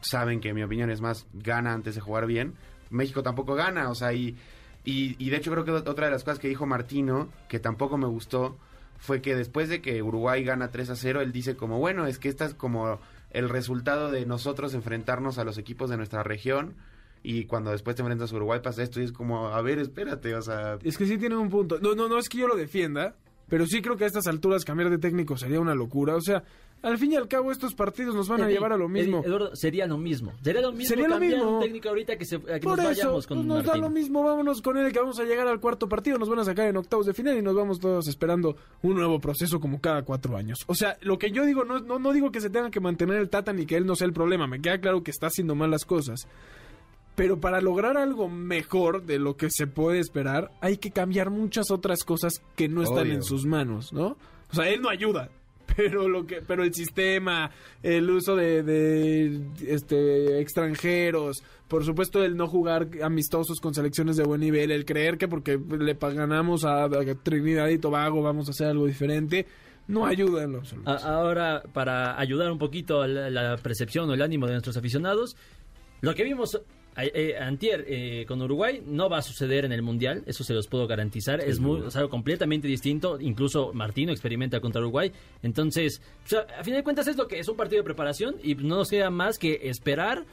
saben 0.00 0.40
que 0.40 0.52
mi 0.54 0.62
opinión 0.62 0.90
es 0.90 1.00
más, 1.00 1.26
gana 1.32 1.72
antes 1.72 1.94
de 1.94 2.00
jugar 2.00 2.26
bien, 2.26 2.54
México 2.90 3.22
tampoco 3.22 3.54
gana, 3.54 3.90
o 3.90 3.94
sea, 3.94 4.12
y, 4.12 4.36
y, 4.84 5.16
y 5.18 5.30
de 5.30 5.36
hecho 5.38 5.50
creo 5.50 5.64
que 5.64 5.70
otra 5.72 6.06
de 6.06 6.12
las 6.12 6.24
cosas 6.24 6.38
que 6.38 6.48
dijo 6.48 6.66
Martino, 6.66 7.28
que 7.48 7.58
tampoco 7.58 7.96
me 7.98 8.06
gustó, 8.06 8.56
fue 8.98 9.20
que 9.20 9.34
después 9.34 9.68
de 9.68 9.80
que 9.82 10.02
Uruguay 10.02 10.44
gana 10.44 10.70
3 10.70 10.90
a 10.90 10.96
0, 10.96 11.20
él 11.20 11.32
dice 11.32 11.56
como, 11.56 11.78
bueno, 11.78 12.06
es 12.06 12.18
que 12.18 12.28
esta 12.28 12.44
es 12.44 12.54
como 12.54 13.00
el 13.34 13.50
resultado 13.50 14.10
de 14.10 14.24
nosotros 14.24 14.72
enfrentarnos 14.72 15.38
a 15.38 15.44
los 15.44 15.58
equipos 15.58 15.90
de 15.90 15.98
nuestra 15.98 16.22
región, 16.22 16.74
y 17.22 17.44
cuando 17.44 17.70
después 17.70 17.96
te 17.96 18.02
enfrentas 18.02 18.32
a 18.32 18.36
Uruguay 18.36 18.60
pasa 18.62 18.82
esto 18.82 19.00
y 19.00 19.04
es 19.04 19.12
como, 19.12 19.48
a 19.48 19.60
ver, 19.62 19.78
espérate, 19.78 20.34
o 20.34 20.42
sea, 20.42 20.78
Es 20.82 20.96
que 20.96 21.06
sí 21.06 21.18
tienen 21.18 21.38
un 21.38 21.48
punto. 21.48 21.78
No, 21.80 21.94
no, 21.94 22.08
no 22.08 22.18
es 22.18 22.28
que 22.28 22.38
yo 22.38 22.46
lo 22.46 22.54
defienda, 22.54 23.16
pero 23.48 23.66
sí 23.66 23.82
creo 23.82 23.96
que 23.96 24.04
a 24.04 24.06
estas 24.06 24.26
alturas 24.26 24.64
cambiar 24.64 24.90
de 24.90 24.98
técnico 24.98 25.36
sería 25.36 25.60
una 25.60 25.74
locura. 25.74 26.16
O 26.16 26.20
sea, 26.20 26.44
al 26.84 26.98
fin 26.98 27.12
y 27.12 27.16
al 27.16 27.26
cabo 27.26 27.50
estos 27.50 27.74
partidos 27.74 28.14
nos 28.14 28.28
van 28.28 28.42
a 28.42 28.48
llevar 28.48 28.72
a 28.72 28.76
lo 28.76 28.88
mismo. 28.88 29.18
Eddie, 29.18 29.26
Eduardo, 29.28 29.56
sería 29.56 29.86
lo 29.86 29.98
mismo. 29.98 30.32
Sería 30.42 30.60
lo 30.60 30.70
mismo 30.72 30.88
Sería 30.88 31.08
lo 31.08 31.18
mismo. 31.18 31.56
un 31.56 31.60
técnico 31.62 31.88
ahorita 31.88 32.16
que, 32.16 32.24
se, 32.24 32.38
que 32.38 32.60
Por 32.60 32.76
nos 32.78 32.90
eso, 32.90 33.02
vayamos 33.02 33.26
con 33.26 33.38
pues 33.38 33.46
nos 33.48 33.64
da 33.64 33.76
lo 33.76 33.90
mismo, 33.90 34.22
vámonos 34.22 34.62
con 34.62 34.76
él 34.76 34.92
que 34.92 35.00
vamos 35.00 35.18
a 35.18 35.24
llegar 35.24 35.48
al 35.48 35.60
cuarto 35.60 35.88
partido, 35.88 36.18
nos 36.18 36.28
van 36.28 36.38
a 36.40 36.44
sacar 36.44 36.68
en 36.68 36.76
octavos 36.76 37.06
de 37.06 37.14
final 37.14 37.36
y 37.36 37.42
nos 37.42 37.54
vamos 37.54 37.80
todos 37.80 38.06
esperando 38.06 38.56
un 38.82 38.94
nuevo 38.94 39.18
proceso 39.20 39.58
como 39.58 39.80
cada 39.80 40.02
cuatro 40.02 40.36
años. 40.36 40.58
O 40.66 40.74
sea, 40.74 40.96
lo 41.00 41.18
que 41.18 41.30
yo 41.30 41.44
digo, 41.44 41.64
no, 41.64 41.80
no, 41.80 41.98
no 41.98 42.12
digo 42.12 42.30
que 42.30 42.40
se 42.40 42.50
tenga 42.50 42.70
que 42.70 42.80
mantener 42.80 43.16
el 43.16 43.30
Tata 43.30 43.52
ni 43.52 43.66
que 43.66 43.76
él 43.76 43.86
no 43.86 43.96
sea 43.96 44.06
el 44.06 44.12
problema, 44.12 44.46
me 44.46 44.60
queda 44.60 44.78
claro 44.78 45.02
que 45.02 45.10
está 45.10 45.28
haciendo 45.28 45.54
mal 45.54 45.70
las 45.70 45.84
cosas. 45.84 46.28
Pero 47.14 47.38
para 47.40 47.60
lograr 47.60 47.96
algo 47.96 48.28
mejor 48.28 49.04
de 49.04 49.20
lo 49.20 49.36
que 49.36 49.48
se 49.48 49.68
puede 49.68 50.00
esperar, 50.00 50.50
hay 50.60 50.78
que 50.78 50.90
cambiar 50.90 51.30
muchas 51.30 51.70
otras 51.70 52.02
cosas 52.02 52.42
que 52.56 52.68
no 52.68 52.82
están 52.82 53.04
Obvio. 53.04 53.14
en 53.14 53.22
sus 53.22 53.46
manos, 53.46 53.92
¿no? 53.92 54.16
O 54.50 54.54
sea, 54.54 54.68
él 54.68 54.82
no 54.82 54.88
ayuda, 54.88 55.30
pero 55.76 56.08
lo 56.08 56.26
que 56.26 56.42
pero 56.42 56.64
el 56.64 56.74
sistema 56.74 57.50
el 57.82 58.08
uso 58.10 58.36
de, 58.36 59.40
este 59.66 60.40
extranjeros 60.40 61.42
por 61.68 61.84
supuesto 61.84 62.22
el 62.24 62.36
no 62.36 62.48
jugar 62.48 62.88
amistosos 63.02 63.60
con 63.60 63.74
selecciones 63.74 64.16
de 64.16 64.24
buen 64.24 64.40
nivel 64.40 64.70
el 64.70 64.84
creer 64.84 65.18
que 65.18 65.28
porque 65.28 65.58
le 65.58 65.94
ganamos 65.94 66.64
a, 66.64 66.88
Trinidad 67.22 67.68
y 67.68 67.78
Tobago 67.78 68.22
vamos 68.22 68.48
a 68.48 68.50
hacer 68.50 68.68
algo 68.68 68.86
diferente 68.86 69.46
no 69.86 70.06
ayuda 70.06 70.44
en 70.44 70.52
lo 70.52 70.58
absoluto. 70.60 70.90
Ahora, 70.90 71.62
para 71.74 72.18
ayudar 72.18 72.50
un 72.50 72.56
poquito 72.56 73.02
a 73.02 73.06
la 73.06 73.58
percepción 73.58 74.08
o 74.08 74.14
el 74.14 74.22
ánimo 74.22 74.46
de 74.46 74.52
nuestros 74.52 74.78
aficionados, 74.78 75.36
lo 76.00 76.14
que 76.14 76.24
vimos 76.24 76.58
eh, 76.96 77.36
antier 77.38 77.84
eh, 77.88 78.24
con 78.26 78.40
Uruguay 78.40 78.82
no 78.86 79.08
va 79.08 79.18
a 79.18 79.22
suceder 79.22 79.64
en 79.64 79.72
el 79.72 79.82
Mundial, 79.82 80.22
eso 80.26 80.44
se 80.44 80.54
los 80.54 80.68
puedo 80.68 80.86
garantizar, 80.86 81.40
es 81.40 81.58
muy, 81.60 81.80
o 81.80 81.90
sea, 81.90 82.06
completamente 82.08 82.68
distinto, 82.68 83.20
incluso 83.20 83.72
Martino 83.72 84.12
experimenta 84.12 84.60
contra 84.60 84.80
Uruguay, 84.80 85.12
entonces, 85.42 86.00
o 86.24 86.28
sea, 86.28 86.46
a 86.58 86.62
fin 86.62 86.74
de 86.74 86.84
cuentas 86.84 87.08
es 87.08 87.16
lo 87.16 87.26
que 87.26 87.38
es 87.38 87.48
un 87.48 87.56
partido 87.56 87.82
de 87.82 87.84
preparación 87.84 88.36
y 88.42 88.54
no 88.54 88.76
nos 88.76 88.90
queda 88.90 89.10
más 89.10 89.38
que 89.38 89.60
esperar, 89.64 90.24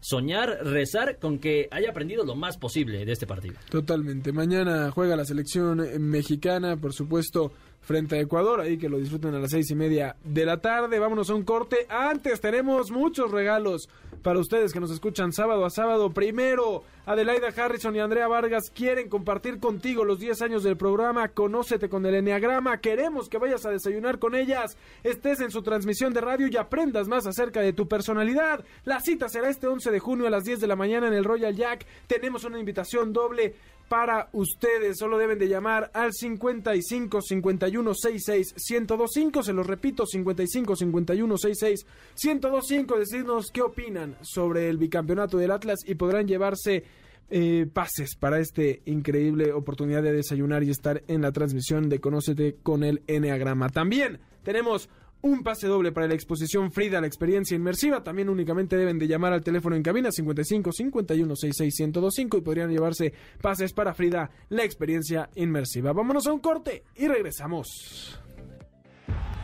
soñar, 0.00 0.58
rezar 0.64 1.18
con 1.18 1.38
que 1.38 1.68
haya 1.70 1.90
aprendido 1.90 2.24
lo 2.24 2.34
más 2.34 2.58
posible 2.58 3.04
de 3.04 3.12
este 3.12 3.26
partido. 3.26 3.54
Totalmente. 3.70 4.32
Mañana 4.32 4.90
juega 4.90 5.14
la 5.14 5.24
selección 5.24 5.80
mexicana, 6.00 6.76
por 6.76 6.92
supuesto, 6.92 7.52
frente 7.82 8.16
a 8.16 8.20
Ecuador. 8.20 8.60
Ahí 8.60 8.78
que 8.78 8.88
lo 8.88 8.98
disfruten 8.98 9.34
a 9.34 9.38
las 9.38 9.50
seis 9.50 9.70
y 9.70 9.74
media 9.74 10.16
de 10.24 10.46
la 10.46 10.60
tarde. 10.60 10.98
Vámonos 10.98 11.30
a 11.30 11.34
un 11.34 11.44
corte. 11.44 11.86
Antes 11.88 12.40
tenemos 12.40 12.90
muchos 12.90 13.30
regalos 13.30 13.88
para 14.22 14.38
ustedes 14.38 14.72
que 14.72 14.80
nos 14.80 14.90
escuchan 14.90 15.32
sábado 15.32 15.64
a 15.64 15.70
sábado. 15.70 16.10
Primero, 16.10 16.84
Adelaida 17.04 17.48
Harrison 17.48 17.96
y 17.96 18.00
Andrea 18.00 18.28
Vargas 18.28 18.70
quieren 18.70 19.08
compartir 19.08 19.58
contigo 19.58 20.04
los 20.04 20.20
10 20.20 20.42
años 20.42 20.62
del 20.62 20.76
programa 20.76 21.28
Conócete 21.28 21.88
con 21.88 22.06
el 22.06 22.14
Enneagrama. 22.14 22.78
Queremos 22.78 23.28
que 23.28 23.38
vayas 23.38 23.66
a 23.66 23.70
desayunar 23.70 24.18
con 24.18 24.34
ellas, 24.34 24.76
estés 25.02 25.40
en 25.40 25.50
su 25.50 25.62
transmisión 25.62 26.12
de 26.12 26.20
radio 26.20 26.46
y 26.46 26.56
aprendas 26.56 27.08
más 27.08 27.26
acerca 27.26 27.60
de 27.60 27.72
tu 27.72 27.88
personalidad. 27.88 28.64
La 28.84 29.00
cita 29.00 29.28
será 29.28 29.48
este 29.48 29.66
11 29.66 29.90
de 29.90 29.98
junio 29.98 30.26
a 30.26 30.30
las 30.30 30.44
10 30.44 30.60
de 30.60 30.66
la 30.68 30.76
mañana 30.76 31.08
en 31.08 31.14
el 31.14 31.24
Royal 31.24 31.56
Jack. 31.56 31.84
Tenemos 32.06 32.44
una 32.44 32.60
invitación 32.60 33.12
doble 33.12 33.54
para 33.88 34.28
ustedes. 34.32 34.98
Solo 34.98 35.18
deben 35.18 35.38
de 35.38 35.48
llamar 35.48 35.90
al 35.94 36.12
55 36.12 37.20
51 37.20 37.94
66 37.94 38.54
1025. 38.70 39.42
Se 39.42 39.52
los 39.52 39.66
repito, 39.66 40.06
55 40.06 40.76
51 40.76 41.38
66 41.38 41.86
1025. 42.24 42.98
Decirnos 42.98 43.50
qué 43.52 43.62
opinan 43.62 44.16
sobre 44.22 44.68
el 44.68 44.78
bicampeonato 44.78 45.38
del 45.38 45.50
Atlas 45.50 45.80
y 45.86 45.94
podrán 45.94 46.26
llevarse 46.26 46.84
eh, 47.30 47.66
pases 47.72 48.14
para 48.14 48.40
esta 48.40 48.62
increíble 48.84 49.52
oportunidad 49.52 50.02
de 50.02 50.12
desayunar 50.12 50.62
y 50.64 50.70
estar 50.70 51.02
en 51.08 51.22
la 51.22 51.32
transmisión 51.32 51.88
de 51.88 51.98
Conócete 51.98 52.56
con 52.62 52.84
el 52.84 53.02
Enneagrama. 53.06 53.70
También 53.70 54.20
tenemos 54.42 54.90
un 55.22 55.42
pase 55.42 55.66
doble 55.66 55.92
para 55.92 56.06
la 56.06 56.14
exposición 56.14 56.72
Frida, 56.72 57.00
la 57.00 57.06
experiencia 57.06 57.54
inmersiva. 57.54 58.02
También 58.04 58.28
únicamente 58.28 58.76
deben 58.76 58.98
de 58.98 59.08
llamar 59.08 59.32
al 59.32 59.42
teléfono 59.42 59.76
en 59.76 59.82
cabina 59.82 60.12
55 60.12 60.72
51 60.72 61.36
66 61.36 61.88
1025 61.88 62.36
y 62.36 62.40
podrían 62.40 62.70
llevarse 62.70 63.14
pases 63.40 63.72
para 63.72 63.94
Frida, 63.94 64.30
la 64.48 64.64
experiencia 64.64 65.30
inmersiva. 65.36 65.92
Vámonos 65.92 66.26
a 66.26 66.32
un 66.32 66.40
corte 66.40 66.84
y 66.96 67.08
regresamos. 67.08 68.20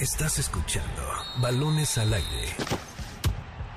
Estás 0.01 0.39
escuchando 0.39 1.03
Balones 1.41 1.99
al 1.99 2.13
aire. 2.13 2.47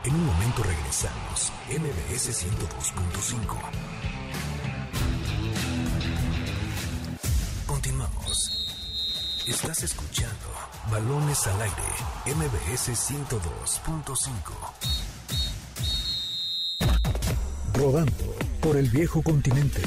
En 0.03 0.15
un 0.15 0.25
momento 0.25 0.63
regresamos. 0.63 1.51
MBS 1.69 2.45
102.5. 2.45 3.57
Continuamos. 7.67 8.57
Estás 9.47 9.83
escuchando 9.83 10.47
Balones 10.91 11.47
al 11.47 11.61
aire. 11.61 11.87
MBS 12.35 12.89
102.5. 12.89 14.27
Rodando 17.73 18.35
por 18.59 18.75
el 18.75 18.89
viejo 18.89 19.23
continente. 19.23 19.81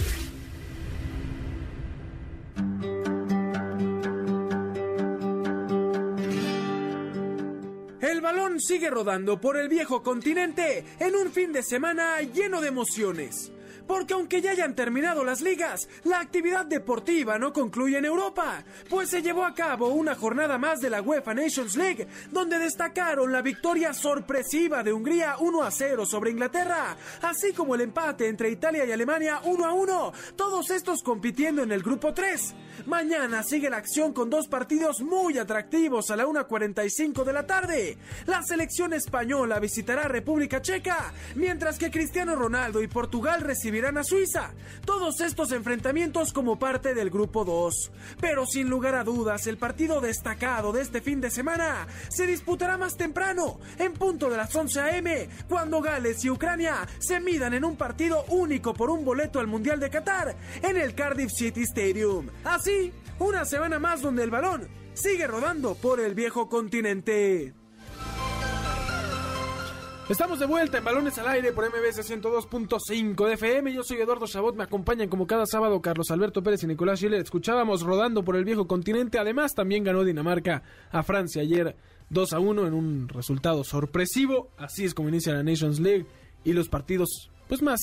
El 8.01 8.23
balón 8.23 8.59
sigue 8.59 8.88
rodando 8.88 9.38
por 9.38 9.59
el 9.59 9.69
viejo 9.69 10.03
continente 10.03 10.87
en 10.99 11.17
un 11.17 11.31
fin 11.31 11.53
de 11.53 11.62
semana 11.62 12.23
lleno 12.23 12.62
de 12.62 12.69
emociones. 12.69 13.53
Porque 13.87 14.14
aunque 14.14 14.40
ya 14.40 14.53
hayan 14.53 14.75
terminado 14.75 15.25
las 15.25 15.40
ligas, 15.40 15.88
la 16.05 16.20
actividad 16.20 16.64
deportiva 16.64 17.38
no 17.38 17.53
concluye 17.53 17.99
en 17.99 18.07
Europa, 18.07 18.64
pues 18.88 19.11
se 19.11 19.23
llevó 19.23 19.44
a 19.44 19.55
cabo 19.55 19.88
una 19.88 20.14
jornada 20.14 20.57
más 20.59 20.81
de 20.81 20.90
la 20.90 21.03
UEFA 21.03 21.35
Nations 21.35 21.77
League, 21.77 22.09
donde 22.31 22.59
destacaron 22.59 23.31
la 23.31 23.42
victoria 23.42 23.92
sorpresiva 23.92 24.83
de 24.83 24.92
Hungría 24.92 25.37
1 25.38 25.62
a 25.62 25.70
0 25.70 26.07
sobre 26.07 26.31
Inglaterra, 26.31 26.97
así 27.23 27.53
como 27.53 27.75
el 27.75 27.83
empate 27.83 28.29
entre 28.29 28.51
Italia 28.51 28.85
y 28.85 28.92
Alemania 28.92 29.40
1 29.44 29.64
a 29.64 29.73
1, 29.73 30.12
todos 30.35 30.70
estos 30.70 31.03
compitiendo 31.03 31.62
en 31.62 31.73
el 31.73 31.83
grupo 31.83 32.14
3. 32.14 32.55
Mañana 32.87 33.42
sigue 33.42 33.70
la 33.70 33.77
acción 33.77 34.12
con 34.12 34.31
dos 34.31 34.49
partidos 34.49 35.01
muy 35.01 35.38
atractivos 35.38 36.11
a 36.11 36.16
la 36.16 36.27
1.45 36.27 37.25
de 37.25 37.33
la 37.33 37.47
tarde. 37.47 37.99
La 38.27 38.42
selección 38.42 38.92
española 38.92 39.61
visitará 39.61 40.09
República 40.09 40.61
Checa, 40.61 41.12
mientras 41.37 41.79
que 41.79 41.90
Cristiano 41.90 42.35
Ronaldo 42.35 42.83
y 42.83 42.88
Portugal 42.88 43.42
recibirán 43.42 43.74
a 43.75 44.05
Suiza. 44.05 44.53
Todos 44.85 45.21
estos 45.21 45.51
enfrentamientos 45.51 46.33
como 46.33 46.61
parte 46.61 46.95
del 46.95 47.11
grupo 47.11 47.45
2. 47.45 47.91
Pero 48.21 48.47
sin 48.47 48.71
lugar 48.71 48.95
a 48.95 49.03
dudas, 49.03 49.49
el 49.49 49.59
partido 49.59 50.01
destacado 50.01 50.73
de 50.73 50.83
este 50.83 51.01
fin 51.01 51.21
de 51.21 51.29
semana 51.29 51.89
se 52.09 52.27
disputará 52.27 52.79
más 52.79 52.97
temprano, 52.97 53.59
en 53.79 53.93
punto 53.95 54.31
de 54.31 54.37
las 54.37 54.55
11 54.55 54.81
a.m., 54.81 55.29
cuando 55.49 55.81
Gales 55.81 56.25
y 56.25 56.31
Ucrania 56.31 56.87
se 57.01 57.19
midan 57.19 57.53
en 57.55 57.65
un 57.65 57.77
partido 57.77 58.25
único 58.29 58.75
por 58.75 58.91
un 58.91 59.05
boleto 59.05 59.41
al 59.41 59.49
Mundial 59.49 59.81
de 59.81 59.91
Qatar 59.91 60.37
en 60.63 60.77
el 60.77 60.95
Cardiff 60.95 61.33
City 61.33 61.63
Stadium. 61.63 62.29
Así, 62.45 62.93
una 63.19 63.45
semana 63.45 63.81
más 63.81 64.03
donde 64.03 64.23
el 64.23 64.31
balón 64.31 64.69
sigue 64.95 65.27
rodando 65.27 65.75
por 65.75 65.99
el 65.99 66.15
viejo 66.15 66.49
continente. 66.49 67.63
Estamos 70.09 70.38
de 70.38 70.45
vuelta 70.45 70.77
en 70.77 70.85
Balones 70.85 71.17
al 71.19 71.29
Aire 71.29 71.53
por 71.53 71.64
MBS 71.67 71.99
102.5 72.11 73.27
de 73.27 73.33
FM. 73.35 73.73
Yo 73.73 73.83
soy 73.83 73.97
Eduardo 73.97 74.27
Chabot, 74.27 74.55
me 74.55 74.64
acompañan 74.64 75.09
como 75.09 75.27
cada 75.27 75.47
sábado 75.47 75.81
Carlos 75.81 76.11
Alberto 76.11 76.43
Pérez 76.43 76.62
y 76.62 76.67
Nicolás 76.67 76.99
Schiller. 77.01 77.23
Escuchábamos 77.23 77.83
rodando 77.83 78.23
por 78.23 78.37
el 78.37 78.45
viejo 78.45 78.67
continente. 78.67 79.19
Además, 79.19 79.55
también 79.55 79.83
ganó 79.83 80.05
Dinamarca 80.05 80.62
a 80.93 81.03
Francia 81.03 81.40
ayer 81.40 81.75
2 82.11 82.33
a 82.35 82.38
1 82.38 82.67
en 82.67 82.75
un 82.75 83.09
resultado 83.09 83.64
sorpresivo. 83.64 84.51
Así 84.59 84.85
es 84.85 84.93
como 84.93 85.09
inicia 85.09 85.33
la 85.33 85.43
Nations 85.43 85.81
League 85.81 86.05
y 86.45 86.53
los 86.53 86.69
partidos 86.69 87.31
pues 87.49 87.62
más 87.62 87.81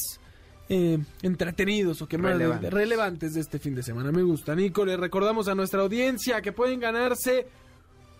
eh, 0.69 0.99
entretenidos 1.23 2.03
o 2.03 2.07
que 2.07 2.19
más 2.19 2.33
Relevantes. 2.33 2.71
relevantes 2.71 3.33
de 3.33 3.41
este 3.41 3.57
fin 3.57 3.73
de 3.73 3.81
semana. 3.81 4.11
Me 4.11 4.21
gusta, 4.21 4.53
Nico. 4.53 4.85
Le 4.85 4.95
recordamos 4.95 5.47
a 5.47 5.55
nuestra 5.55 5.81
audiencia 5.81 6.39
que 6.43 6.51
pueden 6.51 6.79
ganarse 6.79 7.47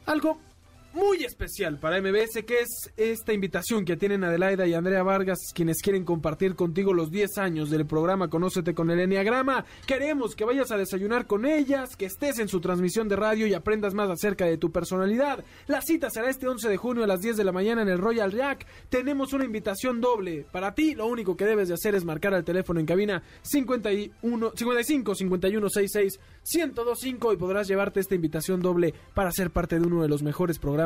algo 0.07 0.39
muy 0.93 1.23
especial 1.23 1.79
para 1.79 2.01
MBS, 2.01 2.43
que 2.45 2.59
es 2.59 2.91
esta 2.97 3.33
invitación 3.33 3.85
que 3.85 3.95
tienen 3.95 4.23
Adelaida 4.23 4.67
y 4.67 4.73
Andrea 4.73 5.03
Vargas, 5.03 5.39
quienes 5.53 5.81
quieren 5.81 6.03
compartir 6.03 6.55
contigo 6.55 6.93
los 6.93 7.11
10 7.11 7.37
años 7.37 7.69
del 7.69 7.85
programa 7.85 8.29
Conócete 8.29 8.73
con 8.73 8.89
el 8.89 8.99
Enneagrama. 8.99 9.65
Queremos 9.85 10.35
que 10.35 10.45
vayas 10.45 10.71
a 10.71 10.77
desayunar 10.77 11.27
con 11.27 11.45
ellas, 11.45 11.95
que 11.95 12.05
estés 12.05 12.39
en 12.39 12.47
su 12.47 12.59
transmisión 12.59 13.07
de 13.07 13.15
radio 13.15 13.47
y 13.47 13.53
aprendas 13.53 13.93
más 13.93 14.09
acerca 14.09 14.45
de 14.45 14.57
tu 14.57 14.71
personalidad. 14.71 15.43
La 15.67 15.81
cita 15.81 16.09
será 16.09 16.29
este 16.29 16.47
11 16.47 16.67
de 16.67 16.77
junio 16.77 17.03
a 17.03 17.07
las 17.07 17.21
10 17.21 17.37
de 17.37 17.43
la 17.43 17.51
mañana 17.51 17.83
en 17.83 17.89
el 17.89 17.97
Royal 17.97 18.31
Jack. 18.31 18.65
Tenemos 18.89 19.33
una 19.33 19.45
invitación 19.45 20.01
doble. 20.01 20.45
Para 20.51 20.75
ti, 20.75 20.95
lo 20.95 21.07
único 21.07 21.37
que 21.37 21.45
debes 21.45 21.69
de 21.69 21.75
hacer 21.75 21.95
es 21.95 22.03
marcar 22.03 22.33
al 22.33 22.43
teléfono 22.43 22.79
en 22.79 22.85
cabina 22.85 23.23
51, 23.43 24.51
55 24.55 25.15
51 25.15 25.69
66 25.69 26.19
1025 26.53 27.33
y 27.33 27.37
podrás 27.37 27.67
llevarte 27.67 27.99
esta 27.99 28.15
invitación 28.15 28.61
doble 28.61 28.93
para 29.13 29.31
ser 29.31 29.51
parte 29.51 29.79
de 29.79 29.85
uno 29.85 30.01
de 30.01 30.09
los 30.09 30.23
mejores 30.23 30.59
programas 30.59 30.80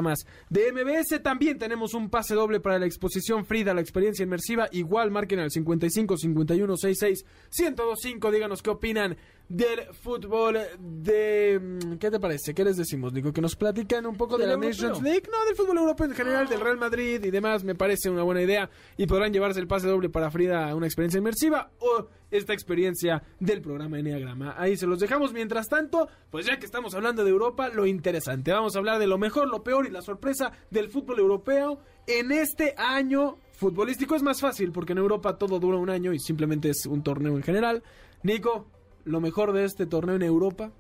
de 0.50 0.72
MBS. 0.72 1.22
También 1.22 1.58
tenemos 1.58 1.94
un 1.94 2.10
pase 2.10 2.36
doble 2.36 2.60
para 2.60 2.80
la 2.80 2.86
exposición 2.86 3.46
Frida, 3.46 3.74
la 3.74 3.82
experiencia 3.82 4.24
inmersiva. 4.24 4.68
Igual 4.72 5.12
marquen 5.12 5.40
al 5.40 5.52
55 5.52 6.18
51 6.18 6.78
66 6.78 7.26
1025. 7.60 8.32
Díganos 8.32 8.62
qué 8.62 8.70
opinan 8.70 9.18
del 9.48 9.82
fútbol 10.02 10.58
de... 10.80 11.60
mm, 11.62 11.98
¿Qué 11.98 12.10
te 12.10 12.20
parece? 12.20 12.54
¿Qué 12.54 12.64
les 12.64 12.78
decimos, 12.78 13.14
Nico? 13.14 13.32
Que 13.32 13.42
nos 13.42 13.56
platican 13.56 14.06
un 14.06 14.16
poco 14.16 14.38
de 14.38 14.48
la 14.48 14.54
europeo. 14.54 14.70
Nations 14.72 15.02
League. 15.04 15.24
No, 15.32 15.46
del 15.46 15.56
fútbol 15.56 15.78
europeo 15.78 16.08
en 16.08 16.14
general, 16.14 16.48
del 16.48 16.60
Real 16.62 16.78
Madrid 16.78 17.24
y 17.24 17.32
demás. 17.32 17.64
Me 17.64 17.76
parece 17.76 18.10
una 18.10 18.24
buena 18.24 18.42
idea. 18.42 18.70
Y 18.98 19.06
podrán 19.06 19.32
llevarse 19.34 19.60
el 19.60 19.68
pase 19.68 19.88
doble 19.88 20.10
para 20.10 20.32
Frida 20.32 20.70
a 20.70 20.76
una 20.76 20.88
experiencia 20.88 21.20
inmersiva 21.20 21.72
o 21.80 22.08
esta 22.36 22.54
experiencia 22.54 23.24
del 23.40 23.62
programa 23.62 24.00
Enneagrama. 24.00 24.56
Ahí 24.58 24.78
se 24.78 24.88
los 24.88 25.00
dejamos. 25.00 25.34
Mientras 25.34 25.68
tanto, 25.68 26.08
pues 26.30 26.46
ya 26.46 26.60
que 26.60 26.66
estamos 26.66 26.94
hablando 26.94 27.24
de 27.24 27.30
Europa, 27.30 27.70
lo 27.70 27.86
interesante. 27.86 28.52
Vamos 28.52 28.76
a 28.76 28.80
hablar 28.80 29.00
de 29.00 29.08
lo 29.08 29.18
mejor, 29.18 29.48
lo 29.48 29.64
peor 29.64 29.86
y 29.88 29.92
la 29.92 30.02
sorpresa 30.02 30.52
del 30.70 30.90
fútbol 30.90 31.20
europeo 31.20 31.80
en 32.08 32.32
este 32.32 32.76
año 32.78 33.38
futbolístico. 33.54 34.16
Es 34.16 34.24
más 34.24 34.42
fácil 34.42 34.72
porque 34.72 34.94
en 34.94 35.00
Europa 35.00 35.38
todo 35.38 35.60
dura 35.60 35.78
un 35.78 35.90
año 35.90 36.14
y 36.14 36.20
simplemente 36.20 36.70
es 36.70 36.86
un 36.86 37.04
torneo 37.04 37.36
en 37.36 37.44
general. 37.44 37.84
Nico, 38.24 38.68
lo 39.06 39.22
mejor 39.22 39.54
de 39.54 39.66
este 39.66 39.86
torneo 39.86 40.16
en 40.16 40.24
Europa. 40.24 40.72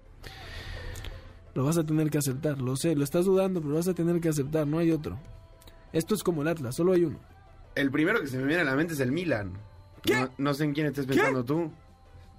Lo 1.53 1.63
vas 1.63 1.77
a 1.77 1.85
tener 1.85 2.09
que 2.09 2.17
aceptar, 2.17 2.59
lo 2.59 2.75
sé, 2.75 2.95
lo 2.95 3.05
estás 3.05 3.25
dudando, 3.25 3.61
pero 3.61 3.71
lo 3.71 3.77
vas 3.77 3.87
a 3.87 3.93
tener 3.93 4.19
que 4.19 4.27
aceptar, 4.27 4.67
no 4.67 4.79
hay 4.79 4.91
otro. 4.91 5.17
Esto 5.93 6.13
es 6.13 6.21
como 6.21 6.41
el 6.41 6.49
Atlas, 6.49 6.75
solo 6.75 6.91
hay 6.91 7.05
uno. 7.05 7.19
El 7.75 7.91
primero 7.91 8.19
que 8.19 8.27
se 8.27 8.37
me 8.37 8.45
viene 8.45 8.61
a 8.61 8.65
la 8.65 8.75
mente 8.75 8.93
es 8.93 8.99
el 8.99 9.13
Milan. 9.13 9.53
¿Qué? 10.05 10.13
No, 10.15 10.29
no 10.37 10.53
sé 10.53 10.63
en 10.65 10.73
quién 10.73 10.87
estés 10.87 11.05
pensando 11.05 11.43
tú. 11.43 11.71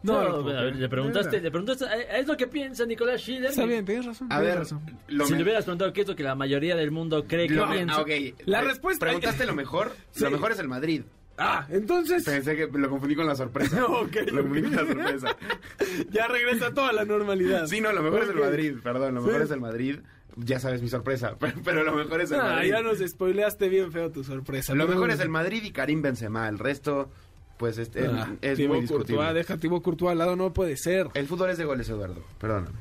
No, 0.03 0.23
No, 0.23 0.43
puedo 0.45 0.59
a 0.59 0.63
ver, 0.63 0.77
le 0.77 0.89
preguntaste, 0.89 1.41
le 1.41 1.51
preguntaste, 1.51 1.85
eh, 1.87 2.07
es 2.21 2.27
lo 2.29 2.37
que 2.37 2.47
piensa 2.47 2.85
Nicolás 2.87 3.21
Schiller. 3.23 3.51
Está 3.51 3.65
bien, 3.65 3.85
tienes 3.85 4.05
razón. 4.07 4.29
A 4.31 4.41
ver, 4.41 4.59
razón. 4.59 4.81
lo 5.09 5.25
si 5.27 5.33
me- 5.33 5.39
le 5.39 5.43
hubieras 5.45 5.65
preguntado 5.65 5.93
qué 5.93 6.03
es 6.03 6.07
lo 6.09 6.15
que 6.15 6.23
la 6.23 6.35
mayoría 6.37 6.77
del 6.77 6.93
mundo 6.93 7.25
cree 7.27 7.49
que 7.49 7.55
piensa. 7.55 7.97
ah, 7.97 8.03
ok. 8.03 8.11
La 8.45 8.61
Pre- 8.61 8.69
respuesta- 8.69 9.05
Preguntaste 9.07 9.47
lo 9.47 9.55
mejor. 9.55 9.93
Sí. 10.13 10.23
Lo 10.23 10.31
mejor 10.31 10.53
es 10.53 10.59
el 10.61 10.69
Madrid. 10.69 11.03
Ah, 11.39 11.67
entonces 11.71 12.25
Pensé 12.25 12.57
que 12.57 12.67
lo 12.73 12.89
confundí 12.89 13.15
con 13.17 13.27
la 13.27 13.35
sorpresa. 13.35 13.85
Ok, 13.87 14.17
Lo 14.33 14.43
confundí 14.43 14.63
con 14.63 14.73
la 14.77 14.87
sorpresa. 14.87 15.37
ya 16.11 16.29
regresa 16.29 16.73
toda 16.73 16.93
la 16.93 17.05
normalidad. 17.05 17.67
Sí, 17.67 17.81
no, 17.81 17.93
lo 17.93 18.03
mejor 18.03 18.23
es 18.23 18.29
el. 18.31 18.37
Madrid. 18.37 18.75
Perdón, 18.83 19.15
lo 19.15 19.23
mejor 19.23 19.41
Sí. 19.41 19.45
es 19.47 19.51
el 19.51 19.61
Madrid. 19.61 19.99
Ya 20.37 20.61
sabes 20.61 20.83
mi 20.83 20.89
sorpresa. 20.89 21.37
Pero, 21.41 21.55
pero 21.65 21.83
lo 21.83 21.93
mejor 21.95 22.21
es 22.21 22.31
el 22.31 22.39
Ah, 22.41 22.45
Madrid. 22.57 22.71
ya 22.71 22.83
nos 22.83 22.99
spoileaste 22.99 23.69
bien 23.71 23.91
feo 23.91 24.13
tu 24.13 24.23
sorpresa. 24.23 24.75
Lo 24.75 24.87
mejor 24.87 25.11
es 25.11 25.19
el 25.21 25.31
Madrid 25.31 25.63
y 25.65 25.73
Karim 25.73 26.03
Benzema. 26.03 26.47
El 26.49 26.59
resto, 26.59 27.11
pues, 27.57 27.79
este, 27.79 28.07
Ah, 28.07 28.35
es 28.41 28.57
Thibaut 28.57 28.77
muy 28.77 28.81
discutible. 28.83 29.17
Courtois, 29.17 29.35
deja 29.35 29.55
a 29.55 29.57
Thibaut 29.59 29.83
Courtois 29.83 30.13
al 30.13 30.19
lado, 30.19 30.37
no 30.37 30.53
puede 30.53 30.77
ser. 30.77 31.09
El 31.15 31.27
fútbol 31.27 31.51
es 31.51 31.59
de 31.59 31.65
goles, 31.65 31.89
Eduardo. 31.89 32.23
Perdóname. 32.39 32.79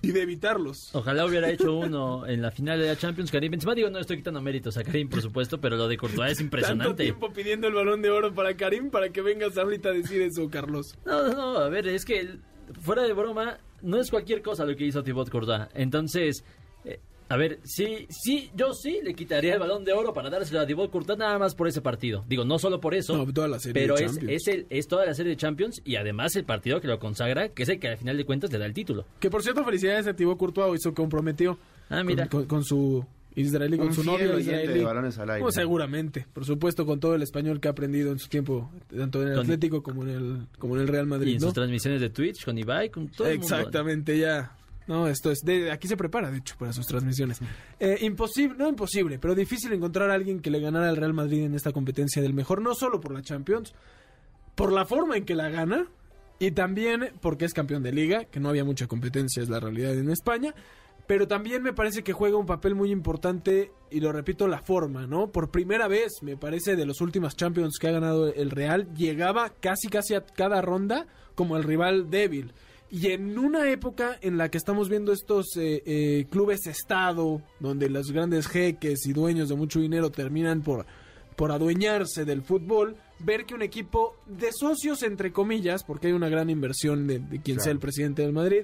Y 0.00 0.12
de 0.12 0.22
evitarlos. 0.22 0.94
Ojalá 0.94 1.26
hubiera 1.26 1.50
hecho 1.50 1.74
uno 1.76 2.24
en 2.26 2.40
la 2.40 2.50
final 2.52 2.78
de 2.78 2.86
la 2.86 2.96
Champions. 2.96 3.30
Karim 3.32 3.50
Benzema, 3.50 3.74
digo, 3.74 3.90
no 3.90 3.98
estoy 3.98 4.18
quitando 4.18 4.40
méritos 4.40 4.76
a 4.76 4.84
Karim, 4.84 5.08
por 5.08 5.20
supuesto, 5.22 5.60
pero 5.60 5.76
lo 5.76 5.88
de 5.88 5.96
Courtois 5.96 6.30
es 6.32 6.38
Tanto 6.38 6.44
impresionante. 6.56 7.02
tiempo 7.02 7.32
pidiendo 7.32 7.66
el 7.66 7.74
balón 7.74 8.00
de 8.02 8.10
oro 8.10 8.32
para 8.32 8.56
Karim 8.56 8.90
para 8.90 9.08
que 9.10 9.22
vengas 9.22 9.58
ahorita 9.58 9.88
a 9.88 9.92
decir 9.92 10.22
eso, 10.22 10.48
Carlos. 10.50 10.96
No, 11.04 11.24
no, 11.28 11.34
no, 11.34 11.58
a 11.58 11.68
ver, 11.68 11.88
es 11.88 12.04
que 12.04 12.36
fuera 12.80 13.02
de 13.02 13.12
broma, 13.12 13.58
no 13.82 13.98
es 13.98 14.10
cualquier 14.10 14.40
cosa 14.40 14.64
lo 14.64 14.76
que 14.76 14.84
hizo 14.84 15.02
Thibaut 15.02 15.28
Courtois. 15.30 15.62
Entonces, 15.74 16.44
eh, 16.84 17.00
a 17.28 17.36
ver, 17.36 17.58
sí, 17.64 18.06
sí, 18.08 18.50
yo 18.56 18.72
sí 18.72 19.00
le 19.02 19.14
quitaría 19.14 19.54
el 19.54 19.60
balón 19.60 19.84
de 19.84 19.92
oro 19.92 20.12
para 20.14 20.30
dárselo 20.30 20.60
a 20.60 20.66
Thibaut 20.66 20.90
Courtois 20.90 21.18
nada 21.18 21.38
más 21.38 21.54
por 21.54 21.68
ese 21.68 21.80
partido. 21.80 22.24
Digo, 22.28 22.44
no 22.44 22.58
solo 22.58 22.80
por 22.80 22.94
eso, 22.94 23.16
No, 23.16 23.32
toda 23.32 23.48
la 23.48 23.58
serie 23.58 23.82
pero 23.82 23.96
de 23.96 24.04
es, 24.04 24.12
Champions. 24.14 24.32
es, 24.42 24.48
el, 24.54 24.66
es 24.70 24.88
toda 24.88 25.04
la 25.06 25.14
serie 25.14 25.30
de 25.30 25.36
Champions 25.36 25.82
y 25.84 25.96
además 25.96 26.34
el 26.36 26.44
partido 26.44 26.80
que 26.80 26.88
lo 26.88 26.98
consagra, 26.98 27.48
que 27.50 27.62
es 27.64 27.68
el 27.68 27.78
que 27.78 27.88
al 27.88 27.98
final 27.98 28.16
de 28.16 28.24
cuentas 28.24 28.50
le 28.52 28.58
da 28.58 28.66
el 28.66 28.72
título. 28.74 29.04
Que 29.20 29.30
por 29.30 29.42
cierto, 29.42 29.64
felicidades 29.64 30.06
a 30.06 30.14
Thibaut 30.14 30.38
Courtois, 30.38 30.70
hoy 30.70 30.78
se 30.78 30.92
comprometió 30.92 31.58
Ah, 31.90 32.02
mira. 32.04 32.28
Con, 32.28 32.40
con- 32.40 32.48
con 32.48 32.64
su 32.64 33.04
israelí, 33.34 33.78
con 33.78 33.86
Un 33.88 33.94
su 33.94 34.04
novio 34.04 34.38
israelí. 34.38 34.74
de 34.74 34.84
balones 34.84 35.16
al 35.18 35.30
aire. 35.30 35.44
No, 35.44 35.50
seguramente, 35.52 36.26
por 36.32 36.44
supuesto, 36.44 36.84
con 36.84 36.98
todo 37.00 37.14
el 37.14 37.22
español 37.22 37.60
que 37.60 37.68
ha 37.68 37.70
aprendido 37.70 38.10
en 38.10 38.18
su 38.18 38.28
tiempo, 38.28 38.70
tanto 38.94 39.22
en 39.22 39.28
el 39.28 39.34
Con- 39.34 39.42
Atlético 39.44 39.82
como 39.82 40.02
en 40.02 40.08
el, 40.10 40.46
como 40.58 40.74
en 40.76 40.82
el 40.82 40.88
Real 40.88 41.06
Y 41.06 41.08
Madrid. 41.08 41.32
en 41.34 41.40
¿no? 41.40 41.46
sus 41.46 41.54
transmisiones 41.54 42.00
de 42.00 42.10
Twitch 42.10 42.44
con 42.44 42.58
Ibai, 42.58 42.90
con 42.90 43.08
todo 43.08 43.28
el 43.28 43.38
mundo. 43.38 43.54
Exactamente, 43.56 44.18
ya. 44.18 44.54
No, 44.88 45.06
esto 45.06 45.30
es 45.30 45.40
de 45.44 45.70
aquí 45.70 45.86
se 45.86 45.96
prepara, 45.96 46.30
de 46.30 46.38
hecho, 46.38 46.56
para 46.58 46.72
sus 46.72 46.86
transmisiones. 46.86 47.40
Eh, 47.78 47.98
imposible, 48.00 48.56
no 48.58 48.68
imposible, 48.68 49.18
pero 49.18 49.34
difícil 49.34 49.72
encontrar 49.72 50.10
a 50.10 50.14
alguien 50.14 50.40
que 50.40 50.50
le 50.50 50.60
ganara 50.60 50.88
al 50.88 50.96
Real 50.96 51.12
Madrid 51.12 51.44
en 51.44 51.54
esta 51.54 51.72
competencia 51.72 52.22
del 52.22 52.32
mejor, 52.32 52.62
no 52.62 52.74
solo 52.74 52.98
por 52.98 53.12
la 53.12 53.22
Champions, 53.22 53.74
por 54.54 54.72
la 54.72 54.86
forma 54.86 55.16
en 55.18 55.26
que 55.26 55.34
la 55.34 55.50
gana 55.50 55.86
y 56.38 56.52
también 56.52 57.12
porque 57.20 57.44
es 57.44 57.52
campeón 57.52 57.82
de 57.82 57.92
liga, 57.92 58.24
que 58.24 58.40
no 58.40 58.48
había 58.48 58.64
mucha 58.64 58.86
competencia, 58.86 59.42
es 59.42 59.50
la 59.50 59.60
realidad 59.60 59.92
en 59.92 60.10
España. 60.10 60.54
Pero 61.06 61.26
también 61.26 61.62
me 61.62 61.72
parece 61.72 62.02
que 62.02 62.12
juega 62.12 62.36
un 62.36 62.44
papel 62.44 62.74
muy 62.74 62.90
importante, 62.90 63.72
y 63.90 64.00
lo 64.00 64.12
repito, 64.12 64.46
la 64.46 64.60
forma, 64.60 65.06
¿no? 65.06 65.32
Por 65.32 65.50
primera 65.50 65.88
vez, 65.88 66.12
me 66.22 66.36
parece, 66.36 66.76
de 66.76 66.84
los 66.84 67.00
últimos 67.00 67.34
Champions 67.34 67.78
que 67.78 67.88
ha 67.88 67.92
ganado 67.92 68.32
el 68.32 68.50
Real, 68.50 68.92
llegaba 68.94 69.50
casi 69.60 69.88
casi 69.88 70.14
a 70.14 70.20
cada 70.20 70.60
ronda 70.60 71.06
como 71.34 71.56
el 71.56 71.64
rival 71.64 72.10
débil. 72.10 72.52
Y 72.90 73.08
en 73.08 73.38
una 73.38 73.70
época 73.70 74.18
en 74.22 74.38
la 74.38 74.50
que 74.50 74.56
estamos 74.58 74.88
viendo 74.88 75.12
estos 75.12 75.56
eh, 75.56 75.82
eh, 75.84 76.26
clubes 76.30 76.66
estado, 76.66 77.42
donde 77.60 77.90
los 77.90 78.12
grandes 78.12 78.46
jeques 78.46 79.06
y 79.06 79.12
dueños 79.12 79.50
de 79.50 79.56
mucho 79.56 79.78
dinero 79.80 80.10
terminan 80.10 80.62
por, 80.62 80.86
por 81.36 81.52
adueñarse 81.52 82.24
del 82.24 82.42
fútbol, 82.42 82.96
ver 83.18 83.44
que 83.44 83.54
un 83.54 83.62
equipo 83.62 84.16
de 84.26 84.52
socios, 84.52 85.02
entre 85.02 85.32
comillas, 85.32 85.84
porque 85.84 86.06
hay 86.06 86.12
una 86.14 86.30
gran 86.30 86.48
inversión 86.48 87.06
de, 87.06 87.18
de 87.18 87.40
quien 87.42 87.56
Claro. 87.56 87.62
sea 87.64 87.72
el 87.72 87.78
presidente 87.78 88.22
del 88.22 88.32
Madrid, 88.32 88.62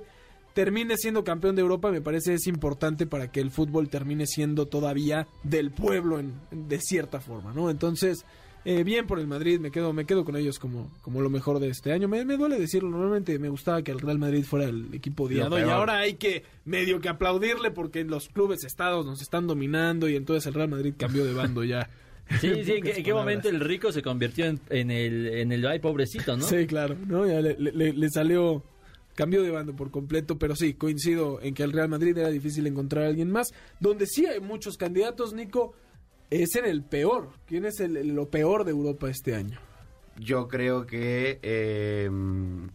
termine 0.54 0.96
siendo 0.96 1.22
campeón 1.24 1.56
de 1.56 1.62
Europa, 1.62 1.90
me 1.90 2.00
parece 2.00 2.32
es 2.34 2.46
importante 2.46 3.06
para 3.06 3.30
que 3.30 3.40
el 3.40 3.50
fútbol 3.50 3.88
termine 3.90 4.26
siendo 4.26 4.66
todavía 4.68 5.26
del 5.42 5.70
pueblo 5.72 6.18
en, 6.18 6.32
de 6.50 6.78
cierta 6.80 7.20
forma, 7.20 7.52
¿no? 7.52 7.68
Entonces, 7.70 8.24
eh, 8.64 8.83
bien 8.85 9.07
por 9.07 9.18
el 9.18 9.27
Madrid, 9.27 9.61
me 9.61 9.70
quedo, 9.70 9.92
me 9.92 10.05
quedo 10.07 10.24
con 10.24 10.37
ellos 10.37 10.59
como, 10.59 10.90
como 11.03 11.20
lo 11.20 11.31
mejor 11.31 11.59
de 11.61 11.68
este 11.68 11.92
año. 11.92 12.09
Me, 12.09 12.24
me 12.24 12.37
duele 12.37 12.59
decirlo, 12.59 12.90
normalmente 12.90 13.38
me 13.38 13.48
gustaba 13.48 13.83
que 13.83 13.92
el 13.92 14.00
Real 14.00 14.18
Madrid 14.18 14.44
fuera 14.44 14.66
el 14.66 14.92
equipo 14.94 15.24
odiado 15.24 15.59
y 15.59 15.62
ahora 15.62 15.98
hay 15.98 16.14
que 16.14 16.44
medio 16.64 17.00
que 17.00 17.09
aplaudirle 17.09 17.70
porque 17.70 18.05
los 18.05 18.29
clubes 18.29 18.64
estados 18.64 19.05
nos 19.07 19.20
están 19.22 19.46
dominando 19.46 20.09
y 20.09 20.16
entonces 20.16 20.46
el 20.46 20.55
Real 20.55 20.68
Madrid 20.68 20.94
cambió 20.96 21.24
de 21.24 21.35
bando 21.35 21.62
ya. 21.64 21.88
Sí, 22.40 22.40
sí, 22.40 22.48
¿en 22.48 22.64
qué, 22.64 22.74
pocas 22.81 22.96
en 22.98 23.05
qué 23.05 23.12
momento 23.12 23.48
el 23.50 23.61
rico 23.61 23.92
se 23.92 24.00
convirtió 24.00 24.46
en, 24.46 24.59
en 24.70 24.90
el, 24.90 25.27
en 25.27 25.53
el 25.53 25.66
ay 25.66 25.79
pobrecito, 25.79 26.35
no? 26.38 26.42
Sí, 26.42 26.66
claro, 26.66 26.96
¿no? 27.07 27.27
Ya 27.27 27.42
le, 27.42 27.55
le- 27.59 27.92
le 27.92 28.09
salió, 28.09 28.62
cambió 29.14 29.42
de 29.42 29.50
bando 29.50 29.77
por 29.77 29.90
completo, 29.90 30.38
pero 30.38 30.57
sí, 30.57 30.72
coincido 30.72 31.38
en 31.42 31.53
que 31.53 31.62
el 31.64 31.72
Real 31.72 31.90
Madrid 31.90 32.16
era 32.16 32.31
difícil 32.31 32.66
encontrar 32.66 33.05
a 33.05 33.09
alguien 33.09 33.31
más. 33.31 33.53
Donde 33.79 34.07
sí 34.07 34.24
hay 34.24 34.40
muchos 34.40 34.79
candidatos, 34.79 35.35
Nico, 35.35 35.74
es 36.30 36.56
en 36.56 36.66
el 36.66 36.82
peor. 36.82 37.30
¿Quién 37.46 37.64
es 37.64 37.80
el, 37.80 37.94
lo 38.14 38.28
peor 38.28 38.64
de 38.64 38.72
Europa 38.72 39.08
este 39.10 39.34
año? 39.34 39.58
Yo 40.16 40.46
creo 40.46 40.87
que 40.87 41.40
eh, 41.42 42.08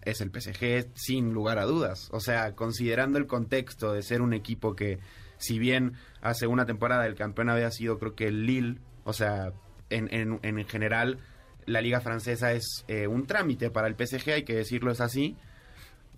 es 0.03 0.21
el 0.21 0.29
PSG 0.29 0.89
sin 0.93 1.33
lugar 1.33 1.57
a 1.57 1.65
dudas. 1.65 2.09
O 2.11 2.19
sea, 2.19 2.53
considerando 2.55 3.17
el 3.17 3.27
contexto 3.27 3.93
de 3.93 4.03
ser 4.03 4.21
un 4.21 4.33
equipo 4.33 4.75
que, 4.75 4.99
si 5.37 5.57
bien 5.57 5.93
hace 6.21 6.47
una 6.47 6.65
temporada 6.65 7.05
el 7.05 7.15
campeón 7.15 7.49
había 7.49 7.71
sido 7.71 7.97
creo 7.97 8.13
que 8.13 8.27
el 8.27 8.45
Lille, 8.45 8.79
o 9.05 9.13
sea, 9.13 9.53
en, 9.89 10.13
en, 10.13 10.39
en 10.43 10.65
general 10.65 11.19
la 11.65 11.81
liga 11.81 12.01
francesa 12.01 12.51
es 12.51 12.83
eh, 12.87 13.07
un 13.07 13.25
trámite 13.25 13.69
para 13.69 13.87
el 13.87 13.95
PSG, 13.95 14.31
hay 14.31 14.43
que 14.43 14.55
decirlo 14.55 14.91
es 14.91 15.01
así. 15.01 15.37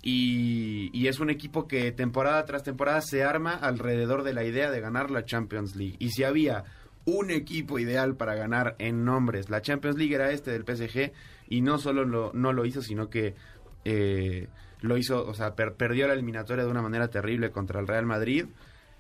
Y, 0.04 0.90
y 0.94 1.08
es 1.08 1.20
un 1.20 1.30
equipo 1.30 1.68
que 1.68 1.92
temporada 1.92 2.44
tras 2.46 2.64
temporada 2.64 3.02
se 3.02 3.24
arma 3.24 3.54
alrededor 3.54 4.24
de 4.24 4.34
la 4.34 4.44
idea 4.44 4.72
de 4.72 4.82
ganar 4.82 5.12
la 5.12 5.26
Champions 5.26 5.76
League. 5.76 5.98
Y 6.00 6.10
si 6.10 6.24
había 6.24 6.64
un 7.06 7.32
equipo 7.32 7.80
ideal 7.80 8.16
para 8.16 8.36
ganar 8.36 8.76
en 8.80 9.04
nombres 9.06 9.50
la 9.50 9.62
Champions 9.62 9.98
League 9.98 10.14
era 10.14 10.32
este 10.32 10.52
del 10.52 10.64
PSG 10.66 11.12
y 11.50 11.62
no 11.62 11.78
solo 11.80 12.06
lo, 12.06 12.32
no 12.34 12.54
lo 12.54 12.66
hizo, 12.66 12.82
sino 12.82 13.10
que 13.10 13.36
eh, 13.86 14.48
lo 14.82 14.98
hizo, 14.98 15.26
o 15.26 15.34
sea, 15.34 15.56
per- 15.56 15.74
perdió 15.74 16.08
la 16.08 16.14
eliminatoria 16.14 16.64
de 16.64 16.70
una 16.72 16.82
manera 16.82 17.10
terrible 17.10 17.52
contra 17.52 17.80
el 17.80 17.88
Real 17.88 18.06
Madrid. 18.06 18.46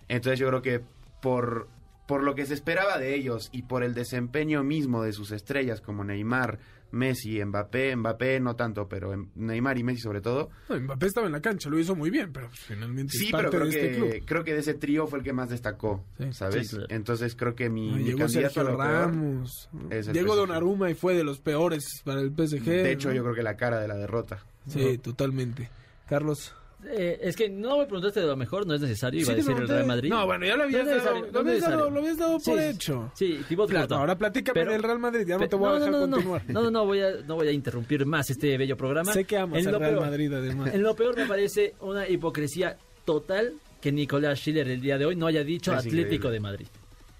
Entonces 0.08 0.40
yo 0.40 0.48
creo 0.48 0.62
que 0.62 0.82
por, 1.22 1.68
por 2.12 2.24
lo 2.24 2.36
que 2.36 2.45
se 2.45 2.54
esperaba 2.54 2.97
de 2.97 3.15
ellos 3.15 3.47
y 3.54 3.62
por 3.62 3.86
el 3.86 3.93
desempeño 3.93 4.65
mismo 4.65 5.02
de 5.02 5.13
sus 5.13 5.32
estrellas 5.32 5.80
como 5.80 6.04
Neymar, 6.04 6.60
Messi, 6.91 7.41
Mbappé, 7.41 7.95
Mbappé 7.95 8.41
no 8.41 8.58
tanto, 8.58 8.89
pero 8.89 9.13
em- 9.13 9.30
Neymar 9.36 9.78
y 9.78 9.84
Messi 9.84 10.02
sobre 10.02 10.19
todo, 10.19 10.50
No, 10.67 10.78
Mbappé 10.78 11.06
estaba 11.06 11.28
en 11.28 11.32
la 11.32 11.39
cancha, 11.41 11.69
lo 11.69 11.80
hizo 11.80 11.95
muy 11.95 12.10
bien, 12.10 12.34
pero 12.34 12.50
pues, 12.50 12.60
finalmente 12.60 13.13
Sí, 13.17 13.28
es 13.28 13.32
pero 13.32 13.43
parte 13.50 13.58
creo 13.58 13.69
de 13.69 13.69
este 13.69 13.91
que, 13.91 13.95
club. 13.95 14.26
creo 14.26 14.43
que 14.43 14.54
de 14.54 14.60
ese 14.60 14.74
trío 14.74 15.08
fue 15.08 15.19
el 15.19 15.24
que 15.24 15.32
más 15.32 15.50
destacó, 15.50 16.04
Sí, 16.17 16.34
¿sabes? 16.34 16.67
sí, 16.67 16.76
claro. 16.76 16.88
Entonces 16.93 17.34
creo 17.38 17.56
que 17.56 17.69
mi, 17.69 17.91
No, 17.91 17.95
mi 17.95 18.04
llegó 18.04 18.17
candidato 18.19 18.60
a 18.60 18.63
Sergio 18.65 18.78
Ramos, 18.78 19.69
es 19.89 20.08
el 20.08 20.13
Diego 20.13 20.34
PSG. 20.34 20.39
Donnarumma 20.39 20.91
y 20.91 20.95
fue 20.95 21.15
de 21.15 21.24
los 21.24 21.39
peores 21.39 22.02
para 22.04 22.19
el 22.19 22.32
PSG. 22.36 22.65
De 22.65 22.91
hecho, 22.91 23.08
¿no? 23.08 23.15
yo 23.15 23.24
creo 23.24 23.36
que 23.36 23.43
la 23.43 23.56
cara 23.56 23.80
de 23.80 23.88
la 23.88 23.95
derrota. 23.95 24.43
Sí, 24.67 24.97
totalmente. 24.97 25.69
Carlos. 26.10 26.54
Eh, 26.89 27.20
es 27.22 27.36
que 27.36 27.48
no 27.50 27.78
me 27.78 27.86
preguntaste 27.86 28.20
de 28.22 28.26
lo 28.28 28.36
mejor, 28.36 28.65
no 28.65 28.74
es 28.74 28.82
necesario, 28.82 29.22
iba 29.22 29.34
a 29.34 29.36
decir 29.36 29.56
el. 29.56 29.67
Real 29.67 29.86
Madrid. 29.86 30.10
No, 30.10 30.26
bueno, 30.26 30.46
ya 30.46 30.56
lo 30.56 30.63
habías, 30.63 30.86
dado, 30.86 30.96
lo 30.96 31.10
habías 31.12 31.32
dado, 31.32 31.44
necesario. 31.44 31.89
lo 31.89 32.00
habías 32.00 32.17
dado 32.17 32.39
por 32.39 32.60
Sí, 32.60 32.65
hecho. 32.65 33.12
Sí, 33.15 33.39
Courtois. 33.56 33.91
ahora 33.91 34.17
platícame 34.17 34.54
Pero- 34.60 34.72
del 34.72 34.84
Real 34.84 35.00
Madrid, 35.00 35.26
ya 35.28 35.38
no 35.38 35.48
te 35.48 35.56
voy 35.56 35.70
a 35.70 35.74
dejar 35.74 35.91
no, 35.91 36.00
no, 36.08 36.12
continuar. 36.15 36.41
No, 36.48 36.63
no, 36.63 36.72
no, 36.72 36.86
voy 36.86 37.02
a, 37.02 37.12
no 37.28 37.36
voy 37.36 37.48
a 37.48 37.52
interrumpir 37.52 38.06
más 38.06 38.30
este 38.30 38.58
bello 38.58 38.76
programa. 38.76 39.13
Sé 39.13 39.26
que 39.26 39.38
amas 39.38 39.60
En 39.62 39.67
al 39.67 39.80
Real 39.80 39.91
peor- 39.94 40.06
Madrid, 40.06 40.34
además. 40.34 40.74
En 40.74 40.82
lo 40.84 40.96
peor 40.96 41.15
me 41.17 41.26
parece 41.28 41.76
una 41.82 42.08
hipocresía 42.10 42.78
total 43.06 43.54
que 43.80 43.91
Nicolás 43.91 44.39
Schiller 44.39 44.67
el 44.67 44.82
día 44.82 44.98
de 44.98 45.06
hoy 45.06 45.15
no 45.15 45.28
haya 45.28 45.44
dicho 45.44 45.74
Atlético 45.74 46.30
de 46.30 46.39
Madrid. 46.39 46.67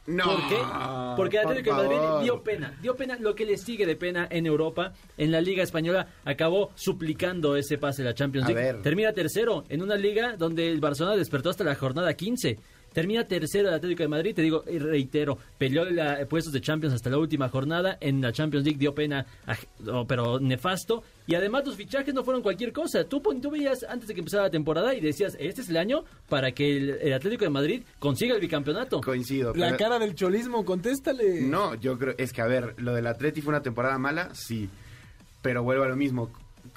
No, 0.08 0.26
¿Por 0.26 0.50
qué? 0.50 0.58
Porque 1.16 1.38
por 1.42 1.52
Atlético 1.52 1.76
de 1.76 1.84
Madrid 1.84 1.98
favor. 2.00 2.24
dio 2.24 2.44
pena, 2.44 2.78
dio 2.82 2.96
pena 2.96 3.18
lo 3.20 3.36
que 3.36 3.46
le 3.46 3.58
sigue 3.58 3.86
de 3.86 3.96
pena 3.96 4.28
en 4.32 4.48
Europa. 4.48 4.94
En 5.18 5.32
la 5.32 5.42
Liga 5.42 5.62
Española 5.62 6.08
acabó 6.26 6.72
suplicando 6.76 7.56
ese 7.56 7.78
pase 7.78 8.02
a 8.02 8.06
la 8.06 8.14
Champions 8.16 8.48
A 8.48 8.52
League. 8.52 8.72
ver. 8.74 8.82
Termina 8.82 9.14
tercero 9.14 9.64
en 9.70 9.82
una 9.84 9.96
liga 9.96 10.36
donde 10.38 10.70
el 10.72 10.80
Barcelona 10.80 11.16
despertó 11.16 11.52
hasta 11.52 11.64
la 11.64 11.76
jornada 11.76 12.14
15. 12.16 12.58
Termina 12.94 13.24
tercero 13.26 13.70
el 13.70 13.76
Atlético 13.76 14.04
de 14.04 14.10
Madrid, 14.10 14.36
te 14.36 14.42
digo 14.42 14.66
y 14.70 14.78
reitero, 14.78 15.38
peleó 15.58 15.86
la, 15.86 16.26
puestos 16.28 16.52
de 16.52 16.60
Champions 16.60 16.94
hasta 16.94 17.10
la 17.10 17.18
última 17.18 17.48
jornada, 17.48 17.98
en 18.02 18.20
la 18.20 18.34
Champions 18.34 18.66
League 18.66 18.78
dio 18.78 18.94
pena, 18.94 19.26
pero 20.08 20.40
nefasto, 20.42 21.02
y 21.26 21.36
además 21.36 21.66
los 21.66 21.76
fichajes 21.78 22.14
no 22.14 22.24
fueron 22.26 22.42
cualquier 22.44 22.74
cosa, 22.74 23.06
tú, 23.06 23.22
tú 23.22 23.50
veías 23.50 23.86
antes 23.88 24.10
de 24.10 24.14
que 24.14 24.20
empezara 24.20 24.44
la 24.44 24.50
temporada 24.50 24.94
y 24.94 25.00
decías, 25.00 25.38
este 25.40 25.62
es 25.62 25.70
el 25.70 25.78
año 25.78 26.04
para 26.28 26.52
que 26.52 26.76
el, 26.76 26.90
el 27.02 27.14
Atlético 27.14 27.46
de 27.46 27.50
Madrid 27.52 27.84
consiga 27.98 28.36
el 28.36 28.42
bicampeonato. 28.42 29.00
Coincido. 29.00 29.54
La 29.56 29.68
pero- 29.68 29.78
cara 29.78 29.98
del 30.00 30.14
cholismo, 30.14 30.66
contéstale. 30.66 31.42
No, 31.44 31.76
yo 31.76 31.98
creo, 31.98 32.16
es 32.18 32.34
que 32.34 32.42
a 32.42 32.48
ver, 32.48 32.76
lo 32.78 32.94
del 32.94 33.08
Atleti 33.08 33.42
fue 33.42 33.52
una 33.52 33.62
temporada 33.64 33.98
mala, 33.98 34.36
sí, 34.36 34.70
pero 35.42 35.64
vuelvo 35.64 35.86
a 35.86 35.88
lo 35.88 35.96
mismo, 35.96 36.30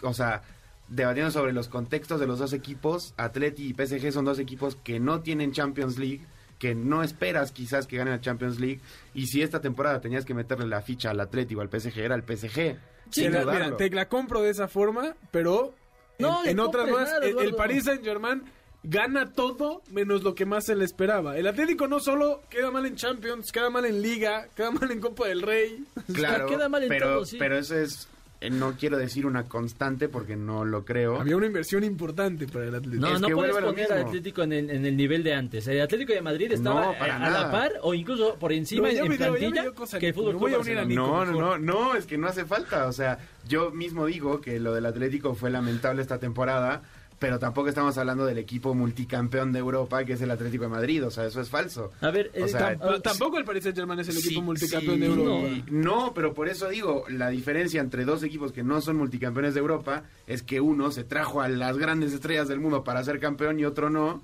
o 0.02 0.14
sea, 0.14 0.42
debatiendo 0.88 1.30
sobre 1.30 1.52
los 1.52 1.68
contextos 1.68 2.20
de 2.20 2.26
los 2.26 2.38
dos 2.38 2.52
equipos, 2.52 3.14
Atleti 3.16 3.68
y 3.68 3.74
PSG 3.74 4.12
son 4.12 4.24
dos 4.24 4.38
equipos 4.38 4.76
que 4.76 5.00
no 5.00 5.20
tienen 5.20 5.52
Champions 5.52 5.98
League, 5.98 6.20
que 6.58 6.74
no 6.74 7.02
esperas 7.02 7.52
quizás 7.52 7.86
que 7.86 7.96
ganen 7.96 8.12
la 8.14 8.20
Champions 8.20 8.60
League, 8.60 8.80
y 9.14 9.26
si 9.26 9.42
esta 9.42 9.60
temporada 9.60 10.00
tenías 10.00 10.24
que 10.24 10.34
meterle 10.34 10.66
la 10.66 10.82
ficha 10.82 11.10
al 11.10 11.20
Atleti 11.20 11.54
o 11.54 11.60
al 11.60 11.68
PSG, 11.68 11.98
era 11.98 12.14
el 12.14 12.22
PSG. 12.22 12.76
Sí, 13.10 13.28
la- 13.28 13.44
mira, 13.44 13.76
te 13.76 13.90
la 13.90 14.08
compro 14.08 14.40
de 14.42 14.50
esa 14.50 14.68
forma, 14.68 15.14
pero 15.30 15.74
No 16.18 16.44
en, 16.44 16.60
otras 16.60 16.88
más, 16.88 17.10
nada, 17.10 17.26
el. 17.26 17.54
Paris 17.54 17.84
Saint 17.84 18.02
Germain 18.04 18.42
gana 18.86 19.32
todo 19.32 19.82
menos 19.90 20.22
lo 20.22 20.34
que 20.34 20.44
más 20.46 20.64
se 20.66 20.74
le 20.76 20.84
esperaba. 20.84 21.36
El 21.38 21.46
Atlético 21.46 21.88
no 21.88 22.00
solo 22.00 22.42
queda 22.50 22.70
mal 22.70 22.86
en 22.86 22.96
Champions, 22.96 23.50
queda 23.50 23.68
mal 23.70 23.84
en 23.86 24.00
Liga, 24.02 24.48
queda 24.54 24.70
mal 24.70 24.90
en 24.90 25.00
Copa 25.00 25.26
del 25.26 25.42
Rey. 25.42 25.84
Claro, 26.14 26.46
queda 26.46 26.68
mal 26.68 26.82
en 26.84 26.88
pero, 26.90 27.14
todo, 27.14 27.24
sí. 27.26 27.36
pero 27.38 27.58
eso 27.58 27.76
es, 27.76 28.08
no 28.50 28.74
quiero 28.78 28.96
decir 28.96 29.26
una 29.26 29.44
constante 29.44 30.08
porque 30.08 30.36
no 30.36 30.64
lo 30.64 30.84
creo. 30.84 31.20
Había 31.20 31.36
una 31.36 31.46
inversión 31.46 31.84
importante 31.84 32.46
para 32.46 32.66
el 32.66 32.74
Atlético. 32.74 33.06
No, 33.06 33.14
Es 33.14 33.20
no 33.20 33.28
que 33.28 33.34
puedes 33.34 33.56
poner 33.56 33.92
al. 33.92 33.98
Atlético 34.06 34.42
en 34.42 34.52
el, 34.52 34.70
en 34.70 34.86
el 34.86 34.96
nivel 34.96 35.22
de 35.22 35.34
antes. 35.34 35.66
El 35.68 35.80
Atlético 35.80 36.12
de 36.12 36.22
Madrid 36.22 36.52
estaba 36.52 36.86
No, 36.86 36.92
eh, 36.92 36.96
para 36.98 37.16
a 37.16 37.30
la 37.30 37.50
par 37.50 37.72
o 37.82 37.94
incluso 37.94 38.34
por 38.38 38.52
encima 38.52 38.82
No, 38.82 38.88
en 38.88 38.94
dio- 39.08 39.16
plantilla 39.16 39.70
cosa, 39.72 39.98
que 39.98 40.08
el 40.08 40.12
Nico. 40.12 40.20
Fútbol 40.22 40.34
Me 40.34 40.40
voy 40.40 40.50
Club 40.52 40.60
a 40.60 40.62
unir 40.62 40.78
a 40.78 40.80
Barcelona. 40.82 41.24
Nico. 41.26 41.40
No, 41.40 41.58
no, 41.58 41.58
no, 41.58 41.94
es 41.96 42.06
que 42.06 42.18
no 42.18 42.28
hace 42.28 42.44
falta. 42.44 42.86
O 42.86 42.92
sea, 42.92 43.18
yo 43.48 43.70
mismo 43.70 44.06
digo 44.06 44.40
que 44.40 44.58
lo 44.60 44.74
del 44.74 44.86
Atlético 44.86 45.34
fue 45.34 45.50
lamentable 45.50 46.02
esta 46.02 46.18
temporada, 46.18 46.82
pero 47.18 47.38
tampoco 47.38 47.68
estamos 47.68 47.96
hablando 47.98 48.26
del 48.26 48.38
equipo 48.38 48.74
multicampeón 48.74 49.52
de 49.52 49.58
Europa 49.58 50.04
que 50.04 50.14
es 50.14 50.22
el 50.22 50.30
Atlético 50.30 50.64
de 50.64 50.70
Madrid. 50.70 51.06
O 51.06 51.10
sea, 51.10 51.26
eso 51.26 51.40
es 51.40 51.48
falso. 51.48 51.92
A 52.00 52.10
ver, 52.10 52.30
O 52.34 52.44
eh, 52.44 52.48
sea, 52.48 52.76
Pero 52.78 53.00
tampoco 53.00 53.38
el 53.38 53.44
Paris 53.44 53.62
Saint 53.64 53.76
Germain 53.76 54.00
es 54.00 54.08
el 54.08 54.18
equipo 54.18 54.42
multicampeón 54.42 54.94
sí, 54.96 55.00
de 55.00 55.06
Europa. 55.06 55.64
No, 55.70 56.12
pero 56.14 56.34
por 56.34 56.48
eso 56.48 56.68
digo, 56.68 57.04
la 57.08 57.28
diferencia 57.30 57.80
entre 57.80 58.04
dos 58.04 58.22
equipos 58.22 58.52
que 58.52 58.62
no 58.62 58.80
son 58.80 58.96
multicampeones 58.96 59.54
de 59.54 59.60
Europa 59.60 60.04
es 60.26 60.42
que 60.42 60.60
uno 60.60 60.90
se 60.90 61.04
trajo 61.04 61.40
a 61.40 61.48
las 61.48 61.78
grandes 61.78 62.12
estrellas 62.12 62.48
del 62.48 62.60
mundo 62.60 62.84
para 62.84 63.02
ser 63.04 63.20
campeón 63.20 63.58
y 63.60 63.64
otro 63.64 63.90
no, 63.90 64.22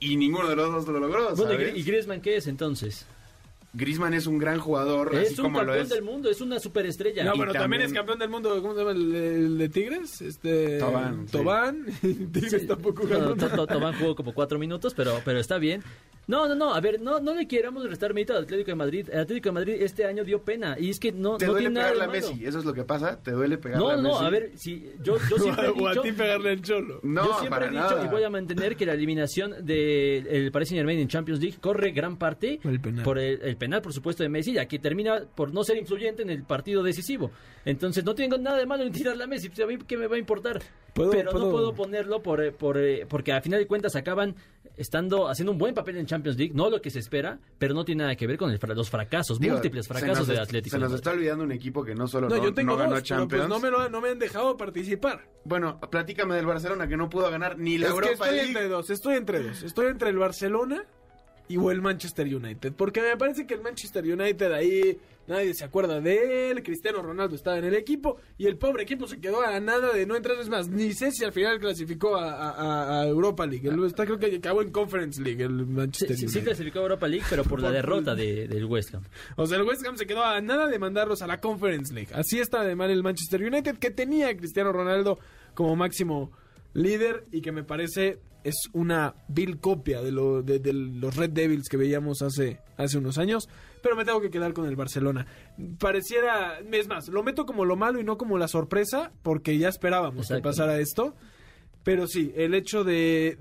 y 0.00 0.16
ninguno 0.16 0.48
de 0.48 0.56
los 0.56 0.70
dos 0.70 0.88
lo 0.88 1.00
logró, 1.00 1.34
bueno. 1.34 1.52
¿y 1.74 1.82
Griezmann 1.82 2.20
qué 2.20 2.36
es 2.36 2.46
entonces? 2.46 3.06
Griezmann 3.78 4.12
es 4.12 4.26
un 4.26 4.36
gran 4.38 4.58
jugador, 4.58 5.16
así 5.16 5.32
Es 5.32 5.38
un 5.38 5.44
como 5.46 5.60
lo 5.60 5.66
campeón 5.68 5.82
es 5.84 5.88
del 5.88 6.02
mundo, 6.02 6.28
es 6.30 6.40
una 6.42 6.58
superestrella. 6.58 7.24
No, 7.24 7.32
pero 7.32 7.52
también, 7.52 7.60
también- 7.62 7.82
es 7.82 7.92
campeón 7.92 8.18
del 8.18 8.28
mundo, 8.28 8.60
¿cómo 8.60 8.74
se 8.74 8.80
llama? 8.80 8.90
El, 8.90 9.14
el 9.14 9.58
de 9.58 9.68
Tigres, 9.70 10.20
este 10.20 10.78
Tobán, 10.78 11.26
sí. 11.26 11.32
Tobán, 11.32 11.86
Tigres 12.32 12.60
Sí, 12.62 12.66
tampoco 12.66 13.04
no, 13.04 13.08
ganó 13.08 13.28
To- 13.30 13.36
nada. 13.36 13.56
To- 13.56 13.66
Tobán 13.66 13.94
jugó 13.98 14.14
como 14.16 14.34
cuatro 14.34 14.58
minutos, 14.58 14.92
pero, 14.94 15.20
pero 15.24 15.38
está 15.38 15.56
bien. 15.58 15.82
No, 16.28 16.46
no, 16.46 16.54
no, 16.54 16.74
a 16.74 16.80
ver, 16.80 17.00
no, 17.00 17.18
no 17.20 17.34
le 17.34 17.48
queramos 17.48 17.82
restar 17.88 18.12
mérito 18.14 18.34
al 18.36 18.44
Atlético 18.44 18.70
de 18.70 18.74
Madrid. 18.76 19.08
El 19.10 19.20
Atlético 19.20 19.48
de 19.48 19.52
Madrid 19.54 19.76
este 19.80 20.04
año 20.04 20.22
dio 20.24 20.42
pena 20.42 20.76
y 20.78 20.90
es 20.90 21.00
que 21.00 21.10
no, 21.10 21.38
Te 21.38 21.46
no 21.46 21.52
duele 21.52 21.68
tiene 21.68 21.80
nada 21.80 21.86
de 21.88 21.92
pegarle 21.94 22.04
a 22.18 22.20
malo. 22.20 22.32
Messi, 22.34 22.46
eso 22.46 22.58
es 22.58 22.64
lo 22.66 22.74
que 22.74 22.84
pasa, 22.84 23.18
te 23.22 23.30
duele 23.32 23.56
pegarle 23.58 23.84
No, 23.86 23.90
a 23.92 23.96
no, 23.96 24.02
Messi. 24.02 24.20
no, 24.20 24.26
a 24.26 24.30
ver, 24.30 24.50
si 24.54 24.90
yo, 25.02 25.16
yo 25.30 25.38
siempre 25.38 25.66
he 25.66 25.70
o 25.70 25.86
a 25.86 25.90
dicho, 25.90 26.02
ti 26.02 26.12
pegarle 26.12 26.50
al 26.50 26.62
cholo. 26.62 27.00
No, 27.02 27.22
yo 27.24 27.38
siempre 27.38 27.48
para 27.50 27.66
he 27.66 27.70
dicho 27.70 27.80
nada. 27.96 28.04
y 28.04 28.08
voy 28.08 28.22
a 28.24 28.30
mantener 28.30 28.76
que 28.76 28.84
la 28.86 28.92
eliminación 28.92 29.54
del 29.64 30.50
Paris 30.52 30.68
Saint 30.68 30.78
Germain 30.80 30.98
en 30.98 31.08
Champions 31.08 31.40
League 31.40 31.56
corre 31.60 31.92
gran 31.92 32.18
parte 32.18 32.60
Por 32.62 32.72
el 32.72 32.80
penal. 32.80 33.04
por 33.04 33.18
el, 33.18 33.40
el 33.42 33.56
penal, 33.56 33.80
por 33.80 33.94
supuesto, 33.94 34.22
de 34.22 34.28
Messi, 34.28 34.52
ya 34.52 34.66
que 34.66 34.78
termina 34.78 35.22
por 35.34 35.54
no 35.54 35.64
ser 35.64 35.78
influyente 35.78 36.22
en 36.22 36.28
el 36.30 36.42
partido 36.42 36.82
decisivo. 36.82 37.30
Entonces 37.64 38.04
no 38.04 38.14
tengo 38.14 38.36
nada 38.36 38.58
de 38.58 38.66
malo 38.66 38.84
en 38.84 38.92
tirarle 38.92 39.24
a 39.24 39.26
Messi, 39.26 39.48
pues, 39.48 39.60
a 39.60 39.66
mí 39.66 39.78
qué 39.86 39.96
me 39.96 40.06
va 40.06 40.16
a 40.16 40.18
importar. 40.18 40.60
¿Puedo- 40.98 41.10
Pero 41.10 41.32
no 41.32 41.50
puedo- 41.50 41.74
ponerlo 41.74 42.22
por, 42.22 42.42
eh, 42.42 42.52
por, 42.52 42.76
eh, 42.78 43.06
porque 43.08 43.32
a 43.32 43.40
final 43.40 43.58
de 43.60 43.66
cuentas 43.66 43.96
acaban 43.96 44.34
estando 44.76 45.28
haciendo 45.28 45.52
un 45.52 45.58
buen 45.58 45.74
papel 45.74 45.96
en 45.96 46.06
Champions 46.06 46.38
League, 46.38 46.52
no 46.54 46.70
lo 46.70 46.80
que 46.80 46.90
se 46.90 46.98
espera, 47.00 47.38
pero 47.58 47.74
no 47.74 47.84
tiene 47.84 48.02
nada 48.04 48.14
que 48.16 48.26
ver 48.26 48.36
con 48.38 48.50
el 48.50 48.58
fra- 48.58 48.74
los 48.74 48.88
fracasos, 48.90 49.40
Digo, 49.40 49.54
múltiples 49.54 49.88
fracasos 49.88 50.26
del 50.28 50.38
Atlético. 50.38 50.76
Se 50.76 50.80
nos 50.80 50.92
está 50.92 51.10
olvidando 51.10 51.42
un 51.44 51.52
equipo 51.52 51.82
que 51.84 51.94
no 51.94 52.06
solo 52.06 52.28
No, 52.28 52.36
no, 52.36 52.44
yo 52.44 52.54
tengo 52.54 52.72
no 52.72 52.78
ganó 52.78 52.90
dos, 52.90 53.00
pero 53.02 53.20
Champions. 53.20 53.46
pues 53.46 53.48
no 53.48 53.58
me, 53.60 53.70
lo, 53.70 53.88
no 53.88 54.00
me 54.00 54.10
han 54.10 54.18
dejado 54.18 54.56
participar. 54.56 55.28
Bueno, 55.44 55.80
platícame 55.90 56.34
del 56.36 56.46
Barcelona 56.46 56.86
que 56.86 56.96
no 56.96 57.08
pudo 57.08 57.30
ganar 57.30 57.58
ni 57.58 57.76
la 57.78 57.86
es 57.88 57.92
que 57.92 57.96
Europa 57.96 58.12
estoy 58.26 58.30
League. 58.36 58.48
entre 58.50 58.68
dos, 58.68 58.90
estoy 58.90 59.14
entre 59.16 59.42
dos. 59.42 59.62
Estoy 59.62 59.86
entre 59.86 60.10
el 60.10 60.18
Barcelona 60.18 60.84
y 61.48 61.56
o 61.56 61.70
el 61.70 61.80
Manchester 61.82 62.26
United. 62.34 62.72
Porque 62.74 63.00
me 63.00 63.16
parece 63.16 63.46
que 63.46 63.54
el 63.54 63.62
Manchester 63.62 64.04
United 64.04 64.52
ahí 64.52 64.98
nadie 65.26 65.52
se 65.54 65.64
acuerda 65.64 66.00
de 66.00 66.50
él. 66.50 66.62
Cristiano 66.62 67.02
Ronaldo 67.02 67.34
estaba 67.36 67.58
en 67.58 67.64
el 67.64 67.74
equipo 67.74 68.16
y 68.38 68.46
el 68.46 68.56
pobre 68.56 68.82
equipo 68.82 69.06
se 69.06 69.20
quedó 69.20 69.42
a 69.42 69.58
nada 69.60 69.92
de 69.92 70.06
no 70.06 70.16
entrar. 70.16 70.38
Es 70.38 70.48
más, 70.48 70.68
ni 70.68 70.92
sé 70.94 71.10
si 71.10 71.24
al 71.24 71.32
final 71.32 71.58
clasificó 71.60 72.16
a, 72.16 72.50
a- 72.50 73.00
a 73.02 73.06
Europa 73.06 73.46
League. 73.46 73.68
Está, 73.86 74.04
creo 74.06 74.18
que 74.18 74.36
acabó 74.36 74.62
en 74.62 74.70
Conference 74.70 75.20
League 75.22 75.42
el 75.42 75.58
Sí, 75.60 75.64
Manchester 75.66 76.16
sí, 76.30 76.40
clasificó 76.40 76.78
a 76.80 76.82
Europa 76.82 77.08
League, 77.08 77.24
pero 77.28 77.44
por 77.44 77.60
la 77.62 77.70
derrota 77.70 78.14
de- 78.14 78.48
del 78.48 78.64
West 78.66 78.94
Ham. 78.94 79.04
O 79.36 79.46
sea, 79.46 79.58
el 79.58 79.64
West 79.64 79.86
Ham 79.86 79.96
se 79.96 80.06
quedó 80.06 80.24
a 80.24 80.40
nada 80.40 80.66
de 80.66 80.78
mandarlos 80.78 81.22
a 81.22 81.26
la 81.26 81.40
Conference 81.40 81.92
League. 81.92 82.10
Así 82.14 82.38
está 82.40 82.62
de 82.64 82.74
mal 82.76 82.90
el 82.90 83.02
Manchester 83.02 83.42
United, 83.42 83.78
que 83.78 83.90
tenía 83.90 84.28
a 84.28 84.36
Cristiano 84.36 84.72
Ronaldo 84.72 85.18
como 85.54 85.76
máximo 85.76 86.30
líder 86.74 87.24
y 87.32 87.40
que 87.40 87.52
me 87.52 87.64
parece 87.64 88.18
es 88.48 88.68
una 88.72 89.14
vil 89.28 89.58
copia 89.58 90.02
de, 90.02 90.10
lo, 90.10 90.42
de, 90.42 90.58
de 90.58 90.72
los 90.72 91.16
Red 91.16 91.30
Devils 91.30 91.68
que 91.68 91.76
veíamos 91.76 92.22
hace, 92.22 92.60
hace 92.76 92.98
unos 92.98 93.18
años. 93.18 93.48
Pero 93.82 93.96
me 93.96 94.04
tengo 94.04 94.20
que 94.20 94.30
quedar 94.30 94.52
con 94.52 94.66
el 94.66 94.76
Barcelona. 94.76 95.26
Pareciera, 95.78 96.58
es 96.58 96.88
más, 96.88 97.08
lo 97.08 97.22
meto 97.22 97.46
como 97.46 97.64
lo 97.64 97.76
malo 97.76 98.00
y 98.00 98.04
no 98.04 98.18
como 98.18 98.38
la 98.38 98.48
sorpresa, 98.48 99.12
porque 99.22 99.56
ya 99.58 99.68
esperábamos 99.68 100.28
que 100.28 100.40
pasara 100.40 100.78
esto. 100.78 101.14
Pero 101.88 102.06
sí, 102.06 102.32
el 102.36 102.52
hecho 102.52 102.84
de, 102.84 103.38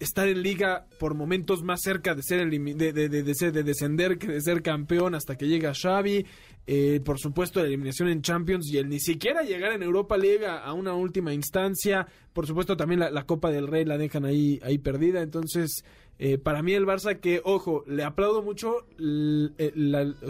estar 0.00 0.26
en 0.26 0.40
liga 0.40 0.86
por 0.98 1.14
momentos 1.14 1.62
más 1.62 1.82
cerca 1.82 2.14
de 2.14 2.22
ser 2.22 2.48
de, 2.48 2.92
de, 2.94 3.08
de- 3.10 3.62
descender 3.62 4.16
que 4.16 4.28
de 4.28 4.40
ser 4.40 4.62
campeón 4.62 5.14
hasta 5.14 5.36
que 5.36 5.46
llega 5.46 5.74
Xavi, 5.74 6.24
eh, 6.66 7.00
por 7.04 7.18
supuesto 7.18 7.60
la 7.60 7.66
eliminación 7.66 8.08
en 8.08 8.22
Champions 8.22 8.66
y 8.72 8.78
el 8.78 8.88
ni 8.88 8.98
siquiera 8.98 9.42
llegar 9.42 9.72
en 9.74 9.82
Europa 9.82 10.16
League 10.16 10.46
a 10.46 10.72
una 10.72 10.94
última 10.94 11.34
instancia, 11.34 12.06
por 12.32 12.46
supuesto 12.46 12.78
también 12.78 13.00
la, 13.00 13.10
Copa 13.26 13.50
del 13.50 13.66
Rey 13.66 13.84
la 13.84 13.98
dejan 13.98 14.24
ahí, 14.24 14.58
ahí 14.62 14.78
perdida, 14.78 15.20
entonces 15.20 15.84
eh, 16.18 16.38
para 16.38 16.62
mí 16.62 16.72
el 16.72 16.86
Barça 16.86 17.20
que, 17.20 17.42
ojo, 17.44 17.84
le 17.86 18.04
aplaudo 18.04 18.40
mucho 18.40 18.86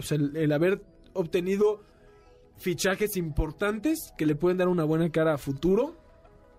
sea, 0.01 0.17
el- 0.17 0.35
el 0.35 0.51
haber 0.51 0.81
obtenido 1.13 1.81
fichajes 2.57 3.15
importantes 3.15 4.11
que 4.17 4.25
le 4.25 4.35
pueden 4.35 4.57
dar 4.57 4.67
una 4.67 4.83
buena 4.83 5.09
cara 5.11 5.35
a 5.35 5.37
futuro, 5.37 6.02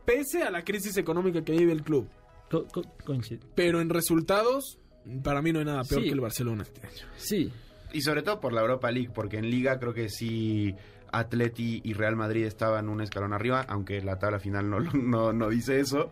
pese 0.05 0.43
a 0.43 0.51
la 0.51 0.63
crisis 0.63 0.97
económica 0.97 1.43
que 1.43 1.53
vive 1.53 1.73
el 1.73 1.83
club. 1.83 2.09
Co- 2.51 2.67
co- 2.73 2.83
coincido. 3.05 3.47
Pero 3.55 3.81
en 3.81 3.89
resultados, 3.91 4.79
para 5.23 5.43
mí 5.43 5.53
no 5.53 5.59
hay 5.61 5.65
nada 5.65 5.83
peor 5.85 6.03
Sí. 6.03 6.09
que 6.09 6.13
el 6.15 6.21
Barcelona 6.21 6.63
este 6.63 6.87
año. 6.87 7.07
Sí, 7.17 7.53
Y 7.93 8.01
sobre 8.03 8.23
todo 8.23 8.41
por 8.41 8.53
la 8.53 8.61
Europa 8.61 8.91
League, 8.91 9.11
porque 9.15 9.39
en 9.39 9.49
Liga 9.51 9.79
creo 9.79 9.95
que 9.95 10.09
sí 10.09 10.75
Atleti 11.13 11.81
y 11.85 11.93
Real 11.93 12.17
Madrid 12.17 12.45
estaban 12.45 12.89
un 12.89 13.01
escalón 13.01 13.33
arriba, 13.33 13.65
aunque 13.69 14.01
la 14.03 14.19
tabla 14.19 14.41
final 14.41 14.69
no, 14.69 14.81
no, 14.95 15.33
no 15.33 15.49
dice 15.49 15.79
eso, 15.79 16.11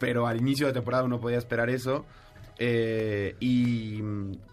pero 0.00 0.26
al 0.26 0.40
inicio 0.40 0.66
de 0.66 0.72
temporada 0.72 1.04
uno 1.04 1.20
podía 1.20 1.38
esperar 1.38 1.70
eso. 1.70 2.04
Eh, 2.58 3.36
y 3.40 4.02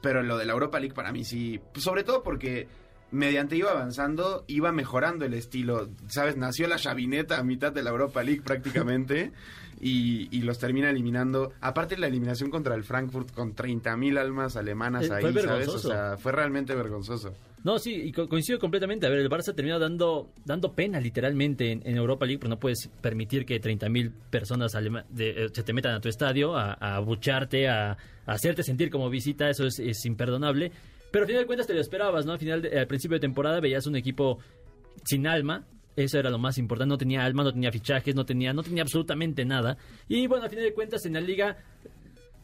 pero 0.02 0.24
lo 0.24 0.38
de 0.38 0.46
la 0.46 0.54
Europa 0.54 0.80
League 0.80 0.94
para 0.94 1.12
mí 1.12 1.24
sí, 1.26 1.60
pues 1.74 1.84
sobre 1.84 2.04
todo 2.04 2.24
porque 2.24 2.68
mediante 3.12 3.56
iba 3.56 3.72
avanzando, 3.72 4.44
iba 4.48 4.72
mejorando 4.72 5.26
el 5.26 5.34
estilo, 5.34 5.90
¿sabes? 6.08 6.36
Nació 6.38 6.68
la 6.68 6.78
chavineta 6.78 7.38
a 7.38 7.44
mitad 7.44 7.72
de 7.72 7.84
la 7.84 7.90
Europa 7.92 8.24
League 8.24 8.42
prácticamente 8.42 9.32
y, 9.82 10.28
y 10.36 10.42
los 10.42 10.60
termina 10.60 10.90
eliminando. 10.90 11.54
Aparte 11.62 11.98
la 11.98 12.08
eliminación 12.08 12.50
contra 12.50 12.76
el 12.76 12.84
Frankfurt 12.84 13.32
con 13.32 13.56
30.000 13.56 14.18
almas 14.20 14.56
alemanas 14.58 15.06
Eh, 15.10 15.14
ahí, 15.14 15.22
fue 15.32 15.42
¿sabes? 15.42 15.68
O 15.70 15.80
sea, 15.80 16.18
fue 16.18 16.32
realmente 16.32 16.76
vergonzoso. 16.76 17.34
No, 17.64 17.80
sí, 17.80 17.94
y 17.96 18.12
co- 18.12 18.30
coincido 18.30 18.60
completamente. 18.60 19.08
A 19.08 19.10
ver, 19.10 19.20
el 19.20 19.30
Barça 19.30 19.54
termina 19.54 19.78
dando, 19.80 20.32
dando 20.46 20.74
pena 20.74 21.00
literalmente 21.02 21.72
en, 21.72 21.82
en 21.86 21.98
Europa 21.98 22.26
League, 22.26 22.40
pero 22.40 22.50
no 22.50 22.60
puedes 22.60 22.88
permitir 23.02 23.46
que 23.46 23.60
30.000 23.60 24.12
personas 24.30 24.74
alema- 24.76 25.06
de- 25.10 25.46
eh, 25.46 25.50
se 25.52 25.64
te 25.64 25.74
metan 25.74 25.94
a 25.96 26.00
tu 26.00 26.08
estadio 26.08 26.56
a, 26.56 26.78
a 26.80 26.96
abucharte, 26.98 27.68
a, 27.68 27.92
a 27.92 27.98
hacerte 28.26 28.64
sentir 28.64 28.90
como 28.90 29.10
visita, 29.10 29.50
eso 29.50 29.66
es, 29.66 29.80
es 29.80 30.06
imperdonable. 30.06 30.72
Pero 31.12 31.24
al 31.24 31.28
final 31.28 31.44
de 31.44 31.48
cuentas 31.48 31.68
te 31.68 31.74
lo 31.74 31.82
esperabas, 31.82 32.26
¿no? 32.26 32.34
Al, 32.34 32.40
final 32.40 32.70
al 32.78 32.88
principio 32.88 33.16
de 33.16 33.22
temporada 33.22 33.60
veías 33.60 33.88
un 33.88 33.96
equipo 33.96 34.40
sin 35.06 35.28
alma. 35.28 35.66
Eso 35.96 36.20
era 36.20 36.30
lo 36.30 36.38
más 36.38 36.60
importante, 36.60 36.90
no 36.90 36.98
tenía 36.98 37.24
alma, 37.24 37.44
no 37.44 37.52
tenía 37.52 37.72
fichajes, 37.72 38.14
no 38.14 38.24
tenía, 38.24 38.54
no 38.54 38.62
tenía 38.62 38.84
absolutamente 38.84 39.46
nada. 39.46 39.78
Y 40.08 40.28
bueno, 40.28 40.44
al 40.44 40.50
final 40.50 40.66
de 40.66 40.74
cuentas 40.74 41.06
en 41.08 41.14
la 41.14 41.22
liga 41.22 41.58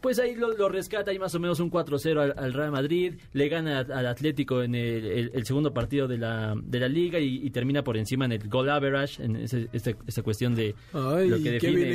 pues 0.03 0.19
ahí 0.19 0.35
lo, 0.35 0.55
lo 0.55 0.69
rescata 0.69 1.09
ahí 1.09 1.17
más 1.17 1.33
o 1.33 1.39
menos 1.39 1.59
un 1.59 1.71
4-0 1.71 2.19
al, 2.19 2.33
al 2.37 2.53
Real 2.53 2.69
Madrid, 2.71 3.15
le 3.33 3.49
gana 3.49 3.79
al, 3.79 4.05
Atlético 4.05 4.61
en 4.61 4.75
el, 4.75 5.05
el- 5.05 5.31
el 5.33 5.45
segundo 5.45 5.73
partido 5.73 6.07
de 6.07 6.19
la, 6.19 6.53
de 6.61 6.79
la 6.79 6.87
liga 6.87 7.17
y, 7.19 7.37
y 7.43 7.49
termina 7.49 7.83
por 7.83 7.97
encima 7.97 8.25
en 8.25 8.33
el 8.33 8.47
goal 8.49 8.69
average, 8.69 9.23
en 9.23 9.37
ese- 9.37 9.69
este- 9.73 9.95
esta 10.05 10.21
cuestión 10.21 10.53
de 10.53 10.75
Ay, 10.93 11.29
lo 11.29 11.37
que 11.37 11.51
define, 11.51 11.85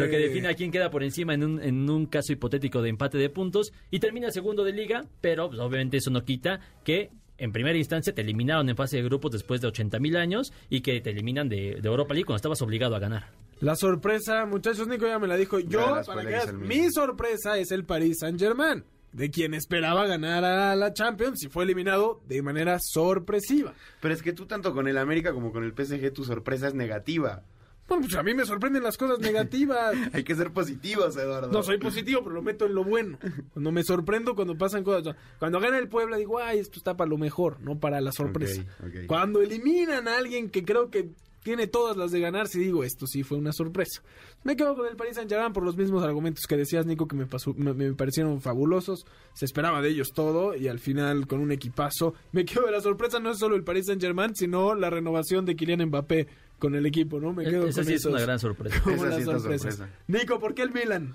lo 0.00 0.08
que 0.10 0.18
define 0.18 0.48
a 0.48 0.54
quién 0.54 0.72
queda 0.72 0.90
por 0.90 1.04
encima 1.04 1.34
en 1.34 1.44
un, 1.44 1.62
en 1.62 1.88
un 1.88 2.06
caso 2.06 2.32
hipotético 2.32 2.80
de 2.82 2.88
empate 2.88 3.18
de 3.18 3.28
puntos 3.30 3.72
y 3.90 4.00
termina 4.00 4.30
segundo 4.30 4.64
de 4.64 4.72
liga, 4.72 5.04
pero 5.20 5.48
pues, 5.48 5.60
obviamente 5.60 5.98
eso 5.98 6.10
no 6.10 6.24
quita 6.24 6.58
que 6.84 7.10
en 7.38 7.52
primera 7.52 7.76
instancia 7.76 8.14
te 8.14 8.22
eliminaron 8.22 8.66
en 8.70 8.76
fase 8.76 8.96
de 8.96 9.02
grupos 9.02 9.30
después 9.32 9.60
de 9.60 9.68
80 9.68 9.98
mil 9.98 10.16
años 10.16 10.54
y 10.70 10.80
que 10.80 11.02
te 11.02 11.10
eliminan 11.10 11.50
de, 11.50 11.78
de 11.82 11.86
Europa 11.88 12.14
League 12.14 12.24
cuando 12.24 12.36
estabas 12.36 12.62
obligado 12.62 12.96
a 12.96 12.98
ganar. 12.98 13.28
La 13.60 13.74
sorpresa, 13.74 14.44
muchachos, 14.44 14.86
Nico 14.86 15.06
ya 15.06 15.18
me 15.18 15.26
la 15.26 15.36
dijo. 15.36 15.58
Yo, 15.58 16.00
para 16.06 16.22
que 16.22 16.26
veas, 16.28 16.52
mi 16.52 16.90
sorpresa 16.90 17.56
es 17.58 17.70
el 17.70 17.84
Paris 17.84 18.18
Saint 18.20 18.38
Germain, 18.38 18.84
de 19.12 19.30
quien 19.30 19.54
esperaba 19.54 20.06
ganar 20.06 20.44
a 20.44 20.76
la 20.76 20.92
Champions 20.92 21.42
y 21.42 21.48
fue 21.48 21.64
eliminado 21.64 22.20
de 22.26 22.42
manera 22.42 22.78
sorpresiva. 22.80 23.72
Pero 24.00 24.12
es 24.12 24.22
que 24.22 24.32
tú 24.32 24.46
tanto 24.46 24.74
con 24.74 24.88
el 24.88 24.98
América 24.98 25.32
como 25.32 25.52
con 25.52 25.64
el 25.64 25.72
PSG 25.72 26.12
tu 26.12 26.24
sorpresa 26.24 26.68
es 26.68 26.74
negativa. 26.74 27.44
Bueno, 27.88 28.02
pues 28.02 28.16
a 28.16 28.22
mí 28.22 28.34
me 28.34 28.44
sorprenden 28.44 28.82
las 28.82 28.96
cosas 28.96 29.20
negativas. 29.20 29.94
Hay 30.12 30.24
que 30.24 30.34
ser 30.34 30.52
positivos, 30.52 31.16
Eduardo. 31.16 31.52
No 31.52 31.62
soy 31.62 31.78
positivo, 31.78 32.20
pero 32.22 32.34
lo 32.34 32.42
meto 32.42 32.66
en 32.66 32.74
lo 32.74 32.84
bueno. 32.84 33.18
Cuando 33.52 33.70
me 33.70 33.84
sorprendo 33.84 34.34
cuando 34.34 34.58
pasan 34.58 34.82
cosas. 34.82 35.14
Cuando 35.38 35.60
gana 35.60 35.78
el 35.78 35.88
Puebla 35.88 36.16
digo, 36.16 36.40
ay, 36.40 36.58
esto 36.58 36.78
está 36.78 36.96
para 36.96 37.08
lo 37.08 37.16
mejor, 37.16 37.60
no 37.60 37.78
para 37.78 38.00
la 38.00 38.12
sorpresa. 38.12 38.64
Cuando 39.06 39.40
eliminan 39.40 40.08
a 40.08 40.18
alguien 40.18 40.50
que 40.50 40.64
creo 40.64 40.90
que 40.90 41.10
tiene 41.46 41.68
todas 41.68 41.96
las 41.96 42.10
de 42.10 42.18
ganar 42.18 42.48
si 42.48 42.58
digo 42.58 42.82
esto 42.82 43.06
sí 43.06 43.22
fue 43.22 43.38
una 43.38 43.52
sorpresa. 43.52 44.02
Me 44.42 44.56
quedo 44.56 44.74
con 44.74 44.84
el 44.88 44.96
Paris 44.96 45.14
Saint-Germain 45.14 45.52
por 45.52 45.62
los 45.62 45.76
mismos 45.76 46.02
argumentos 46.02 46.44
que 46.48 46.56
decías, 46.56 46.86
Nico, 46.86 47.06
que 47.06 47.14
me, 47.14 47.26
pasó, 47.26 47.54
me, 47.54 47.72
me 47.72 47.92
parecieron 47.94 48.40
fabulosos. 48.40 49.06
Se 49.32 49.44
esperaba 49.44 49.80
de 49.80 49.90
ellos 49.90 50.12
todo 50.12 50.56
y 50.56 50.66
al 50.66 50.80
final 50.80 51.28
con 51.28 51.38
un 51.38 51.52
equipazo. 51.52 52.14
Me 52.32 52.44
quedo 52.44 52.66
de 52.66 52.72
la 52.72 52.80
sorpresa 52.80 53.20
no 53.20 53.30
es 53.30 53.38
solo 53.38 53.54
el 53.54 53.62
Paris 53.62 53.86
Saint-Germain, 53.86 54.34
sino 54.34 54.74
la 54.74 54.90
renovación 54.90 55.44
de 55.44 55.54
Kylian 55.54 55.86
Mbappé 55.86 56.26
con 56.58 56.74
el 56.74 56.84
equipo, 56.84 57.20
¿no? 57.20 57.32
Me 57.32 57.44
quedo 57.44 57.68
Esa 57.68 57.82
con 57.82 57.86
sí 57.90 57.94
es 57.94 58.04
una 58.06 58.20
gran 58.20 58.40
sorpresa. 58.40 58.80
como 58.82 58.96
Esa 58.96 59.04
las 59.06 59.14
sí 59.14 59.20
es 59.22 59.28
una 59.28 59.38
sorpresas. 59.38 59.76
sorpresa. 59.76 60.00
Nico, 60.08 60.40
¿por 60.40 60.54
qué 60.54 60.62
el 60.62 60.72
Milan? 60.72 61.14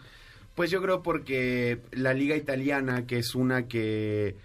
Pues 0.55 0.71
yo 0.71 0.81
creo 0.81 1.03
porque 1.03 1.81
la 1.91 2.13
liga 2.13 2.37
italiana, 2.37 3.05
que 3.05 3.17
es 3.17 3.35
una 3.35 3.67
que, 3.67 4.37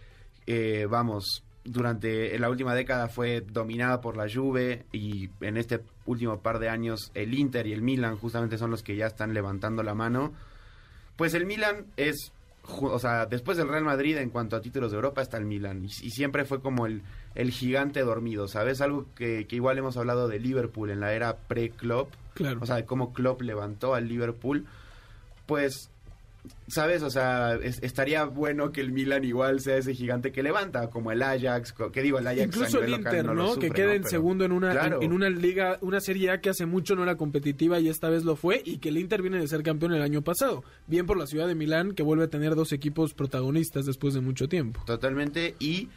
eh, 0.47 0.87
vamos, 0.91 1.45
durante 1.67 2.39
la 2.39 2.49
última 2.51 2.75
década 2.75 3.09
fue 3.09 3.41
dominada 3.41 4.01
por 4.01 4.17
la 4.17 4.27
Juve 4.33 4.85
y 4.93 5.29
en 5.41 5.57
este 5.57 5.81
último 6.07 6.39
par 6.41 6.59
de 6.59 6.69
años 6.69 7.11
el 7.15 7.35
Inter 7.35 7.67
y 7.67 7.73
el 7.73 7.83
Milan 7.83 8.17
justamente 8.17 8.59
son 8.59 8.71
los 8.71 8.83
que 8.83 8.97
ya 8.97 9.07
están 9.07 9.35
levantando 9.35 9.83
la 9.83 9.95
mano. 9.95 10.33
Pues 11.17 11.35
el 11.35 11.47
Milan 11.47 11.87
es, 11.97 12.33
o 12.81 12.99
sea, 12.99 13.27
después 13.27 13.57
del 13.57 13.69
Real 13.69 13.85
Madrid 13.85 14.17
en 14.19 14.31
cuanto 14.31 14.57
a 14.57 14.61
títulos 14.61 14.91
de 14.91 14.97
Europa 14.97 15.23
está 15.23 15.39
el 15.39 15.45
Milan 15.47 15.85
y, 15.85 15.87
y 15.87 16.11
siempre 16.11 16.45
fue 16.45 16.61
como 16.61 16.87
el, 16.87 17.03
el 17.35 17.51
gigante 17.51 18.01
dormido, 18.01 18.49
¿sabes? 18.49 18.81
Algo 18.81 19.07
que, 19.15 19.47
que 19.47 19.57
igual 19.57 19.79
hemos 19.79 19.97
hablado 19.97 20.29
de 20.29 20.39
Liverpool 20.39 20.91
en 20.91 21.01
la 21.01 21.13
era 21.15 21.37
pre-Klopp, 21.37 22.13
Claro. 22.35 22.59
o 22.63 22.67
sea, 22.67 22.77
de 22.77 22.85
cómo 22.85 23.13
Klopp 23.15 23.41
levantó 23.41 23.95
al 23.95 24.09
Liverpool, 24.09 24.67
pues, 25.47 25.91
¿sabes? 26.69 27.03
O 27.03 27.11
sea, 27.11 27.55
es- 27.57 27.83
estaría 27.83 28.25
bueno 28.25 28.73
que 28.73 28.81
el 28.81 28.93
Milan 28.93 29.25
igual 29.25 29.61
sea 29.61 29.77
ese 29.77 29.95
gigante 29.95 30.33
que 30.33 30.43
levanta, 30.43 30.89
como 30.91 31.13
el 31.13 31.23
Ajax, 31.23 31.75
que 31.93 32.03
digo, 32.03 32.19
el 32.19 32.27
Ajax 32.27 32.47
Incluso 32.57 32.83
el 32.83 32.91
Inter, 32.95 33.25
no 33.25 33.35
lo 33.35 33.43
¿no? 33.43 33.55
sufre, 33.55 33.69
que 33.69 33.75
quede 33.75 33.87
¿no? 33.87 33.93
en 33.93 34.03
Pero- 34.03 34.11
segundo 34.11 34.45
en 34.45 34.53
una, 34.53 34.71
Claro. 34.73 34.97
en, 34.97 35.03
en 35.05 35.13
una 35.13 35.29
liga, 35.31 35.79
una 35.81 36.01
serie 36.01 36.31
A 36.31 36.41
que 36.41 36.51
hace 36.51 36.67
mucho 36.67 36.95
no 36.97 37.03
era 37.03 37.17
competitiva 37.17 37.79
y 37.81 37.89
esta 37.89 38.09
vez 38.09 38.25
lo 38.25 38.37
fue, 38.37 38.63
y 38.65 38.79
que 38.79 38.89
el 38.91 38.99
Inter 38.99 39.23
viene 39.23 39.39
de 39.39 39.49
ser 39.49 39.63
campeón 39.63 39.93
el 39.95 40.03
año 40.03 40.23
pasado. 40.23 40.65
Bien 40.87 41.07
por 41.07 41.17
la 41.17 41.27
ciudad 41.27 41.47
de 41.47 41.55
Milán, 41.55 41.93
que 41.93 42.03
vuelve 42.03 42.25
a 42.25 42.29
tener 42.29 42.55
dos 42.55 42.73
equipos 42.73 43.15
protagonistas 43.15 43.85
después 43.87 44.15
de 44.15 44.21
mucho 44.21 44.49
tiempo. 44.49 44.83
Totalmente, 44.87 45.55
y 45.59 45.89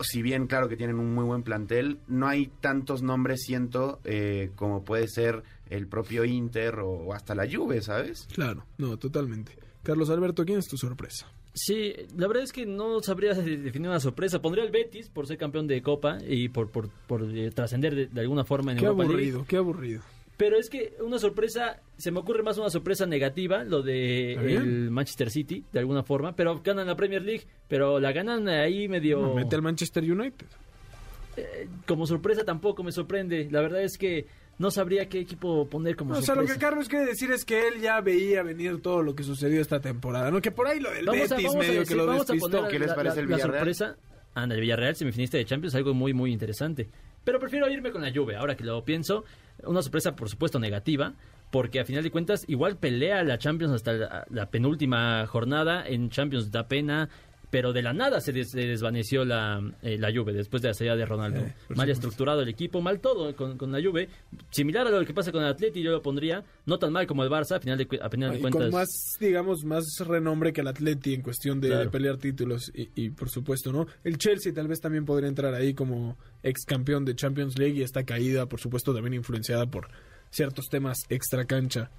si 0.00 0.22
bien 0.22 0.46
claro 0.46 0.68
que 0.68 0.76
tienen 0.76 0.96
un 1.00 1.12
muy 1.12 1.24
buen 1.24 1.42
plantel, 1.42 1.98
no 2.06 2.28
hay 2.28 2.52
tantos 2.60 3.02
nombres, 3.02 3.42
siento, 3.42 3.98
eh, 4.04 4.50
como 4.54 4.84
puede 4.84 5.08
ser 5.08 5.42
el 5.70 5.86
propio 5.86 6.24
Inter 6.24 6.80
o, 6.80 6.88
o 6.90 7.12
hasta 7.14 7.34
la 7.34 7.46
Juve, 7.50 7.80
¿sabes? 7.82 8.26
Claro, 8.32 8.64
no, 8.78 8.96
totalmente. 8.96 9.52
Carlos 9.82 10.10
Alberto, 10.10 10.44
¿quién 10.44 10.58
es 10.58 10.66
tu 10.68 10.76
sorpresa? 10.76 11.26
Sí, 11.54 11.92
la 12.16 12.28
verdad 12.28 12.44
es 12.44 12.52
que 12.52 12.66
no 12.66 13.00
sabría 13.00 13.34
de- 13.34 13.56
definir 13.56 13.88
una 13.88 14.00
sorpresa. 14.00 14.40
Pondría 14.40 14.64
el 14.64 14.70
Betis 14.70 15.08
por 15.08 15.26
ser 15.26 15.38
campeón 15.38 15.66
de 15.66 15.82
Copa 15.82 16.18
y 16.26 16.48
por, 16.50 16.70
por, 16.70 16.88
por, 17.06 17.24
eh, 17.36 17.50
trascender 17.50 17.94
de, 17.94 18.06
de 18.06 18.20
alguna 18.20 18.44
forma 18.44 18.72
en 18.72 18.78
Qué 18.78 18.84
Europa 18.84 19.02
League. 19.04 19.14
aburrido, 19.14 19.44
qué 19.48 19.56
aburrido. 19.56 20.02
Pero 20.36 20.56
es 20.56 20.70
que 20.70 20.94
una 21.04 21.18
sorpresa, 21.18 21.80
se 21.96 22.12
me 22.12 22.20
ocurre 22.20 22.44
más 22.44 22.58
una 22.58 22.70
sorpresa 22.70 23.06
negativa, 23.06 23.64
lo 23.64 23.82
de 23.82 24.34
el 24.34 24.88
Manchester 24.90 25.30
City, 25.30 25.64
de 25.72 25.80
alguna 25.80 26.04
forma. 26.04 26.36
Pero 26.36 26.60
ganan 26.62 26.86
la 26.86 26.94
Premier 26.94 27.22
League, 27.22 27.42
pero 27.66 27.98
la 27.98 28.12
ganan 28.12 28.46
ahí 28.48 28.86
medio... 28.86 29.20
No, 29.20 29.34
mete 29.34 29.56
al 29.56 29.62
Manchester 29.62 30.04
United. 30.04 30.46
eh, 31.36 31.68
como 31.88 32.06
sorpresa 32.06 32.44
tampoco 32.44 32.84
me 32.84 32.92
sorprende. 32.92 33.48
La 33.50 33.60
verdad 33.62 33.82
es 33.82 33.98
que 33.98 34.26
no 34.58 34.70
sabría 34.70 35.08
qué 35.08 35.20
equipo 35.20 35.68
poner 35.68 35.96
como 35.96 36.12
o 36.12 36.14
sea, 36.16 36.34
lo 36.34 36.40
sorpresa. 36.42 36.54
que 36.54 36.60
Carlos 36.60 36.88
quiere 36.88 37.06
decir 37.06 37.30
es 37.30 37.44
que 37.44 37.68
él 37.68 37.80
ya 37.80 38.00
veía 38.00 38.42
venir 38.42 38.80
todo 38.82 39.02
lo 39.02 39.14
que 39.14 39.22
sucedió 39.22 39.60
esta 39.60 39.80
temporada, 39.80 40.30
¿no? 40.30 40.40
Que 40.40 40.50
por 40.50 40.66
ahí 40.66 40.80
lo 40.80 40.90
del 40.90 41.06
Vamos 41.06 41.30
a, 41.32 41.36
Betis 41.36 41.46
vamos 41.46 41.54
a 41.54 41.58
medio 41.68 41.80
decir- 41.80 41.88
que 41.88 41.94
lo 41.96 42.06
vamos 42.06 42.22
a 42.28 42.32
despistó. 42.32 42.56
poner 42.58 42.70
¿Qué 42.72 42.78
les 42.78 42.88
la- 42.88 42.94
parece 42.94 43.16
la- 43.16 43.22
el 43.22 43.28
la 43.30 43.36
Villarreal? 43.36 43.58
sorpresa. 43.58 43.96
Anda, 44.34 44.54
el 44.54 44.60
Villarreal, 44.60 44.94
semifinista 44.96 45.36
de 45.38 45.44
Champions, 45.44 45.74
algo 45.74 45.94
muy, 45.94 46.12
muy 46.12 46.32
interesante. 46.32 46.88
Pero 47.24 47.40
prefiero 47.40 47.68
irme 47.70 47.90
con 47.90 48.02
la 48.02 48.12
Juve, 48.12 48.36
ahora 48.36 48.56
que 48.56 48.64
lo 48.64 48.84
pienso. 48.84 49.24
Una 49.64 49.82
sorpresa, 49.82 50.14
por 50.14 50.28
supuesto, 50.28 50.58
negativa, 50.60 51.14
porque 51.50 51.80
a 51.80 51.84
final 51.84 52.02
de 52.04 52.10
cuentas 52.10 52.44
igual 52.46 52.76
pelea 52.76 53.24
la 53.24 53.38
Champions 53.38 53.72
hasta 53.74 53.92
la, 53.94 54.26
la 54.30 54.50
penúltima 54.50 55.26
jornada. 55.26 55.86
En 55.86 56.10
Champions 56.10 56.50
da 56.52 56.68
pena, 56.68 57.08
pero 57.50 57.72
de 57.72 57.82
la 57.82 57.92
nada 57.92 58.20
se, 58.20 58.32
des- 58.32 58.50
se 58.50 58.60
desvaneció 58.66 59.24
la, 59.24 59.60
eh, 59.82 59.96
la 59.98 60.12
Juve 60.12 60.32
después 60.32 60.60
de 60.62 60.68
la 60.68 60.74
salida 60.74 60.96
de 60.96 61.06
Ronaldo. 61.06 61.40
Eh, 61.40 61.54
mal 61.74 61.88
estructurado 61.88 62.42
el 62.42 62.48
equipo, 62.48 62.80
mal 62.80 63.00
todo 63.00 63.34
con, 63.34 63.56
con 63.56 63.72
la 63.72 63.80
Juve. 63.82 64.08
Similar 64.50 64.86
a 64.86 64.90
lo 64.90 65.04
que 65.06 65.14
pasa 65.14 65.32
con 65.32 65.42
el 65.42 65.48
Atleti, 65.48 65.82
yo 65.82 65.90
lo 65.90 66.02
pondría. 66.02 66.44
No 66.66 66.78
tan 66.78 66.92
mal 66.92 67.06
como 67.06 67.24
el 67.24 67.30
Barça, 67.30 67.56
a 67.56 67.60
final 67.60 67.78
de, 67.78 67.88
a 68.02 68.08
final 68.10 68.32
de 68.32 68.38
Y 68.38 68.40
cuentas. 68.40 68.62
con 68.62 68.70
más, 68.72 68.88
digamos, 69.20 69.64
más 69.64 69.84
renombre 70.06 70.52
que 70.52 70.60
el 70.60 70.68
Atleti 70.68 71.14
en 71.14 71.22
cuestión 71.22 71.60
de, 71.60 71.68
Claro. 71.68 71.84
de 71.84 71.90
pelear 71.90 72.16
títulos. 72.18 72.70
Y, 72.74 72.90
y, 72.94 73.10
por 73.10 73.30
supuesto, 73.30 73.72
¿no? 73.72 73.86
El 74.04 74.18
Chelsea 74.18 74.52
tal 74.52 74.68
vez 74.68 74.80
también 74.80 75.04
podría 75.04 75.28
entrar 75.28 75.54
ahí 75.54 75.74
como 75.74 76.16
ex 76.42 76.64
campeón 76.64 77.04
de 77.04 77.14
Champions 77.16 77.58
League 77.58 77.78
y 77.78 77.82
esta 77.82 78.04
caída, 78.04 78.46
por 78.46 78.60
supuesto, 78.60 78.92
también 78.94 79.14
influenciada 79.14 79.66
por 79.66 79.88
ciertos 80.30 80.66
temas 80.68 80.98
extra 81.08 81.46
cancha 81.46 81.90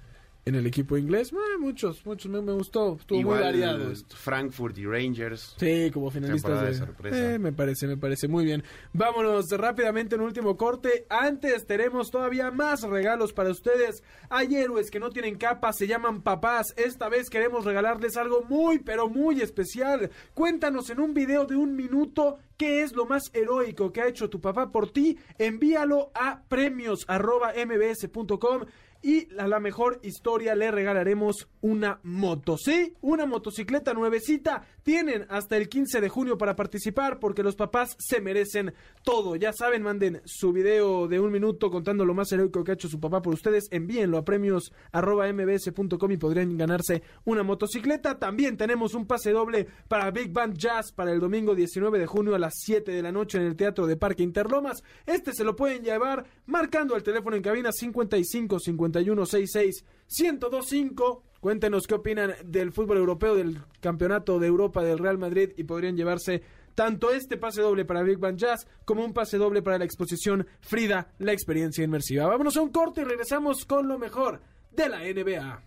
en 0.44 0.54
el 0.54 0.66
equipo 0.66 0.96
inglés. 0.96 1.32
Eh, 1.32 1.58
muchos, 1.58 2.04
muchos. 2.06 2.30
Me, 2.30 2.40
me 2.40 2.52
gustó. 2.52 2.96
Estuvo 2.98 3.16
muy 3.18 3.22
Igual 3.22 3.42
variado. 3.42 3.90
esto. 3.90 4.16
Frankfurt 4.16 4.78
y 4.78 4.86
Rangers. 4.86 5.54
Sí, 5.58 5.90
como 5.92 6.10
finalistas 6.10 6.62
de 6.62 6.74
sorpresa. 6.74 7.34
Eh, 7.34 7.38
me 7.38 7.52
parece, 7.52 7.86
me 7.86 7.96
parece 7.96 8.28
muy 8.28 8.44
bien. 8.44 8.62
Vámonos 8.92 9.48
rápidamente 9.50 10.14
en 10.16 10.22
último 10.22 10.56
corte. 10.56 11.06
Antes 11.08 11.66
tenemos 11.66 12.10
todavía 12.10 12.50
más 12.50 12.82
regalos 12.82 13.32
para 13.32 13.50
ustedes. 13.50 14.02
Hay 14.28 14.54
héroes 14.56 14.90
que 14.90 15.00
no 15.00 15.10
tienen 15.10 15.36
capa, 15.36 15.72
se 15.72 15.86
llaman 15.86 16.22
papás. 16.22 16.66
Esta 16.76 17.08
vez 17.08 17.30
queremos 17.30 17.64
regalarles 17.64 18.16
algo 18.16 18.42
muy, 18.48 18.78
pero 18.78 19.08
muy 19.08 19.40
especial. 19.40 20.10
Cuéntanos 20.34 20.90
en 20.90 21.00
un 21.00 21.14
video 21.14 21.44
de 21.44 21.56
un 21.56 21.74
minuto 21.76 22.38
qué 22.56 22.82
es 22.82 22.92
lo 22.94 23.06
más 23.06 23.30
heroico 23.32 23.92
que 23.92 24.00
ha 24.02 24.08
hecho 24.08 24.28
tu 24.28 24.40
papá 24.40 24.70
por 24.70 24.90
ti. 24.90 25.18
Envíalo 25.38 26.10
a 26.14 26.42
premios@mbs.com 26.48 28.64
y 29.02 29.28
a 29.38 29.48
la 29.48 29.60
mejor 29.60 29.98
historia 30.02 30.54
le 30.54 30.70
regalaremos 30.70 31.48
una 31.62 32.00
moto, 32.02 32.56
¿sí? 32.58 32.94
Una 33.00 33.24
motocicleta 33.24 33.94
nuevecita. 33.94 34.66
Tienen 34.82 35.26
hasta 35.30 35.56
el 35.56 35.68
15 35.68 36.00
de 36.00 36.08
junio 36.08 36.36
para 36.36 36.56
participar 36.56 37.18
porque 37.18 37.42
los 37.42 37.56
papás 37.56 37.96
se 37.98 38.20
merecen 38.20 38.74
todo. 39.02 39.36
Ya 39.36 39.52
saben, 39.52 39.82
manden 39.82 40.20
su 40.24 40.52
video 40.52 41.08
de 41.08 41.18
un 41.20 41.32
minuto 41.32 41.70
contando 41.70 42.04
lo 42.04 42.14
más 42.14 42.30
heroico 42.32 42.62
que 42.62 42.72
ha 42.72 42.74
hecho 42.74 42.88
su 42.88 43.00
papá 43.00 43.22
por 43.22 43.32
ustedes. 43.32 43.68
Envíenlo 43.70 44.18
a 44.18 44.24
premios 44.24 44.72
arroba 44.92 45.32
mbs.com 45.32 46.10
y 46.10 46.16
podrían 46.16 46.56
ganarse 46.58 47.02
una 47.24 47.42
motocicleta. 47.42 48.18
También 48.18 48.56
tenemos 48.56 48.94
un 48.94 49.06
pase 49.06 49.32
doble 49.32 49.66
para 49.88 50.10
Big 50.10 50.30
Band 50.30 50.58
Jazz 50.58 50.92
para 50.92 51.12
el 51.12 51.20
domingo 51.20 51.54
19 51.54 51.98
de 51.98 52.06
junio 52.06 52.34
a 52.34 52.38
las 52.38 52.54
7 52.58 52.90
de 52.90 53.02
la 53.02 53.12
noche 53.12 53.38
en 53.38 53.44
el 53.44 53.56
Teatro 53.56 53.86
de 53.86 53.96
Parque 53.96 54.22
Interlomas. 54.22 54.82
Este 55.06 55.32
se 55.32 55.44
lo 55.44 55.56
pueden 55.56 55.82
llevar 55.82 56.24
marcando 56.46 56.96
el 56.96 57.02
teléfono 57.02 57.36
en 57.36 57.42
cabina 57.42 57.72
55 57.72 58.58
51 58.58 58.89
66 58.92 59.84
1025. 60.18 61.22
Cuéntenos 61.40 61.86
qué 61.86 61.94
opinan 61.94 62.34
del 62.44 62.72
fútbol 62.72 62.98
europeo, 62.98 63.34
del 63.34 63.58
campeonato 63.80 64.38
de 64.38 64.46
Europa 64.46 64.82
del 64.82 64.98
Real 64.98 65.16
Madrid 65.16 65.52
y 65.56 65.64
podrían 65.64 65.96
llevarse 65.96 66.42
tanto 66.74 67.10
este 67.10 67.36
pase 67.36 67.62
doble 67.62 67.84
para 67.84 68.02
Big 68.02 68.18
Band 68.18 68.38
Jazz 68.38 68.66
como 68.84 69.04
un 69.04 69.12
pase 69.12 69.38
doble 69.38 69.62
para 69.62 69.78
la 69.78 69.84
exposición 69.84 70.46
Frida, 70.60 71.12
la 71.18 71.32
experiencia 71.32 71.84
inmersiva. 71.84 72.26
Vámonos 72.26 72.56
a 72.56 72.62
un 72.62 72.70
corte 72.70 73.00
y 73.00 73.04
regresamos 73.04 73.64
con 73.64 73.88
lo 73.88 73.98
mejor 73.98 74.40
de 74.72 74.88
la 74.88 75.00
NBA. 75.00 75.62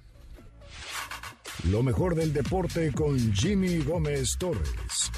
Lo 1.69 1.84
mejor 1.84 2.15
del 2.15 2.34
deporte 2.34 2.91
con 2.91 3.17
Jimmy 3.34 3.80
Gómez 3.80 4.38
Torres. 4.38 5.11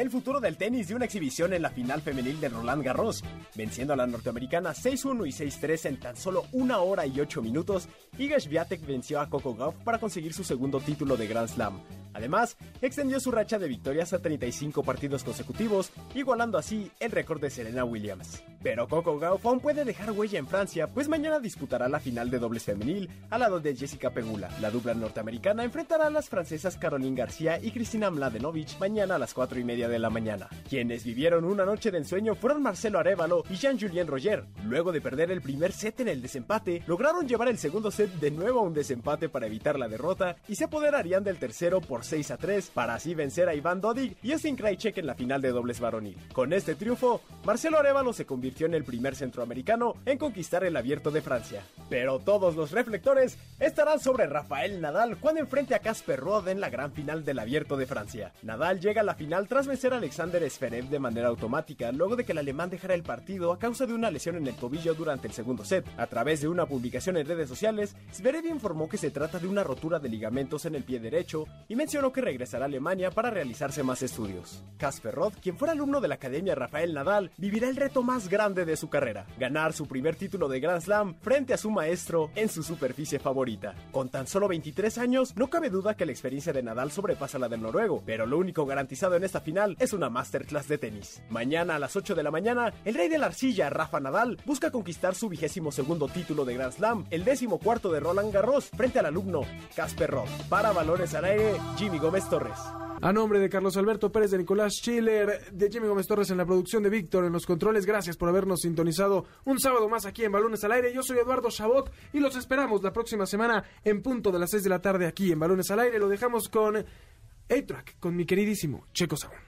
El 0.00 0.08
futuro 0.08 0.40
del 0.40 0.56
tenis 0.56 0.86
dio 0.86 0.96
una 0.96 1.04
exhibición 1.04 1.52
en 1.52 1.60
la 1.60 1.68
final 1.68 2.00
femenil 2.00 2.40
de 2.40 2.48
Roland 2.48 2.82
Garros, 2.82 3.22
venciendo 3.54 3.92
a 3.92 3.96
la 3.96 4.06
norteamericana 4.06 4.70
6-1 4.70 5.28
y 5.28 5.30
6-3 5.30 5.88
en 5.90 6.00
tan 6.00 6.16
solo 6.16 6.46
una 6.52 6.78
hora 6.78 7.04
y 7.04 7.20
ocho 7.20 7.42
minutos. 7.42 7.86
Iga 8.16 8.40
Swiatek 8.40 8.86
venció 8.86 9.20
a 9.20 9.28
Coco 9.28 9.54
Gauff 9.54 9.74
para 9.84 9.98
conseguir 9.98 10.32
su 10.32 10.42
segundo 10.42 10.80
título 10.80 11.18
de 11.18 11.26
Grand 11.26 11.50
Slam. 11.50 11.82
Además, 12.14 12.56
extendió 12.80 13.20
su 13.20 13.30
racha 13.30 13.58
de 13.58 13.68
victorias 13.68 14.14
a 14.14 14.20
35 14.20 14.82
partidos 14.84 15.22
consecutivos, 15.22 15.92
igualando 16.14 16.56
así 16.56 16.90
el 16.98 17.10
récord 17.10 17.42
de 17.42 17.50
Serena 17.50 17.84
Williams. 17.84 18.42
Pero 18.62 18.88
Coco 18.88 19.18
Gauff 19.18 19.42
puede 19.62 19.84
dejar 19.84 20.12
huella 20.12 20.38
en 20.38 20.46
Francia, 20.46 20.86
pues 20.86 21.08
mañana 21.08 21.40
disputará 21.40 21.88
la 21.88 21.98
final 21.98 22.30
de 22.30 22.38
dobles 22.38 22.64
femenil 22.64 23.08
al 23.30 23.40
lado 23.40 23.58
de 23.58 23.74
Jessica 23.74 24.10
Pegula. 24.10 24.50
La 24.60 24.70
dupla 24.70 24.94
norteamericana 24.94 25.64
enfrentará 25.64 26.06
a 26.06 26.10
las 26.10 26.28
francesas 26.28 26.76
Caroline 26.76 27.16
García 27.16 27.58
y 27.60 27.70
Cristina 27.70 28.10
Mladenovic 28.10 28.78
mañana 28.78 29.14
a 29.14 29.18
las 29.18 29.32
4 29.32 29.58
y 29.58 29.64
media 29.64 29.88
de 29.88 29.98
la 29.98 30.10
mañana. 30.10 30.48
Quienes 30.68 31.04
vivieron 31.04 31.44
una 31.44 31.64
noche 31.64 31.90
de 31.90 31.98
ensueño 31.98 32.34
fueron 32.34 32.62
Marcelo 32.62 32.98
Arevalo 32.98 33.44
y 33.48 33.54
Jean-Julien 33.54 34.06
Roger. 34.06 34.44
Luego 34.64 34.92
de 34.92 35.00
perder 35.00 35.30
el 35.30 35.40
primer 35.40 35.72
set 35.72 36.00
en 36.00 36.08
el 36.08 36.20
desempate, 36.20 36.82
lograron 36.86 37.26
llevar 37.26 37.48
el 37.48 37.58
segundo 37.58 37.90
set 37.90 38.10
de 38.20 38.30
nuevo 38.30 38.60
a 38.60 38.64
un 38.64 38.74
desempate 38.74 39.28
para 39.28 39.46
evitar 39.46 39.78
la 39.78 39.88
derrota 39.88 40.36
y 40.48 40.56
se 40.56 40.64
apoderarían 40.64 41.24
del 41.24 41.38
tercero 41.38 41.80
por 41.80 42.04
6 42.04 42.30
a 42.30 42.36
3 42.36 42.70
para 42.74 42.94
así 42.94 43.14
vencer 43.14 43.48
a 43.48 43.54
Iván 43.54 43.80
Dodig 43.80 44.16
y 44.22 44.32
Austin 44.32 44.56
Krajicek 44.56 44.98
en 44.98 45.06
la 45.06 45.14
final 45.14 45.40
de 45.40 45.50
dobles 45.50 45.80
varonil. 45.80 46.16
Con 46.32 46.52
este 46.52 46.74
triunfo, 46.74 47.22
Marcelo 47.44 47.78
Arevalo 47.78 48.12
se 48.12 48.26
convirtió 48.26 48.49
el 48.58 48.84
primer 48.84 49.14
centroamericano 49.14 49.94
en 50.04 50.18
conquistar 50.18 50.64
el 50.64 50.76
abierto 50.76 51.10
de 51.10 51.22
Francia. 51.22 51.62
Pero 51.88 52.18
todos 52.18 52.56
los 52.56 52.72
reflectores 52.72 53.38
estarán 53.58 54.00
sobre 54.00 54.26
Rafael 54.26 54.80
Nadal 54.80 55.16
cuando 55.18 55.40
enfrente 55.40 55.74
a 55.74 55.78
Casper 55.78 56.20
Ruud 56.20 56.48
en 56.48 56.60
la 56.60 56.68
gran 56.68 56.92
final 56.92 57.24
del 57.24 57.38
abierto 57.38 57.76
de 57.76 57.86
Francia. 57.86 58.32
Nadal 58.42 58.80
llega 58.80 59.00
a 59.00 59.04
la 59.04 59.14
final 59.14 59.48
tras 59.48 59.66
vencer 59.66 59.94
a 59.94 59.96
Alexander 59.96 60.48
Zverev 60.50 60.88
de 60.88 60.98
manera 60.98 61.28
automática, 61.28 61.90
luego 61.92 62.16
de 62.16 62.24
que 62.24 62.32
el 62.32 62.38
alemán 62.38 62.70
dejara 62.70 62.94
el 62.94 63.02
partido 63.02 63.52
a 63.52 63.58
causa 63.58 63.86
de 63.86 63.94
una 63.94 64.10
lesión 64.10 64.36
en 64.36 64.46
el 64.46 64.54
tobillo 64.54 64.94
durante 64.94 65.26
el 65.26 65.32
segundo 65.32 65.64
set. 65.64 65.86
A 65.96 66.06
través 66.06 66.42
de 66.42 66.48
una 66.48 66.66
publicación 66.66 67.16
en 67.16 67.26
redes 67.26 67.48
sociales, 67.48 67.96
Zverev 68.12 68.46
informó 68.46 68.88
que 68.88 68.98
se 68.98 69.10
trata 69.10 69.38
de 69.38 69.48
una 69.48 69.64
rotura 69.64 69.98
de 69.98 70.08
ligamentos 70.08 70.66
en 70.66 70.74
el 70.74 70.84
pie 70.84 71.00
derecho 71.00 71.46
y 71.66 71.76
mencionó 71.76 72.12
que 72.12 72.20
regresará 72.20 72.66
a 72.66 72.68
Alemania 72.68 73.10
para 73.10 73.30
realizarse 73.30 73.82
más 73.82 74.02
estudios. 74.02 74.62
Casper 74.76 75.14
Ruud, 75.14 75.32
quien 75.40 75.56
fuera 75.56 75.72
alumno 75.72 76.00
de 76.00 76.08
la 76.08 76.16
Academia 76.16 76.54
Rafael 76.54 76.92
Nadal, 76.92 77.30
vivirá 77.38 77.68
el 77.68 77.76
reto 77.76 78.02
más 78.02 78.28
grande 78.28 78.39
de 78.40 78.76
su 78.76 78.88
carrera, 78.88 79.26
ganar 79.38 79.74
su 79.74 79.86
primer 79.86 80.16
título 80.16 80.48
de 80.48 80.60
Grand 80.60 80.80
Slam 80.80 81.14
frente 81.20 81.52
a 81.52 81.58
su 81.58 81.70
maestro 81.70 82.30
en 82.34 82.48
su 82.48 82.62
superficie 82.62 83.18
favorita. 83.18 83.74
Con 83.92 84.08
tan 84.08 84.26
solo 84.26 84.48
23 84.48 84.96
años, 84.96 85.36
no 85.36 85.50
cabe 85.50 85.68
duda 85.68 85.94
que 85.94 86.06
la 86.06 86.12
experiencia 86.12 86.54
de 86.54 86.62
Nadal 86.62 86.90
sobrepasa 86.90 87.38
la 87.38 87.50
del 87.50 87.60
noruego, 87.60 88.02
pero 88.06 88.24
lo 88.24 88.38
único 88.38 88.64
garantizado 88.64 89.14
en 89.14 89.24
esta 89.24 89.42
final 89.42 89.76
es 89.78 89.92
una 89.92 90.08
masterclass 90.08 90.68
de 90.68 90.78
tenis. 90.78 91.22
Mañana 91.28 91.76
a 91.76 91.78
las 91.78 91.96
8 91.96 92.14
de 92.14 92.22
la 92.22 92.30
mañana, 92.30 92.72
el 92.86 92.94
rey 92.94 93.10
de 93.10 93.18
la 93.18 93.26
arcilla, 93.26 93.68
Rafa 93.68 94.00
Nadal, 94.00 94.38
busca 94.46 94.70
conquistar 94.70 95.14
su 95.14 95.28
vigésimo 95.28 95.70
segundo 95.70 96.08
título 96.08 96.46
de 96.46 96.54
Grand 96.54 96.72
Slam, 96.72 97.04
el 97.10 97.24
décimo 97.24 97.58
cuarto 97.58 97.92
de 97.92 98.00
Roland 98.00 98.32
Garros, 98.32 98.70
frente 98.70 99.00
al 99.00 99.06
alumno 99.06 99.42
Casper 99.76 100.12
Roth. 100.12 100.30
Para 100.48 100.72
Balones 100.72 101.14
al 101.14 101.26
Aire, 101.26 101.56
Jimmy 101.76 101.98
Gómez 101.98 102.26
Torres. 102.30 102.58
A 103.02 103.14
nombre 103.14 103.38
de 103.38 103.48
Carlos 103.48 103.78
Alberto 103.78 104.12
Pérez, 104.12 104.30
de 104.30 104.36
Nicolás 104.36 104.74
Schiller, 104.74 105.50
de 105.50 105.70
Jimmy 105.70 105.88
Gómez 105.88 106.06
Torres 106.06 106.30
en 106.30 106.36
la 106.36 106.44
producción 106.44 106.82
de 106.82 106.90
Víctor 106.90 107.24
en 107.24 107.32
los 107.32 107.46
controles, 107.46 107.86
gracias 107.86 108.18
por 108.18 108.28
habernos 108.30 108.60
sintonizado 108.60 109.26
un 109.44 109.60
sábado 109.60 109.88
más 109.88 110.06
aquí 110.06 110.24
en 110.24 110.32
Balones 110.32 110.64
al 110.64 110.72
Aire. 110.72 110.92
Yo 110.92 111.02
soy 111.02 111.18
Eduardo 111.18 111.50
Chabot 111.50 111.92
y 112.12 112.20
los 112.20 112.36
esperamos 112.36 112.82
la 112.82 112.92
próxima 112.92 113.26
semana 113.26 113.64
en 113.84 114.02
punto 114.02 114.32
de 114.32 114.38
las 114.38 114.50
6 114.50 114.64
de 114.64 114.70
la 114.70 114.80
tarde 114.80 115.06
aquí 115.06 115.32
en 115.32 115.38
Balones 115.38 115.70
al 115.70 115.80
Aire. 115.80 115.98
Lo 115.98 116.08
dejamos 116.08 116.48
con 116.48 116.76
A-Track, 116.76 117.98
con 118.00 118.16
mi 118.16 118.24
queridísimo 118.24 118.86
Checo 118.92 119.16
Sabón. 119.16 119.38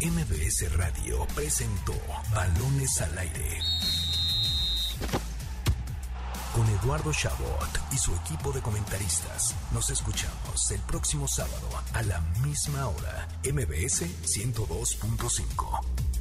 MBS 0.00 0.76
Radio 0.76 1.26
presentó 1.34 1.94
Balones 2.34 3.00
al 3.00 3.18
Aire 3.18 3.60
con 6.54 6.68
Eduardo 6.68 7.12
Chabot 7.12 7.80
y 7.92 7.96
su 7.96 8.14
equipo 8.14 8.52
de 8.52 8.60
comentaristas. 8.60 9.54
Nos 9.72 9.90
escuchamos 9.90 10.70
el 10.70 10.80
próximo 10.80 11.26
sábado 11.26 11.68
a 11.94 12.02
la 12.02 12.20
misma 12.44 12.88
hora, 12.88 13.28
MBS 13.44 14.02
102.5. 14.22 16.11